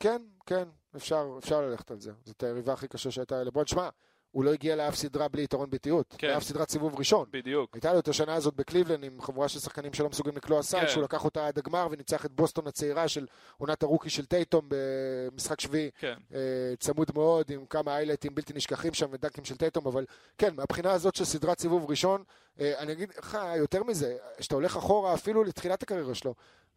כן, 0.00 0.22
כן, 0.46 0.68
אפשר, 0.96 1.34
אפשר 1.38 1.60
ללכת 1.60 1.90
על 1.90 2.00
זה. 2.00 2.12
זאת 2.24 2.42
היריבה 2.42 2.72
הכי 2.72 2.88
קשה 2.88 3.10
שהייתה 3.10 3.44
לברון. 3.44 3.66
שמע, 3.66 3.88
הוא 4.32 4.44
לא 4.44 4.52
הגיע 4.52 4.76
לאף 4.76 4.94
סדרה 4.94 5.28
בלי 5.28 5.42
יתרון 5.42 5.70
ביתיות. 5.70 6.14
כן. 6.18 6.28
לאף 6.28 6.42
סדרת 6.42 6.70
סיבוב 6.70 6.98
ראשון. 6.98 7.26
בדיוק. 7.30 7.74
הייתה 7.74 7.92
לו 7.92 7.98
את 7.98 8.08
השנה 8.08 8.34
הזאת 8.34 8.54
בקליבלנד 8.54 9.04
עם 9.04 9.20
חבורה 9.20 9.48
של 9.48 9.60
שחקנים 9.60 9.92
שלא 9.92 10.08
מסוגלים 10.08 10.36
לקלוע 10.36 10.62
סל, 10.62 10.80
כן. 10.80 10.88
שהוא 10.88 11.02
לקח 11.02 11.24
אותה 11.24 11.46
עד 11.46 11.58
הגמר 11.58 11.88
וניצח 11.90 12.26
את 12.26 12.32
בוסטון 12.32 12.66
הצעירה 12.66 13.08
של 13.08 13.26
עונת 13.58 13.82
ה 13.82 13.86
rookie 13.86 14.10
של 14.10 14.26
טייטום 14.26 14.68
במשחק 14.68 15.60
שביעי. 15.60 15.90
כן. 15.98 16.14
אה, 16.34 16.38
צמוד 16.78 17.10
מאוד, 17.14 17.50
עם 17.50 17.66
כמה 17.66 17.96
היילייטים 17.96 18.34
בלתי 18.34 18.52
נשכחים 18.52 18.94
שם 18.94 19.06
ודנקים 19.12 19.44
של 19.44 19.56
טייטום, 19.56 19.86
אבל 19.86 20.04
כן, 20.38 20.54
מהבחינה 20.56 20.92
הזאת 20.92 21.14
של 21.14 21.24
סדרת 21.24 21.60
סיבוב 21.60 21.90
ראשון, 21.90 22.24
אה, 22.60 22.78
אני 22.78 22.92
אגיד 22.92 23.12
לך 23.18 23.38
יותר 23.56 23.82
מזה, 23.82 24.16
כשאתה 24.38 24.54
הולך 24.54 24.76
אחורה 24.76 25.14
אפילו 25.14 25.44
לתחילת 25.44 25.82
הקריירה 25.82 26.14
שלו, 26.14 26.34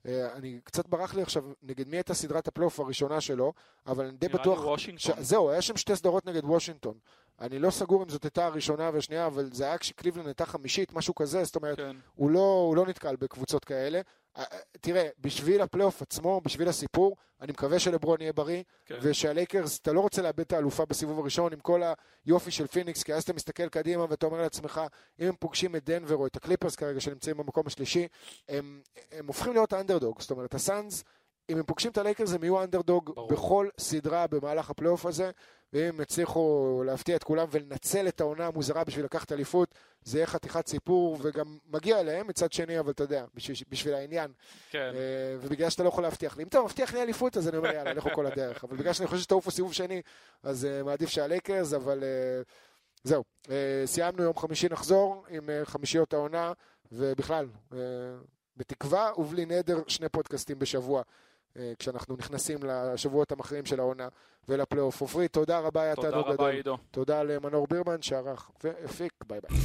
אה, 0.07 0.33
אני 0.35 0.59
קצת 0.63 0.87
ברח 0.87 1.15
לי 1.15 1.21
עכשיו 1.21 1.43
נגד 1.63 1.87
מי 1.87 1.97
הייתה 1.97 2.13
סדרת 2.13 2.47
הפלייאוף 2.47 2.79
הראשונה 2.79 3.21
שלו, 3.21 3.53
אבל 3.87 4.05
אני 4.05 4.17
די 4.17 4.27
נראה 4.27 4.37
לי 4.37 4.41
בטוח... 4.41 4.65
וושינגטון. 4.65 5.23
זהו, 5.23 5.49
היה 5.49 5.61
שם 5.61 5.77
שתי 5.77 5.95
סדרות 5.95 6.25
נגד 6.25 6.43
וושינגטון. 6.43 6.97
אני 7.41 7.59
לא 7.59 7.69
סגור 7.69 8.03
אם 8.03 8.09
זאת 8.09 8.23
הייתה 8.23 8.45
הראשונה 8.45 8.89
והשנייה, 8.93 9.27
אבל 9.27 9.49
זה 9.53 9.63
היה 9.63 9.77
כשקליבלנד 9.77 10.27
הייתה 10.27 10.45
חמישית, 10.45 10.93
משהו 10.93 11.15
כזה, 11.15 11.43
זאת 11.43 11.55
אומרת, 11.55 11.77
כן. 11.77 11.95
הוא 12.15 12.31
לא, 12.31 12.63
הוא 12.67 12.75
לא 12.75 12.85
נתקל 12.85 13.15
בקבוצות 13.15 13.65
כאלה. 13.65 14.01
אה, 14.37 14.43
תראה, 14.81 15.07
בשביל 15.19 15.61
הפלייאוף 15.61 16.01
עצמו, 16.01 16.41
בשביל 16.41 16.67
הסיפור, 16.67 17.15
אני 17.41 17.51
מקווה 17.51 17.79
שלברון 17.79 18.21
יהיה 18.21 18.33
בריא, 18.33 18.63
כן. 18.85 18.97
ושהלייקרס, 19.01 19.79
אתה 19.79 19.93
לא 19.93 19.99
רוצה 19.99 20.21
לאבד 20.21 20.39
את 20.39 20.53
האלופה 20.53 20.85
בסיבוב 20.85 21.19
הראשון 21.19 21.53
עם 21.53 21.59
כל 21.59 21.81
היופי 22.25 22.51
של 22.51 22.67
פיניקס, 22.67 23.03
כי 23.03 23.13
אז 23.13 23.23
אתה 23.23 23.33
מסתכל 23.33 23.69
קדימה 23.69 24.05
ואתה 24.09 24.25
אומר 24.25 24.41
לעצמך, 24.41 24.81
אם 25.19 25.27
הם 25.27 25.35
פוגשים 25.39 25.75
את 25.75 25.83
דנבר 25.83 26.15
או 26.15 26.27
את 26.27 26.35
הקליפרס 26.35 26.75
כרגע, 26.75 26.99
שנמצאים 26.99 27.37
במקום 27.37 27.67
השלישי, 27.67 28.07
הם, 28.49 28.81
הם 29.11 29.27
הופכים 29.27 29.53
להיות 29.53 29.73
האנדרדוג. 29.73 30.21
זאת 30.21 30.31
אומרת, 30.31 30.53
הסאנס, 30.53 31.03
אם 31.49 31.57
הם 31.57 31.63
פוגשים 31.63 31.91
את 31.91 31.97
הלייקרס, 31.97 32.33
הם 32.33 32.43
יהיו 32.43 32.63
אנדרדוג 32.63 33.11
ברור. 33.15 33.29
בכל 33.29 33.69
סדרה 33.79 34.27
במהלך 34.27 34.69
הפלייאוף 34.69 35.05
הזה, 35.05 35.31
ואם 35.73 35.83
הם 35.83 36.01
יצליחו 36.01 36.83
להפתיע 36.85 37.15
את 37.15 37.23
כולם 37.23 37.47
ולנצל 37.51 38.07
את 38.07 38.21
העונה 38.21 38.47
המוזרה 38.47 38.83
בשביל 38.83 39.05
לקחת 39.05 39.31
אליפות, 39.31 39.75
זה 40.03 40.17
יהיה 40.17 40.27
חתיכת 40.27 40.67
סיפור, 40.67 41.17
וגם 41.21 41.57
מגיע 41.69 42.03
להם 42.03 42.27
מצד 42.27 42.51
שני, 42.51 42.79
אבל 42.79 42.91
אתה 42.91 43.03
יודע, 43.03 43.25
בשביל, 43.35 43.57
בשביל 43.69 43.93
העניין. 43.93 44.31
כן. 44.69 44.91
אה, 44.95 45.37
ובגלל 45.41 45.69
שאתה 45.69 45.83
לא 45.83 45.87
יכול 45.87 46.03
להבטיח 46.03 46.37
לי. 46.37 46.43
אם 46.43 46.47
אתה 46.47 46.61
מבטיח 46.61 46.93
לי 46.93 47.01
אליפות, 47.01 47.37
אז 47.37 47.47
אני 47.47 47.57
אומר, 47.57 47.69
יאללה, 47.73 47.93
לכו 47.93 48.09
כל 48.13 48.25
הדרך. 48.25 48.63
אבל 48.63 48.77
בגלל 48.77 48.93
שאני 48.93 49.07
חושב 49.07 49.21
שתעופו 49.21 49.51
סיבוב 49.51 49.73
שני, 49.73 50.01
אז 50.43 50.65
אה, 50.65 50.83
מעדיף 50.83 51.09
שהלייקרס, 51.09 51.73
אבל 51.73 52.03
אה, 52.03 52.41
זהו. 53.03 53.23
סיימנו, 53.85 54.23
יום 54.23 54.37
חמישי 54.37 54.67
נחזור 54.69 55.25
עם 55.29 55.49
חמישיות 55.63 56.13
העונה, 56.13 56.53
ובכלל, 56.91 57.47
בתקווה 58.57 59.11
ובלי 59.17 59.45
נדר, 59.45 59.81
שני 59.87 60.09
פודקאסטים 60.09 60.59
בשבוע. 60.59 61.01
אה, 61.59 61.73
כשאנחנו 61.79 62.15
נכנסים 62.15 62.57
לשבועות 62.63 63.31
המכריעים 63.31 63.65
של 63.65 63.79
העונה 63.79 64.07
ולפלייאוף. 64.49 65.01
עופרי, 65.01 65.27
תודה 65.27 65.59
רבה, 65.59 65.81
היה 65.81 65.95
תודה 65.95 66.09
תענוג 66.09 66.25
רבה, 66.25 66.33
גדול. 66.33 66.49
עידו. 66.49 66.77
תודה 66.91 67.23
למנור 67.23 67.67
בירמן 67.69 68.01
שערך 68.01 68.51
והפיק, 68.63 69.13
ביי 69.27 69.39
ביי. 69.49 69.59